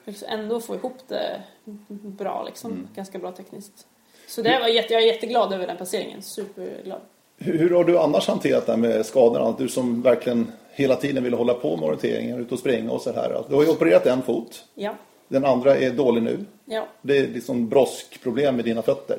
liksom 0.05 0.27
ändå 0.31 0.59
få 0.59 0.75
ihop 0.75 0.97
det 1.07 1.43
bra 1.89 2.43
liksom. 2.43 2.87
Ganska 2.95 3.19
bra 3.19 3.31
tekniskt. 3.31 3.87
Så 4.27 4.41
det 4.41 4.59
var 4.59 4.67
jätte, 4.67 4.93
jag 4.93 5.03
är 5.03 5.07
jätteglad 5.07 5.53
över 5.53 5.67
den 5.67 5.77
placeringen. 5.77 6.21
Superglad. 6.21 6.99
Hur, 7.39 7.57
hur 7.59 7.69
har 7.69 7.83
du 7.83 7.99
annars 7.99 8.27
hanterat 8.27 8.65
det 8.65 8.71
här 8.71 8.79
med 8.79 9.05
skadorna? 9.05 9.55
Du 9.57 9.67
som 9.69 10.01
verkligen 10.01 10.51
hela 10.73 10.95
tiden 10.95 11.23
ville 11.23 11.35
hålla 11.35 11.53
på 11.53 11.77
med 11.77 11.85
orienteringen, 11.85 12.39
ut 12.39 12.51
och 12.51 12.59
springa 12.59 12.91
och 12.91 13.01
så 13.01 13.13
här. 13.13 13.43
Du 13.49 13.55
har 13.55 13.63
ju 13.63 13.69
opererat 13.69 14.05
en 14.05 14.21
fot. 14.21 14.63
Ja, 14.75 14.95
Den 15.27 15.45
andra 15.45 15.77
är 15.77 15.91
dålig 15.91 16.23
nu. 16.23 16.45
ja, 16.65 16.87
Det 17.01 17.17
är 17.17 17.27
liksom 17.27 17.69
broskproblem 17.69 18.55
med 18.55 18.65
dina 18.65 18.81
fötter. 18.81 19.17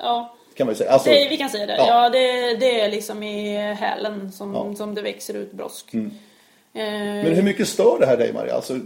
ja. 0.00 0.34
Kan 0.56 0.66
man 0.66 0.76
säga. 0.76 0.90
Alltså, 0.90 1.10
Det, 1.10 1.26
vi 1.30 1.36
kan 1.36 1.50
säga 1.50 1.66
det. 1.66 1.76
Ja. 1.76 1.86
Ja, 2.04 2.10
det, 2.10 2.56
det 2.56 2.80
är 2.80 2.90
liksom 2.90 3.22
i 3.22 3.56
hälen 3.56 4.32
som, 4.32 4.54
Ja. 4.54 4.74
som 4.74 4.94
det 4.94 5.02
växer 5.02 5.34
ut 5.34 5.52
brosk. 5.52 5.94
Mm. 5.94 6.06
Eh, 6.74 6.82
Men 7.24 7.34
hur 7.34 7.42
mycket 7.42 7.68
stör 7.68 7.96
det 8.00 8.06
här 8.06 8.16
dig 8.16 8.32
Maria? 8.32 8.54
Alltså, 8.54 8.78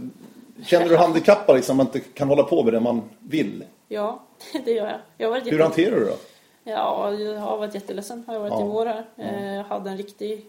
känner 0.65 0.89
du 0.89 0.97
handikappad 0.97 1.55
liksom, 1.55 1.79
att 1.79 1.87
man 1.87 1.95
inte 1.95 2.09
kan 2.13 2.27
hålla 2.27 2.43
på 2.43 2.63
med 2.63 2.73
det 2.73 2.79
man 2.79 3.01
vill? 3.19 3.63
Ja, 3.87 4.23
det 4.65 4.71
gör 4.71 4.87
jag. 4.87 4.99
Jag 5.17 5.29
varit 5.29 5.51
Hur 5.51 5.59
hanterar 5.59 5.95
du 5.99 6.05
då? 6.05 6.15
Ja, 6.63 7.11
jag 7.13 7.39
har 7.39 7.57
varit 7.57 7.73
jätteledsen. 7.75 8.23
Har 8.27 8.33
jag 8.33 8.41
varit 8.41 8.53
Ja. 8.53 8.65
i 8.65 8.69
vår 8.69 8.85
här. 8.85 9.05
Eh, 9.17 9.55
Jag 9.55 9.63
hade 9.63 9.89
en 9.89 9.97
riktig... 9.97 10.45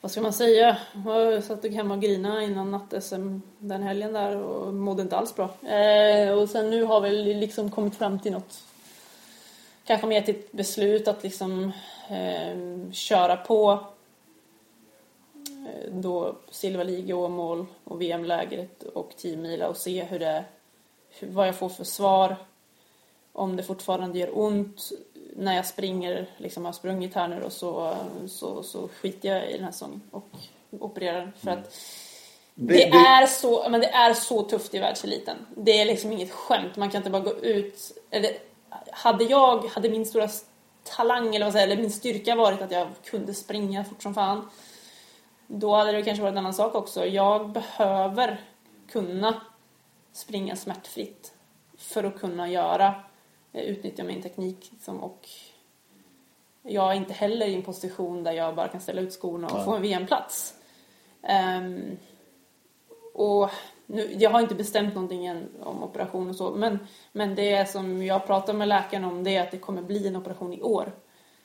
Vad 0.00 0.10
ska 0.10 0.20
man 0.20 0.32
säga? 0.32 0.76
Jag 1.06 1.44
satt 1.44 1.64
hemma 1.72 1.94
och 1.94 2.00
grinade 2.02 2.44
innan 2.44 2.70
natt-SM 2.70 3.40
den 3.58 3.82
helgen 3.82 4.12
där 4.12 4.36
och 4.36 4.74
mådde 4.74 5.02
inte 5.02 5.16
alls 5.16 5.34
bra. 5.34 5.50
Eh, 5.68 6.38
och 6.38 6.48
sen 6.48 6.70
nu 6.70 6.84
har 6.84 7.00
vi 7.00 7.34
liksom 7.34 7.70
kommit 7.70 7.96
fram 7.96 8.20
till 8.20 8.32
något... 8.32 8.62
Kanske 9.84 10.06
mer 10.06 10.20
till 10.22 10.34
ett 10.34 10.52
beslut 10.52 11.08
att 11.08 11.22
liksom 11.22 11.72
eh, 12.10 12.90
köra 12.92 13.36
på 13.36 13.78
eh, 15.46 15.90
då 15.92 16.36
Silva 16.50 16.82
League, 16.82 17.14
Åmål 17.14 17.66
och 17.84 18.00
VM-lägret 18.00 18.82
och 18.82 19.10
10 19.16 19.36
mila 19.36 19.68
och 19.68 19.76
se 19.76 20.04
hur 20.04 20.18
det, 20.18 20.44
vad 21.20 21.48
jag 21.48 21.56
får 21.56 21.68
för 21.68 21.84
svar 21.84 22.36
om 23.32 23.56
det 23.56 23.62
fortfarande 23.62 24.18
gör 24.18 24.38
ont 24.38 24.90
när 25.36 25.56
jag 25.56 25.66
springer, 25.66 26.26
liksom 26.36 26.64
har 26.64 26.72
sprungit 26.72 27.14
här 27.14 27.28
nu 27.28 27.42
och 27.42 27.52
så, 27.52 27.94
så, 28.28 28.62
så 28.62 28.88
skiter 28.88 29.28
jag 29.28 29.50
i 29.50 29.54
den 29.54 29.64
här 29.64 29.72
säsongen 29.72 30.00
och 30.10 30.28
opererar. 30.70 31.32
För 31.40 31.50
att 31.50 31.64
det, 32.54 32.74
Det- 32.74 32.90
det- 32.90 32.98
är 32.98 33.26
så, 33.26 33.68
men 33.70 33.80
det 33.80 33.86
är 33.88 34.14
så 34.14 34.42
tufft 34.42 34.74
i 34.74 34.78
världseliten. 34.78 35.36
Det 35.56 35.80
är 35.80 35.84
liksom 35.84 36.12
inget 36.12 36.30
skämt. 36.32 36.76
Man 36.76 36.90
kan 36.90 36.98
inte 36.98 37.10
bara 37.10 37.22
gå 37.22 37.34
ut... 37.34 37.92
Eller, 38.10 38.30
hade 38.90 39.24
jag, 39.24 39.64
hade 39.64 39.88
min 39.90 40.06
stora 40.06 40.28
talang 40.84 41.34
eller 41.36 41.46
vad 41.46 41.52
säger, 41.52 41.66
eller 41.66 41.82
min 41.82 41.90
styrka 41.92 42.34
varit 42.34 42.62
att 42.62 42.70
jag 42.70 42.88
kunde 43.04 43.34
springa 43.34 43.84
fort 43.84 44.02
som 44.02 44.14
fan. 44.14 44.48
Då 45.46 45.74
hade 45.74 45.92
det 45.92 46.02
kanske 46.02 46.22
varit 46.22 46.32
en 46.32 46.38
annan 46.38 46.54
sak 46.54 46.74
också. 46.74 47.06
Jag 47.06 47.48
behöver 47.50 48.40
kunna 48.92 49.40
springa 50.12 50.56
smärtfritt 50.56 51.34
för 51.78 52.04
att 52.04 52.20
kunna 52.20 52.48
göra, 52.48 52.94
eh, 53.52 53.62
utnyttja 53.62 54.04
min 54.04 54.22
teknik 54.22 54.68
liksom, 54.72 55.00
och 55.00 55.28
jag 56.62 56.92
är 56.92 56.96
inte 56.96 57.12
heller 57.12 57.46
i 57.46 57.54
en 57.54 57.62
position 57.62 58.24
där 58.24 58.32
jag 58.32 58.54
bara 58.54 58.68
kan 58.68 58.80
ställa 58.80 59.00
ut 59.00 59.12
skorna 59.12 59.46
och 59.46 59.54
Nej. 59.56 59.64
få 59.64 59.76
en 59.76 59.82
VM-plats. 59.82 60.54
Ehm, 61.22 61.96
och 63.14 63.50
nu, 63.86 64.12
jag 64.18 64.30
har 64.30 64.40
inte 64.40 64.54
bestämt 64.54 64.94
någonting 64.94 65.26
än 65.26 65.48
om 65.60 65.82
operation 65.82 66.28
och 66.28 66.36
så, 66.36 66.50
men, 66.50 66.78
men 67.12 67.34
det 67.34 67.70
som 67.70 68.02
jag 68.02 68.26
pratar 68.26 68.52
med 68.52 68.68
läkaren 68.68 69.04
om 69.04 69.24
det 69.24 69.36
är 69.36 69.42
att 69.42 69.50
det 69.50 69.58
kommer 69.58 69.82
bli 69.82 70.08
en 70.08 70.16
operation 70.16 70.54
i 70.54 70.62
år. 70.62 70.92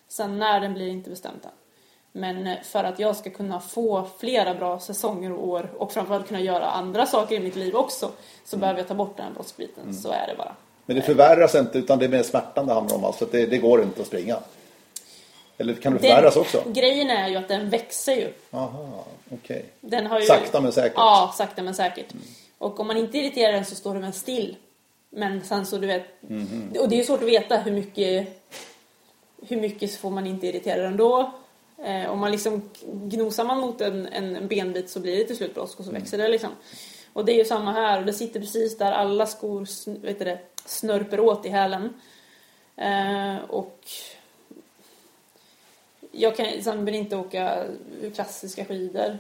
Sen 0.08 0.40
när 0.40 0.60
den 0.60 0.74
blir 0.74 0.88
inte 0.88 1.10
bestämt 1.10 1.46
än. 1.46 1.52
Men 2.16 2.48
eh, 2.48 2.62
för 2.64 2.84
att 2.84 3.00
jag 3.00 3.16
ska 3.16 3.30
kunna 3.30 3.60
få 3.60 4.08
flera 4.20 4.54
bra 4.54 4.80
säsonger 4.80 5.32
och 5.32 5.48
år 5.48 5.70
och 5.78 5.92
framförallt 5.92 6.28
kunna 6.28 6.40
göra 6.40 6.66
andra 6.66 7.06
saker 7.06 7.36
i 7.36 7.40
mitt 7.40 7.56
liv 7.56 7.76
också 7.76 8.12
så 8.46 8.58
behöver 8.58 8.80
jag 8.80 8.88
ta 8.88 8.94
bort 8.94 9.18
den 9.18 9.26
här 9.26 9.34
brottsbiten. 9.34 9.94
Så 9.94 10.12
är 10.12 10.28
det 10.28 10.36
bara. 10.38 10.56
Men 10.86 10.96
det 10.96 11.02
förvärras 11.02 11.56
inte 11.56 11.78
utan 11.78 12.00
det 12.00 12.06
är 12.06 12.10
mer 12.10 12.24
smärtan 12.24 12.68
det 12.68 12.74
handlar 12.74 12.96
om. 12.96 13.06
Alltså 13.06 13.26
det, 13.32 13.46
det 13.46 13.58
går 13.58 13.84
inte 13.84 14.02
att 14.02 14.08
springa. 14.08 14.40
Eller 15.58 15.74
kan 15.74 15.94
det 15.94 16.00
förvärras 16.00 16.36
också? 16.36 16.64
Grejen 16.68 17.10
är 17.10 17.28
ju 17.28 17.36
att 17.36 17.48
den 17.48 17.70
växer 17.70 18.16
ju. 18.16 18.34
Aha, 18.52 19.06
okej. 19.32 19.66
Den 19.82 20.06
har 20.08 20.20
ju... 20.20 20.26
Sakta 20.26 20.62
men 20.62 20.72
säkert. 20.72 20.94
Ja, 20.96 21.34
sakta 21.38 21.62
men 21.64 21.76
säkert. 21.76 22.14
Och 22.58 22.80
om 22.80 22.88
man 22.88 22.98
inte 22.98 23.18
irriterar 23.18 23.52
den 23.52 23.66
så 23.66 23.76
står 23.76 23.94
den 23.94 24.04
väl 24.04 24.14
still. 24.14 24.56
Men 25.10 25.44
sen 25.44 25.66
så 25.66 25.78
du 25.78 25.88
vet... 25.88 26.22
Mhm. 26.22 26.74
Och 26.80 26.90
det 26.90 26.96
är 26.96 26.98
ju 26.98 27.04
svårt 27.04 27.22
att 27.22 27.28
veta 27.28 27.58
hur 27.58 27.72
mycket... 27.72 28.28
Hur 29.48 29.58
mycket 29.58 29.96
får 29.96 30.10
man 30.10 30.28
inte 30.28 30.48
irritera 30.48 30.84
den 30.84 30.98
då? 30.98 31.32
Eh, 31.78 32.10
om 32.12 32.20
man 32.20 32.32
liksom 32.32 32.70
gnosar 32.84 33.44
man 33.46 33.60
mot 33.60 33.82
en, 33.82 34.08
en 34.08 34.48
benbit 34.48 34.90
så 34.90 35.00
blir 35.00 35.18
det 35.18 35.24
till 35.24 35.38
slut 35.38 35.54
brosk 35.54 35.80
och 35.80 35.86
så 35.86 35.92
Mm. 35.92 36.02
växer 36.02 36.18
det 36.18 36.28
liksom. 36.28 36.50
Och 37.14 37.26
det 37.26 37.32
är 37.32 37.38
ju 37.38 37.46
samma 37.46 37.72
här. 37.72 38.00
Och 38.00 38.06
det 38.06 38.14
sitter 38.14 38.40
precis 38.40 38.78
där 38.78 38.92
alla 38.92 39.26
skor 39.26 39.68
vet 40.02 40.20
det, 40.26 40.40
snörper 40.66 41.20
åt 41.20 41.46
i 41.46 41.50
hälen. 41.50 41.94
Eh, 42.78 43.36
och 43.50 43.80
jag 46.12 46.36
kan 46.36 46.46
vill 46.86 46.96
inte 46.96 47.16
åka 47.16 47.64
klassiska 48.16 48.66
skidor 48.66 49.18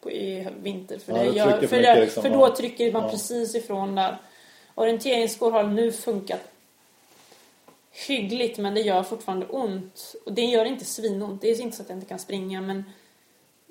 på, 0.00 0.10
i 0.10 0.48
vinter. 0.62 0.98
För, 0.98 1.12
Ja, 1.12 1.18
det 1.30 1.36
gör, 1.38 1.50
för 1.50 1.60
mycket 1.60 1.70
det, 1.70 2.00
liksom, 2.00 2.22
för 2.22 2.30
ja. 2.30 2.36
då 2.48 2.54
trycker 2.54 2.92
man 2.92 3.02
Ja. 3.02 3.08
precis 3.10 3.54
ifrån 3.54 3.94
där. 3.94 4.16
Orienteringsskor 4.74 5.50
har 5.50 5.62
nu 5.64 5.92
funkat 5.92 6.40
hyggligt 7.90 8.58
men 8.58 8.74
det 8.74 8.80
gör 8.80 9.02
fortfarande 9.02 9.46
ont. 9.46 10.14
Och 10.26 10.32
det 10.32 10.44
gör 10.44 10.64
inte 10.64 10.84
svinont. 10.84 11.40
Det 11.40 11.50
är 11.50 11.60
inte 11.60 11.76
så 11.76 11.82
att 11.82 11.88
jag 11.88 11.96
inte 11.96 12.08
kan 12.08 12.18
springa 12.18 12.60
men 12.60 12.84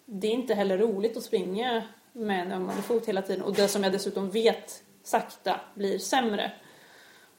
det 0.06 0.28
är 0.28 0.32
inte 0.32 0.54
heller 0.54 0.78
roligt 0.78 1.18
att 1.18 1.24
springa 1.24 1.84
med 2.12 2.42
en 2.46 2.52
ömmande 2.52 2.82
fot 2.82 3.06
hela 3.06 3.22
tiden. 3.22 3.44
Och 3.44 3.54
det 3.54 3.68
som 3.68 3.84
jag 3.84 3.94
dessutom 3.94 4.30
vet 4.30 4.84
sakta 5.04 5.60
blir 5.76 6.00
sämre. 6.00 6.52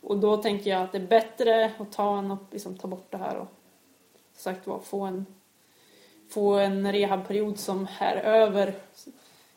Och 0.00 0.18
då 0.18 0.36
tänker 0.36 0.70
jag 0.70 0.82
att 0.82 0.92
det 0.92 0.98
är 0.98 1.06
bättre 1.06 1.72
att 1.78 1.92
ta, 1.92 2.18
en, 2.18 2.30
och 2.30 2.38
liksom, 2.50 2.78
ta 2.78 2.88
bort 2.88 3.10
det 3.10 3.18
här 3.18 3.36
och 3.36 3.48
sagt 4.36 4.66
var, 4.66 4.78
få 4.78 5.00
en, 5.00 5.26
få 6.28 6.54
en 6.54 6.92
rehabperiod 6.92 7.58
som 7.58 7.86
är 7.98 8.16
över. 8.16 8.74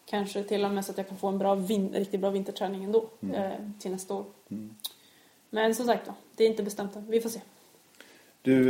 Kanske 0.06 0.44
till 0.44 0.66
och 0.66 0.72
med 0.72 0.86
så 0.86 0.92
att 0.92 0.98
jag 0.98 1.08
kan 1.08 1.18
få 1.18 1.28
en 1.28 1.38
bra 1.38 1.56
vin, 1.56 1.94
riktigt 1.94 2.20
bra 2.20 2.30
vinterträning 2.30 2.84
ändå 2.84 3.10
eh, 3.34 3.52
till 3.80 3.92
nästa 3.92 4.14
år. 4.14 4.26
Men 5.54 5.76
som 5.76 5.86
sagt 5.86 6.10
det 6.36 6.44
är 6.44 6.48
inte 6.48 6.64
bestämt 6.64 6.96
än. 6.96 7.06
Vi 7.10 7.22
får 7.22 7.30
se. 7.30 7.40
Du 8.42 8.70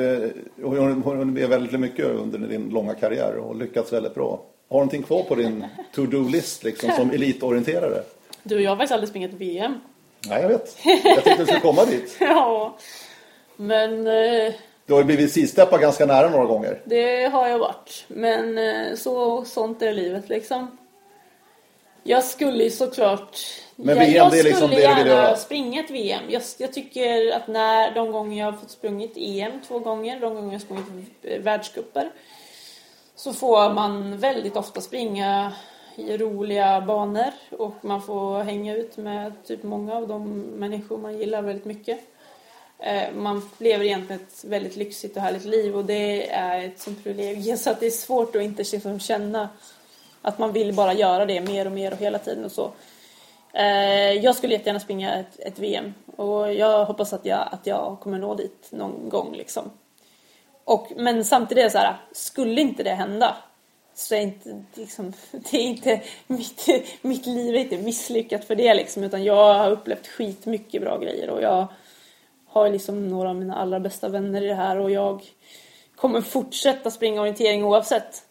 har 0.64 0.76
hunnit 1.16 1.34
med 1.34 1.50
väldigt 1.50 1.80
mycket 1.80 2.06
under 2.06 2.40
din 2.40 2.70
långa 2.70 2.94
karriär 2.94 3.38
och 3.38 3.56
lyckats 3.56 3.94
väldigt 3.94 4.14
bra. 4.16 4.30
Har 4.30 4.40
du 4.70 4.74
någonting 4.76 5.04
kvar 5.04 5.24
på 5.24 5.36
din 5.36 5.66
to-do-list 5.96 6.64
liksom, 6.64 6.92
som 6.92 7.12
elitorienterare? 7.12 8.04
Du 8.44 8.62
jag 8.62 8.72
har 8.72 8.76
faktiskt 8.78 8.92
aldrig 8.94 9.10
sprungit 9.10 9.34
VM. 9.34 9.80
Nej, 10.28 10.42
jag 10.42 10.50
vet. 10.50 10.78
Jag 11.04 11.24
tänkte 11.24 11.36
du 11.38 11.46
skulle 11.46 11.60
komma 11.60 11.86
dit. 11.92 12.18
ja, 12.20 12.78
men 13.56 14.08
eh, 14.08 14.54
Du 14.86 14.94
har 14.94 15.00
ju 15.00 15.06
blivit 15.06 15.32
sidsteppad 15.34 15.82
ganska 15.82 16.06
nära 16.06 16.30
några 16.30 16.46
gånger. 16.46 16.82
det 16.86 17.26
har 17.26 17.48
jag 17.48 17.60
varit. 17.60 18.06
Men 18.08 18.58
eh, 18.58 18.96
så, 18.96 19.46
sånt 19.46 19.82
är 19.82 19.94
livet 19.94 20.30
liksom. 20.30 20.78
Jag 22.04 22.24
skulle 22.24 22.64
ju 22.64 22.70
såklart... 22.70 23.38
Men 23.76 23.88
jag, 23.98 24.06
VM, 24.06 24.16
jag 24.16 24.32
det 24.32 24.40
är 24.40 24.44
liksom 24.44 24.68
skulle 24.70 24.88
det 24.88 24.96
du 24.96 25.04
vill 25.04 25.12
göra. 25.12 25.36
springa 25.36 25.84
ett 25.84 25.92
VM. 25.92 26.24
Jag, 26.30 26.42
jag 26.58 26.74
tycker 26.74 27.32
att 27.36 27.48
när 27.48 27.92
de 27.96 28.12
gånger 28.12 28.40
jag 28.40 28.52
har 28.52 28.58
fått 28.60 28.72
sprungit 28.72 29.14
EM 29.16 29.52
två 29.68 29.80
gånger, 29.80 30.20
de 30.20 30.36
gånger 30.36 30.48
jag 30.48 30.60
har 30.60 30.60
sprungit 30.60 31.44
världscuper, 31.46 32.12
så 33.16 33.34
får 33.34 33.74
man 33.74 34.18
väldigt 34.18 34.56
ofta 34.58 34.82
springa 34.82 35.54
i 35.96 36.18
roliga 36.18 36.82
banor 36.82 37.32
och 37.52 37.74
man 37.86 38.02
får 38.02 38.44
hänga 38.44 38.76
ut 38.76 38.98
med 38.98 39.34
typ 39.48 39.64
många 39.64 39.96
av 39.96 40.08
de 40.08 40.40
människor 40.42 40.98
man 40.98 41.18
gillar 41.20 41.42
väldigt 41.42 41.66
mycket. 41.66 42.00
Eh, 42.80 43.04
Man 43.16 43.50
lever 43.58 43.86
egentligen 43.86 44.22
ett 44.22 44.44
väldigt 44.44 44.76
lyxigt 44.76 45.16
och 45.16 45.22
härligt 45.22 45.46
liv 45.46 45.76
och 45.78 45.86
det 45.86 46.30
är 46.30 46.64
ett 46.66 46.80
sånt 46.80 47.04
privilegium 47.04 47.58
så 47.58 47.70
att 47.70 47.80
det 47.80 47.86
är 47.86 47.92
svårt 47.92 48.36
att 48.36 48.42
inte 48.42 48.64
liksom 48.72 49.00
känna 49.00 49.50
att 50.22 50.40
man 50.40 50.54
vill 50.54 50.74
bara 50.74 50.94
göra 50.94 51.26
det 51.26 51.42
mer 51.42 51.66
och 51.66 51.72
mer 51.72 51.92
och 51.92 51.98
hela 52.00 52.20
tiden 52.20 52.46
och 52.46 52.52
så. 52.52 52.72
Eh, 53.54 54.12
jag 54.12 54.36
skulle 54.36 54.54
jättegärna 54.54 54.80
springa 54.80 55.16
ett, 55.16 55.40
ett 55.40 55.60
VM 55.60 55.94
och 56.16 56.54
jag 56.54 56.86
hoppas 56.86 57.14
att 57.14 57.26
jag, 57.26 57.48
att 57.52 57.68
jag 57.68 57.98
kommer 58.02 58.20
nå 58.20 58.36
dit 58.36 58.68
någon 58.72 59.10
gång 59.10 59.36
liksom. 59.36 59.72
Och, 60.64 60.92
men 60.96 61.26
samtidigt 61.26 61.62
är 61.62 61.66
det 61.66 61.72
så 61.72 61.78
här, 61.78 61.96
skulle 62.12 62.62
inte 62.62 62.84
det 62.84 62.94
hända 62.94 63.38
så 63.94 64.16
är 64.16 64.20
inte, 64.20 64.64
liksom, 64.74 65.14
det 65.32 65.58
är 65.58 65.62
inte, 65.62 66.02
mitt, 66.28 66.68
mitt 67.02 67.26
liv 67.26 67.56
är 67.56 67.60
inte 67.60 67.78
misslyckat 67.78 68.46
för 68.46 68.56
det 68.56 68.74
liksom, 68.74 69.04
utan 69.04 69.24
jag 69.24 69.54
har 69.54 69.72
upplevt 69.72 70.08
skitmycket 70.08 70.82
bra 70.82 70.98
grejer 70.98 71.30
och 71.30 71.42
jag 71.42 71.68
har 72.48 72.70
liksom 72.70 73.08
några 73.08 73.30
av 73.30 73.36
mina 73.36 73.56
allra 73.56 73.80
bästa 73.80 74.10
vänner 74.10 74.42
i 74.42 74.48
det 74.48 74.56
här 74.56 74.78
och 74.78 74.92
jag 74.92 75.22
kommer 75.96 76.22
fortsätta 76.22 76.92
springa 76.92 77.22
orientering 77.22 77.64
oavsett. 77.64 78.24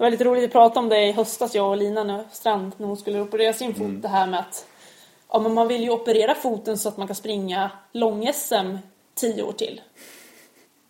Det 0.00 0.04
var 0.04 0.10
lite 0.10 0.24
roligt 0.24 0.44
att 0.44 0.52
prata 0.52 0.80
om 0.80 0.88
det 0.88 1.06
i 1.06 1.12
höstas, 1.12 1.54
jag 1.54 1.70
och 1.70 1.76
Lina 1.76 2.04
nu, 2.04 2.24
Strand, 2.32 2.72
när 2.76 2.86
hon 2.86 2.96
skulle 2.96 3.20
operera 3.20 3.52
sin 3.52 3.74
fot. 3.74 4.02
Det 4.02 4.08
här 4.08 4.26
med 4.26 4.40
att 4.40 4.66
ja, 5.32 5.38
men 5.38 5.54
man 5.54 5.68
vill 5.68 5.82
ju 5.82 5.90
operera 5.90 6.34
foten 6.34 6.78
så 6.78 6.88
att 6.88 6.96
man 6.96 7.06
kan 7.06 7.16
springa 7.16 7.70
lång-SM 7.92 8.76
tio 9.14 9.42
år 9.42 9.52
till. 9.52 9.80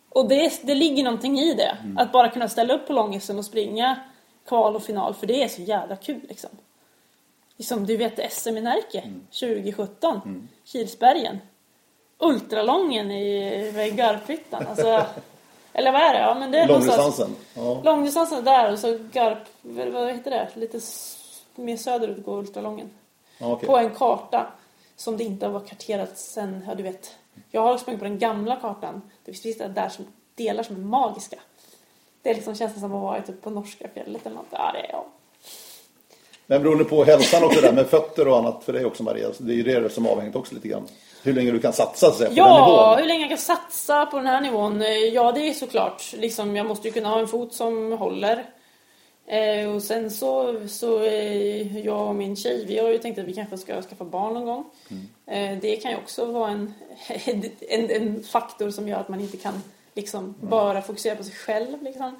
Och 0.09 0.27
det, 0.27 0.61
det 0.63 0.75
ligger 0.75 1.03
någonting 1.03 1.39
i 1.39 1.53
det. 1.53 1.77
Att 1.97 2.11
bara 2.11 2.29
kunna 2.29 2.49
ställa 2.49 2.73
upp 2.73 2.87
på 2.87 2.93
lång-SM 2.93 3.37
och 3.37 3.45
springa 3.45 3.99
kval 4.47 4.75
och 4.75 4.83
final, 4.83 5.13
för 5.13 5.27
det 5.27 5.43
är 5.43 5.47
så 5.47 5.61
jävla 5.61 5.95
kul 5.95 6.21
liksom. 6.29 6.49
Liksom, 7.57 7.85
du 7.85 7.97
vet 7.97 8.33
SM 8.33 8.57
i 8.57 8.61
Närke 8.61 9.11
2017, 9.39 10.49
Kilsbergen. 10.65 11.39
Ultralången 12.17 13.11
i 13.11 13.93
Garphyttan, 13.95 14.67
alltså. 14.67 15.05
Eller 15.73 15.91
vad 15.91 16.01
är 16.01 16.13
det? 16.13 16.19
Ja, 16.19 16.35
men 16.39 16.51
det 16.51 16.59
är 16.59 16.67
Långdistansen. 16.67 17.35
Ja. 17.53 17.81
Långdistansen 17.83 18.37
är 18.37 18.41
där 18.41 18.71
och 18.71 18.79
så 18.79 18.99
Garp, 19.11 19.37
vad 19.61 20.11
heter 20.11 20.31
det? 20.31 20.49
Lite 20.53 20.79
mer 21.55 21.77
söderut 21.77 22.25
går 22.25 22.37
ultralången. 22.37 22.89
Ja, 23.37 23.51
okej. 23.51 23.67
På 23.67 23.77
en 23.77 23.89
karta 23.89 24.47
som 24.95 25.17
det 25.17 25.23
inte 25.23 25.45
har 25.45 25.53
varit 25.53 25.69
karterat 25.69 26.17
sen, 26.17 26.63
ja 26.67 26.75
du 26.75 26.83
vet. 26.83 27.15
Jag 27.51 27.61
har 27.61 27.77
sprungit 27.77 27.99
på 27.99 28.05
den 28.05 28.19
gamla 28.19 28.55
kartan. 28.55 29.01
Det 29.25 29.31
finns 29.31 29.45
vissa 29.45 29.67
där 29.67 29.89
som 29.89 30.05
delar 30.35 30.63
som 30.63 30.75
är 30.75 30.79
magiska. 30.79 31.39
Det 32.21 32.33
liksom 32.33 32.55
känns 32.55 32.73
som 32.73 32.83
att 32.83 33.01
vara 33.01 33.21
typ 33.21 33.41
på 33.41 33.49
norska 33.49 33.87
fjället 33.93 34.25
eller 34.25 34.35
något. 34.35 34.45
Ja, 34.49 34.71
det 34.73 34.79
är 34.79 34.91
jag. 34.91 35.03
Men 36.45 36.63
beroende 36.63 36.83
på 36.83 37.03
hälsan 37.03 37.43
och 37.43 37.53
sådär 37.53 37.73
med 37.73 37.87
fötter 37.87 38.27
och 38.27 38.37
annat 38.37 38.63
för 38.63 38.73
dig 38.73 38.85
också 38.85 39.03
Maria. 39.03 39.33
Så 39.33 39.43
det 39.43 39.53
är 39.53 39.55
ju 39.55 39.63
det 39.63 39.89
som 39.89 40.07
avhängt 40.07 40.35
också 40.35 40.55
lite 40.55 40.67
grann. 40.67 40.87
Hur 41.23 41.33
länge 41.33 41.51
du 41.51 41.59
kan 41.59 41.73
satsa 41.73 42.11
så 42.11 42.17
på 42.17 42.23
den 42.23 42.35
Ja, 42.35 42.65
nivån. 42.65 42.99
hur 42.99 43.07
länge 43.07 43.19
jag 43.21 43.29
kan 43.29 43.37
satsa 43.37 44.05
på 44.05 44.17
den 44.17 44.27
här 44.27 44.41
nivån? 44.41 44.81
Ja, 45.13 45.31
det 45.31 45.49
är 45.49 45.53
såklart. 45.53 46.13
Liksom, 46.17 46.55
jag 46.55 46.65
måste 46.65 46.87
ju 46.87 46.93
kunna 46.93 47.09
ha 47.09 47.19
en 47.19 47.27
fot 47.27 47.53
som 47.53 47.91
håller. 47.91 48.45
Eh, 49.27 49.69
och 49.75 49.83
sen 49.83 50.11
så, 50.11 50.55
så 50.67 51.03
eh, 51.03 51.77
jag 51.85 52.07
och 52.07 52.15
min 52.15 52.35
tjej, 52.35 52.65
vi 52.65 52.77
har 52.79 52.89
ju 52.89 52.97
tänkt 52.97 53.19
att 53.19 53.25
vi 53.25 53.33
kanske 53.33 53.57
ska 53.57 53.81
skaffa 53.81 54.05
barn 54.05 54.33
någon 54.33 54.45
gång. 54.45 54.65
Eh, 55.27 55.57
det 55.61 55.75
kan 55.75 55.91
ju 55.91 55.97
också 55.97 56.25
vara 56.25 56.49
en, 56.51 56.73
en, 57.69 57.89
en 57.89 58.23
faktor 58.23 58.69
som 58.71 58.87
gör 58.87 58.99
att 58.99 59.09
man 59.09 59.21
inte 59.21 59.37
kan 59.37 59.63
liksom 59.93 60.35
bara 60.41 60.81
fokusera 60.81 61.15
på 61.15 61.23
sig 61.23 61.33
själv. 61.33 61.83
Liksom. 61.83 62.15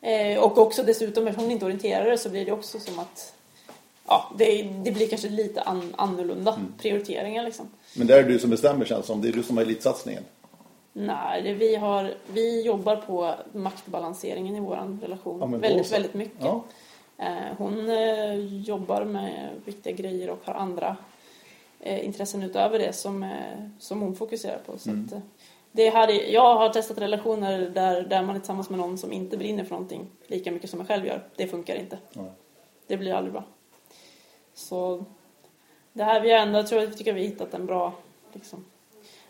Eh, 0.00 0.38
och 0.38 0.58
också 0.58 0.82
dessutom, 0.82 1.26
eftersom 1.26 1.44
hon 1.44 1.52
inte 1.52 1.64
orienterar 1.64 2.16
så 2.16 2.28
blir 2.28 2.46
det 2.46 2.52
också 2.52 2.80
som 2.80 2.98
att 2.98 3.32
ja, 4.06 4.30
det, 4.38 4.62
det 4.62 4.92
blir 4.92 5.08
kanske 5.08 5.28
lite 5.28 5.62
an, 5.62 5.94
annorlunda 5.98 6.58
prioriteringar 6.78 7.44
liksom. 7.44 7.68
Men 7.96 8.06
det 8.06 8.18
är 8.18 8.22
du 8.24 8.38
som 8.38 8.50
bestämmer 8.50 8.84
känns 8.84 9.06
som. 9.06 9.20
Det 9.22 9.28
är 9.28 9.32
du 9.32 9.42
som 9.42 9.56
har 9.56 9.64
elitsatsningen. 9.64 10.22
Nej, 10.92 11.54
vi, 11.54 11.76
har, 11.76 12.14
vi 12.32 12.62
jobbar 12.62 12.96
på 12.96 13.34
maktbalanseringen 13.52 14.56
i 14.56 14.60
vår 14.60 14.98
relation 15.02 15.38
Ja, 15.40 15.46
väldigt, 15.46 15.86
så. 15.86 15.92
väldigt 15.92 16.14
mycket. 16.14 16.40
Ja. 16.44 16.64
Eh, 17.18 17.54
Hon 17.58 17.88
eh, 17.90 18.34
jobbar 18.62 19.04
med 19.04 19.50
viktiga 19.64 19.92
grejer 19.92 20.30
och 20.30 20.38
har 20.44 20.54
andra 20.54 20.96
eh, 21.80 22.04
intressen 22.06 22.42
utöver 22.42 22.78
det 22.78 22.92
som, 22.92 23.30
som 23.78 24.00
hon 24.00 24.16
fokuserar 24.16 24.58
på. 24.66 24.78
Så 24.78 24.90
Mm. 24.90 25.08
det 25.72 25.90
här 25.90 26.08
är, 26.08 26.32
jag 26.32 26.54
har 26.56 26.68
testat 26.68 26.98
relationer 26.98 27.60
där, 27.60 28.02
där 28.02 28.22
man 28.22 28.36
är 28.36 28.40
tillsammans 28.40 28.70
med 28.70 28.78
någon 28.78 28.98
som 28.98 29.12
inte 29.12 29.36
brinner 29.36 29.64
för 29.64 29.70
någonting 29.70 30.06
lika 30.26 30.50
mycket 30.50 30.70
som 30.70 30.78
man 30.78 30.86
själv 30.86 31.06
gör. 31.06 31.22
Det 31.36 31.46
funkar 31.46 31.74
inte. 31.74 31.98
Nej. 32.12 32.30
Det 32.86 32.96
blir 32.96 33.12
aldrig 33.14 33.32
bra. 33.32 33.44
Så 34.54 35.04
det 35.92 36.04
här 36.04 36.20
vi 36.20 36.32
ändå, 36.32 36.58
jag 36.58 36.66
tror 36.66 36.82
att 36.82 36.88
vi 36.88 36.94
tycker 36.96 37.10
att 37.10 37.16
vi 37.16 37.22
hittat 37.22 37.54
en 37.54 37.66
bra, 37.66 37.92
liksom, 38.32 38.64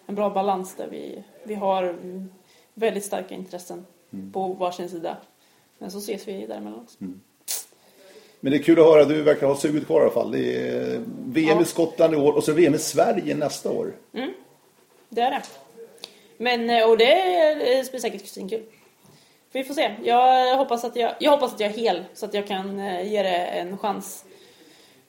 en 0.07 0.15
bra 0.15 0.31
balans 0.31 0.75
där 0.75 0.87
vi, 0.91 1.23
vi 1.45 1.55
har 1.55 1.83
mm, 1.83 2.31
väldigt 2.75 3.05
starka 3.05 3.35
intressen 3.35 3.87
Mm. 4.13 4.33
på 4.33 4.47
varsin 4.49 4.89
sida. 4.89 5.17
Men 5.79 5.91
så 5.91 5.99
ses 5.99 6.29
vi 6.29 6.47
däremellan 6.47 6.81
också. 6.81 6.97
Men 8.41 8.53
det 8.53 8.59
är 8.59 8.63
kul 8.63 8.79
att 8.81 8.85
höra. 8.87 9.05
Du 9.05 9.23
verkar 9.23 9.47
ha 9.47 9.57
suget 9.57 9.87
kvar 9.87 10.01
i 10.01 10.03
alla 10.05 10.13
fall. 10.13 10.33
Det 10.33 10.69
är 10.69 11.01
VM 11.27 11.57
Ja. 11.57 11.63
i 11.63 11.65
Skottland 11.65 12.15
i 12.15 12.17
år 12.17 12.33
och 12.33 12.45
så 12.45 12.53
VM 12.53 12.75
i 12.75 12.79
Sverige 12.79 13.35
nästa 13.35 13.71
år. 13.71 13.93
Det 15.09 15.21
är 15.21 15.31
det. 15.31 15.43
Men, 16.37 16.71
eh, 16.71 16.89
och 16.91 16.99
det 16.99 17.13
är- 17.37 17.57
det 17.57 17.91
blir 17.91 18.01
säkert 18.01 18.27
svinkul. 18.27 18.63
Vi 19.53 19.65
får 19.65 19.75
se. 19.75 19.95
Jag 20.05 20.57
hoppas, 20.57 20.85
att 20.85 20.97
jag, 20.97 21.13
jag 21.21 21.31
hoppas 21.31 21.55
att 21.55 21.61
jag 21.61 21.71
är 21.71 21.75
hel 21.79 22.05
så 22.15 22.27
att 22.27 22.35
jag 22.35 22.47
kan 22.47 22.81
eh, 22.81 23.13
ge 23.13 23.23
det 23.23 23.37
en 23.37 23.79
chans. 23.79 24.25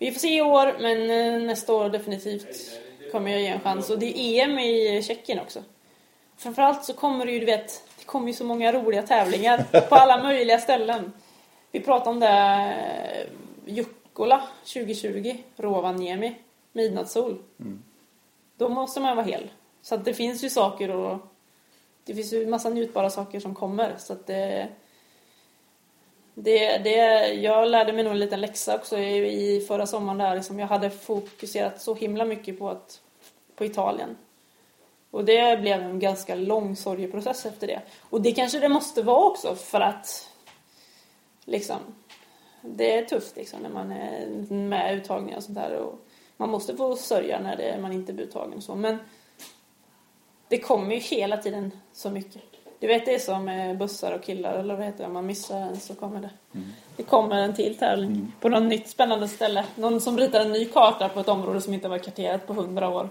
Vi 0.01 0.11
får 0.11 0.19
se 0.19 0.37
i 0.37 0.41
år, 0.41 0.77
men 0.79 1.09
eh, 1.09 1.47
nästa 1.47 1.73
år 1.73 1.89
definitivt 1.89 2.79
kommer 3.11 3.31
jag 3.31 3.41
ge 3.41 3.47
en 3.47 3.59
chans. 3.59 3.89
Och 3.89 3.99
det 3.99 4.19
är 4.19 4.43
EM 4.43 4.59
i 4.59 5.03
Tjeckien 5.03 5.39
också. 5.39 5.63
Framförallt 6.37 6.85
så 6.85 6.93
kommer 6.93 7.25
det 7.25 7.31
ju, 7.31 7.39
du 7.39 7.45
vet, 7.45 7.83
det 7.99 8.05
kommer 8.05 8.27
ju 8.27 8.33
så 8.33 8.43
många 8.43 8.71
roliga 8.71 9.03
tävlingar 9.03 9.87
på 9.89 9.95
alla 9.95 10.23
möjliga 10.23 10.59
ställen. 10.59 11.13
Vi 11.71 11.79
pratade 11.79 12.09
om 12.09 12.19
det, 12.19 12.27
eh, 12.27 13.73
Jukkola 13.73 14.43
2020, 14.73 15.37
Rovaniemi, 15.55 16.35
Midnattssol. 16.71 17.43
Då 18.57 18.69
måste 18.69 18.99
man 18.99 19.15
vara 19.15 19.25
hel. 19.25 19.49
Så 19.81 19.95
att 19.95 20.05
det 20.05 20.13
finns 20.13 20.43
ju 20.43 20.49
saker 20.49 20.89
och 20.89 21.17
det 22.03 22.15
finns 22.15 22.33
ju 22.33 22.47
massa 22.47 22.69
njutbara 22.69 23.09
saker 23.09 23.39
som 23.39 23.55
kommer. 23.55 23.95
Så 23.97 24.13
att 24.13 24.27
det, 24.27 24.67
det, 26.33 26.77
det, 26.77 27.27
jag 27.33 27.69
lärde 27.69 27.93
mig 27.93 28.03
nog 28.03 28.13
en 28.13 28.19
liten 28.19 28.41
läxa 28.41 28.75
också 28.75 28.97
i, 28.97 29.55
i 29.55 29.61
förra 29.61 29.87
sommaren 29.87 30.17
där 30.17 30.35
liksom 30.35 30.59
jag 30.59 30.67
hade 30.67 30.89
fokuserat 30.89 31.81
så 31.81 31.95
himla 31.95 32.25
mycket 32.25 32.59
på, 32.59 32.69
att, 32.69 33.01
på 33.55 33.65
Italien. 33.65 34.17
Och 35.11 35.25
det 35.25 35.61
blev 35.61 35.81
en 35.81 35.99
ganska 35.99 36.35
lång 36.35 36.75
sorgeprocess 36.75 37.45
efter 37.45 37.67
det. 37.67 37.81
Och 38.09 38.21
det 38.21 38.31
kanske 38.31 38.59
det 38.59 38.69
måste 38.69 39.01
vara 39.01 39.25
också 39.25 39.55
för 39.55 39.81
att 39.81 40.29
liksom 41.45 41.79
det 42.61 42.97
är 42.97 43.05
tufft 43.05 43.35
liksom 43.35 43.59
när 43.61 43.69
man 43.69 43.91
är 43.91 44.27
med 44.53 44.93
i 44.93 44.97
uttagningar 44.97 45.37
och 45.37 45.43
sånt 45.43 45.57
där. 45.57 45.75
Och 45.75 45.99
man 46.37 46.49
måste 46.49 46.77
få 46.77 46.95
sörja 46.95 47.39
när 47.39 47.55
det, 47.57 47.77
man 47.81 47.91
inte 47.91 48.13
blir 48.13 48.25
uttagen 48.25 48.53
och 48.53 48.63
så. 48.63 48.75
Men 48.75 48.97
det 50.47 50.59
kommer 50.59 50.95
ju 50.95 50.99
hela 50.99 51.37
tiden 51.37 51.71
så 51.93 52.09
mycket. 52.09 52.50
Du 52.81 52.87
vet 52.87 53.05
det 53.05 53.15
är 53.15 53.19
som 53.19 53.45
med 53.45 53.77
bussar 53.77 54.11
och 54.11 54.23
killar 54.23 54.53
eller 54.53 54.75
vad 54.75 54.85
heter 54.85 54.97
det? 54.97 55.05
Om 55.05 55.13
man 55.13 55.25
missar 55.25 55.57
en 55.57 55.79
så 55.79 55.95
kommer 55.95 56.19
det. 56.19 56.29
Det 56.95 57.03
kommer 57.03 57.35
en 57.35 57.53
till 57.53 57.77
tävling 57.77 58.31
på 58.39 58.49
något 58.49 58.63
nytt 58.63 58.89
spännande 58.89 59.27
ställe. 59.27 59.65
Någon 59.75 60.01
som 60.01 60.17
ritar 60.17 60.41
en 60.41 60.51
ny 60.51 60.65
karta 60.65 61.09
på 61.09 61.19
ett 61.19 61.27
område 61.27 61.61
som 61.61 61.73
inte 61.73 61.87
var 61.87 61.97
karterat 61.97 62.47
på 62.47 62.53
hundra 62.53 62.89
år. 62.89 63.09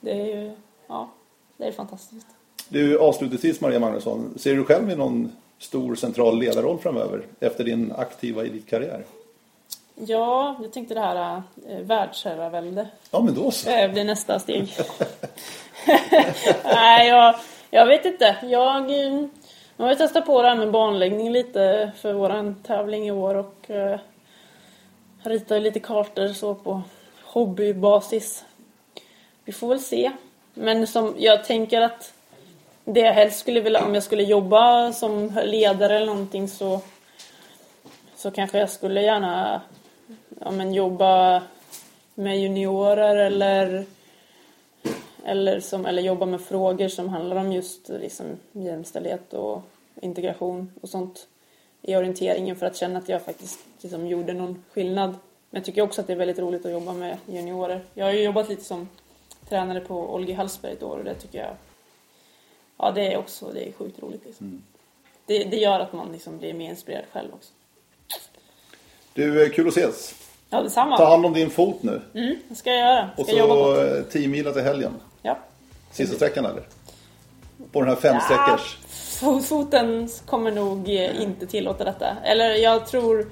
Det 0.00 0.10
är 0.10 0.26
ju, 0.26 0.52
ja, 0.86 1.10
det 1.56 1.64
är 1.64 1.72
fantastiskt. 1.72 2.26
Du, 2.68 2.98
avslutningsvis 2.98 3.60
Maria 3.60 3.78
Magnusson. 3.78 4.34
Ser 4.36 4.54
du 4.54 4.64
själv 4.64 4.90
i 4.90 4.96
någon 4.96 5.32
stor 5.58 5.94
central 5.94 6.38
ledarroll 6.38 6.78
framöver 6.78 7.26
efter 7.40 7.64
din 7.64 7.92
aktiva 7.92 8.42
elitkarriär? 8.42 9.04
Ja, 9.94 10.56
jag 10.62 10.72
tänkte 10.72 10.94
det 10.94 11.00
här 11.00 11.42
eh, 11.68 11.78
världsherravälde. 11.78 12.88
Ja, 13.10 13.20
men 13.20 13.34
då 13.34 13.50
så. 13.50 13.70
Det 13.70 13.88
blir 13.92 14.04
nästa 14.04 14.38
steg. 14.38 14.74
Nej, 16.64 17.08
jag, 17.08 17.34
jag 17.74 17.86
vet 17.86 18.04
inte. 18.04 18.36
Jag, 18.42 18.90
eh, 18.90 19.26
jag 19.76 19.84
har 19.84 19.90
ju 19.90 19.94
testat 19.94 20.26
på 20.26 20.42
det 20.42 20.48
här 20.48 20.56
med 20.56 20.70
banläggning 20.70 21.32
lite 21.32 21.92
för 21.96 22.12
våran 22.12 22.54
tävling 22.54 23.06
i 23.06 23.10
år 23.10 23.34
och 23.34 23.70
eh, 23.70 24.00
ritar 25.22 25.60
lite 25.60 25.80
kartor 25.80 26.28
så 26.28 26.54
på 26.54 26.82
hobbybasis. 27.24 28.44
Vi 29.44 29.52
får 29.52 29.68
väl 29.68 29.80
se. 29.80 30.12
Men 30.54 30.86
som 30.86 31.14
jag 31.18 31.44
tänker 31.44 31.80
att 31.80 32.12
det 32.84 33.00
jag 33.00 33.12
helst 33.12 33.38
skulle 33.38 33.60
vilja, 33.60 33.84
om 33.84 33.94
jag 33.94 34.02
skulle 34.02 34.22
jobba 34.22 34.92
som 34.92 35.40
ledare 35.44 35.96
eller 35.96 36.06
någonting 36.06 36.48
så 36.48 36.80
så 38.16 38.30
kanske 38.30 38.58
jag 38.58 38.70
skulle 38.70 39.02
gärna 39.02 39.60
ja, 40.40 40.50
men 40.50 40.74
jobba 40.74 41.42
med 42.14 42.40
juniorer 42.40 43.16
eller, 43.16 43.84
eller, 45.24 45.60
som, 45.60 45.86
eller 45.86 46.02
jobba 46.02 46.26
med 46.26 46.40
frågor 46.40 46.88
som 46.88 47.08
handlar 47.08 47.36
om 47.36 47.52
just 47.52 47.88
liksom, 47.88 48.26
jämställdhet 48.52 49.32
och 49.34 49.62
integration 50.00 50.72
och 50.80 50.88
sånt 50.88 51.26
i 51.82 51.96
orienteringen 51.96 52.56
för 52.56 52.66
att 52.66 52.76
känna 52.76 52.98
att 52.98 53.08
jag 53.08 53.22
faktiskt 53.22 53.60
liksom, 53.80 54.06
gjorde 54.06 54.32
någon 54.32 54.64
skillnad. 54.72 55.10
Men 55.50 55.58
jag 55.60 55.64
tycker 55.64 55.82
också 55.82 56.00
att 56.00 56.06
det 56.06 56.12
är 56.12 56.16
väldigt 56.16 56.38
roligt 56.38 56.66
att 56.66 56.72
jobba 56.72 56.92
med 56.92 57.16
juniorer. 57.26 57.80
Jag 57.94 58.04
har 58.06 58.12
ju 58.12 58.22
jobbat 58.22 58.48
lite 58.48 58.64
som 58.64 58.88
tränare 59.48 59.80
på 59.80 60.14
Olgi 60.14 60.32
Hallsberg 60.32 60.72
ett 60.72 60.82
år 60.82 60.98
och 60.98 61.04
det 61.04 61.14
tycker 61.14 61.38
jag 61.38 61.56
Ja, 62.76 62.90
det 62.90 63.12
är 63.12 63.18
också 63.18 63.50
det 63.54 63.68
är 63.68 63.72
sjukt 63.72 64.02
roligt. 64.02 64.22
Liksom. 64.26 64.62
Det, 65.26 65.44
det 65.44 65.56
gör 65.56 65.80
att 65.80 65.92
man 65.92 66.12
liksom 66.12 66.38
blir 66.38 66.54
mer 66.54 66.70
inspirerad 66.70 67.04
själv 67.12 67.28
också. 67.34 67.52
Du, 69.14 69.42
eh, 69.44 69.50
kul 69.50 69.68
att 69.68 69.76
ses. 69.76 70.14
Ja, 70.50 70.62
detsamma. 70.62 70.96
Ta 70.96 71.04
hand 71.04 71.26
om 71.26 71.32
din 71.32 71.50
fot 71.50 71.82
nu. 71.82 72.00
Mm, 72.14 72.36
det 72.48 72.54
ska 72.54 72.70
jag 72.70 72.78
göra. 72.78 73.10
Och 73.16 73.26
Ska 73.26 73.40
på 73.46 73.46
så 73.48 73.72
det. 73.74 73.98
eh, 73.98 74.04
10 74.04 74.28
mila 74.28 74.52
till 74.52 74.62
helgen. 74.62 74.94
Ja. 75.22 75.38
Sista 75.90 76.16
sträckan 76.16 76.44
eller? 76.44 76.62
På 77.72 77.80
den 77.80 77.88
här 77.88 77.96
fem 77.96 78.16
Ja. 78.30 78.58
Foten 79.40 80.08
kommer 80.26 80.50
nog 80.50 80.88
eh, 80.88 81.22
inte 81.22 81.46
tillåta 81.46 81.84
detta. 81.84 82.16
Eller 82.24 82.54
jag 82.54 82.86
tror 82.86 83.30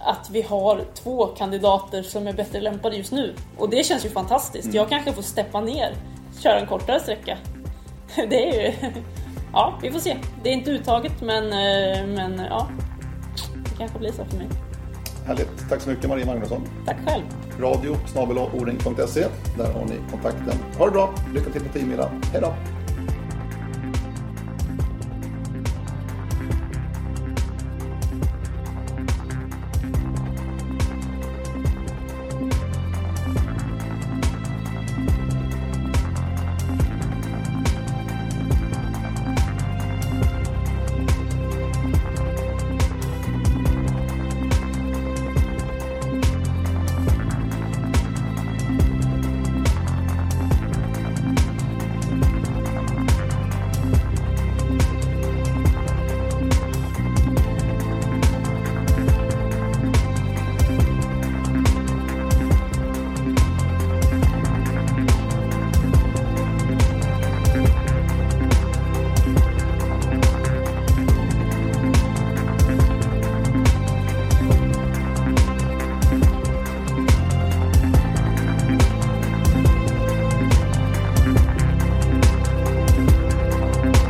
att 0.00 0.30
vi 0.30 0.42
har 0.42 0.84
två 0.94 1.26
kandidater 1.26 2.02
som 2.02 2.26
är 2.26 2.32
bättre 2.32 2.60
lämpade 2.60 2.96
just 2.96 3.12
nu. 3.12 3.34
Och 3.56 3.70
det 3.70 3.86
känns 3.86 4.04
ju 4.04 4.10
fantastiskt. 4.10 4.64
Mm. 4.64 4.76
Jag 4.76 4.88
kanske 4.88 5.12
får 5.12 5.22
steppa 5.22 5.60
ner, 5.60 5.94
köra 6.42 6.60
en 6.60 6.66
kortare 6.66 7.00
sträcka. 7.00 7.38
Det 8.16 8.48
är 8.48 8.62
ju... 8.62 8.92
Ja, 9.52 9.78
vi 9.82 9.90
får 9.90 9.98
se. 9.98 10.16
Det 10.42 10.48
är 10.48 10.52
inte 10.52 10.70
uttaget 10.70 11.20
men, 11.22 11.44
eh, 11.44 12.06
men 12.06 12.38
ja. 12.50 12.68
Det 13.64 13.78
kanske 13.78 13.98
blir 13.98 14.12
så 14.12 14.24
för 14.24 14.36
mig. 14.36 14.46
Härligt. 15.26 15.68
Tack 15.68 15.80
så 15.80 15.90
mycket 15.90 16.08
Maria 16.08 16.26
Magnusson. 16.26 16.68
Tack 16.86 16.96
själv. 17.06 17.22
Radio 17.60 17.96
snabel-oring.se, 18.06 19.26
Där 19.56 19.72
har 19.72 19.84
ni 19.84 19.94
kontakten. 20.10 20.58
Ha 20.78 20.84
det 20.84 20.90
bra. 20.92 21.14
Lycka 21.34 21.50
till 21.50 21.62
på 21.62 21.72
teammiddagen. 21.72 22.22
Hej 22.32 22.40
då. 22.40 22.77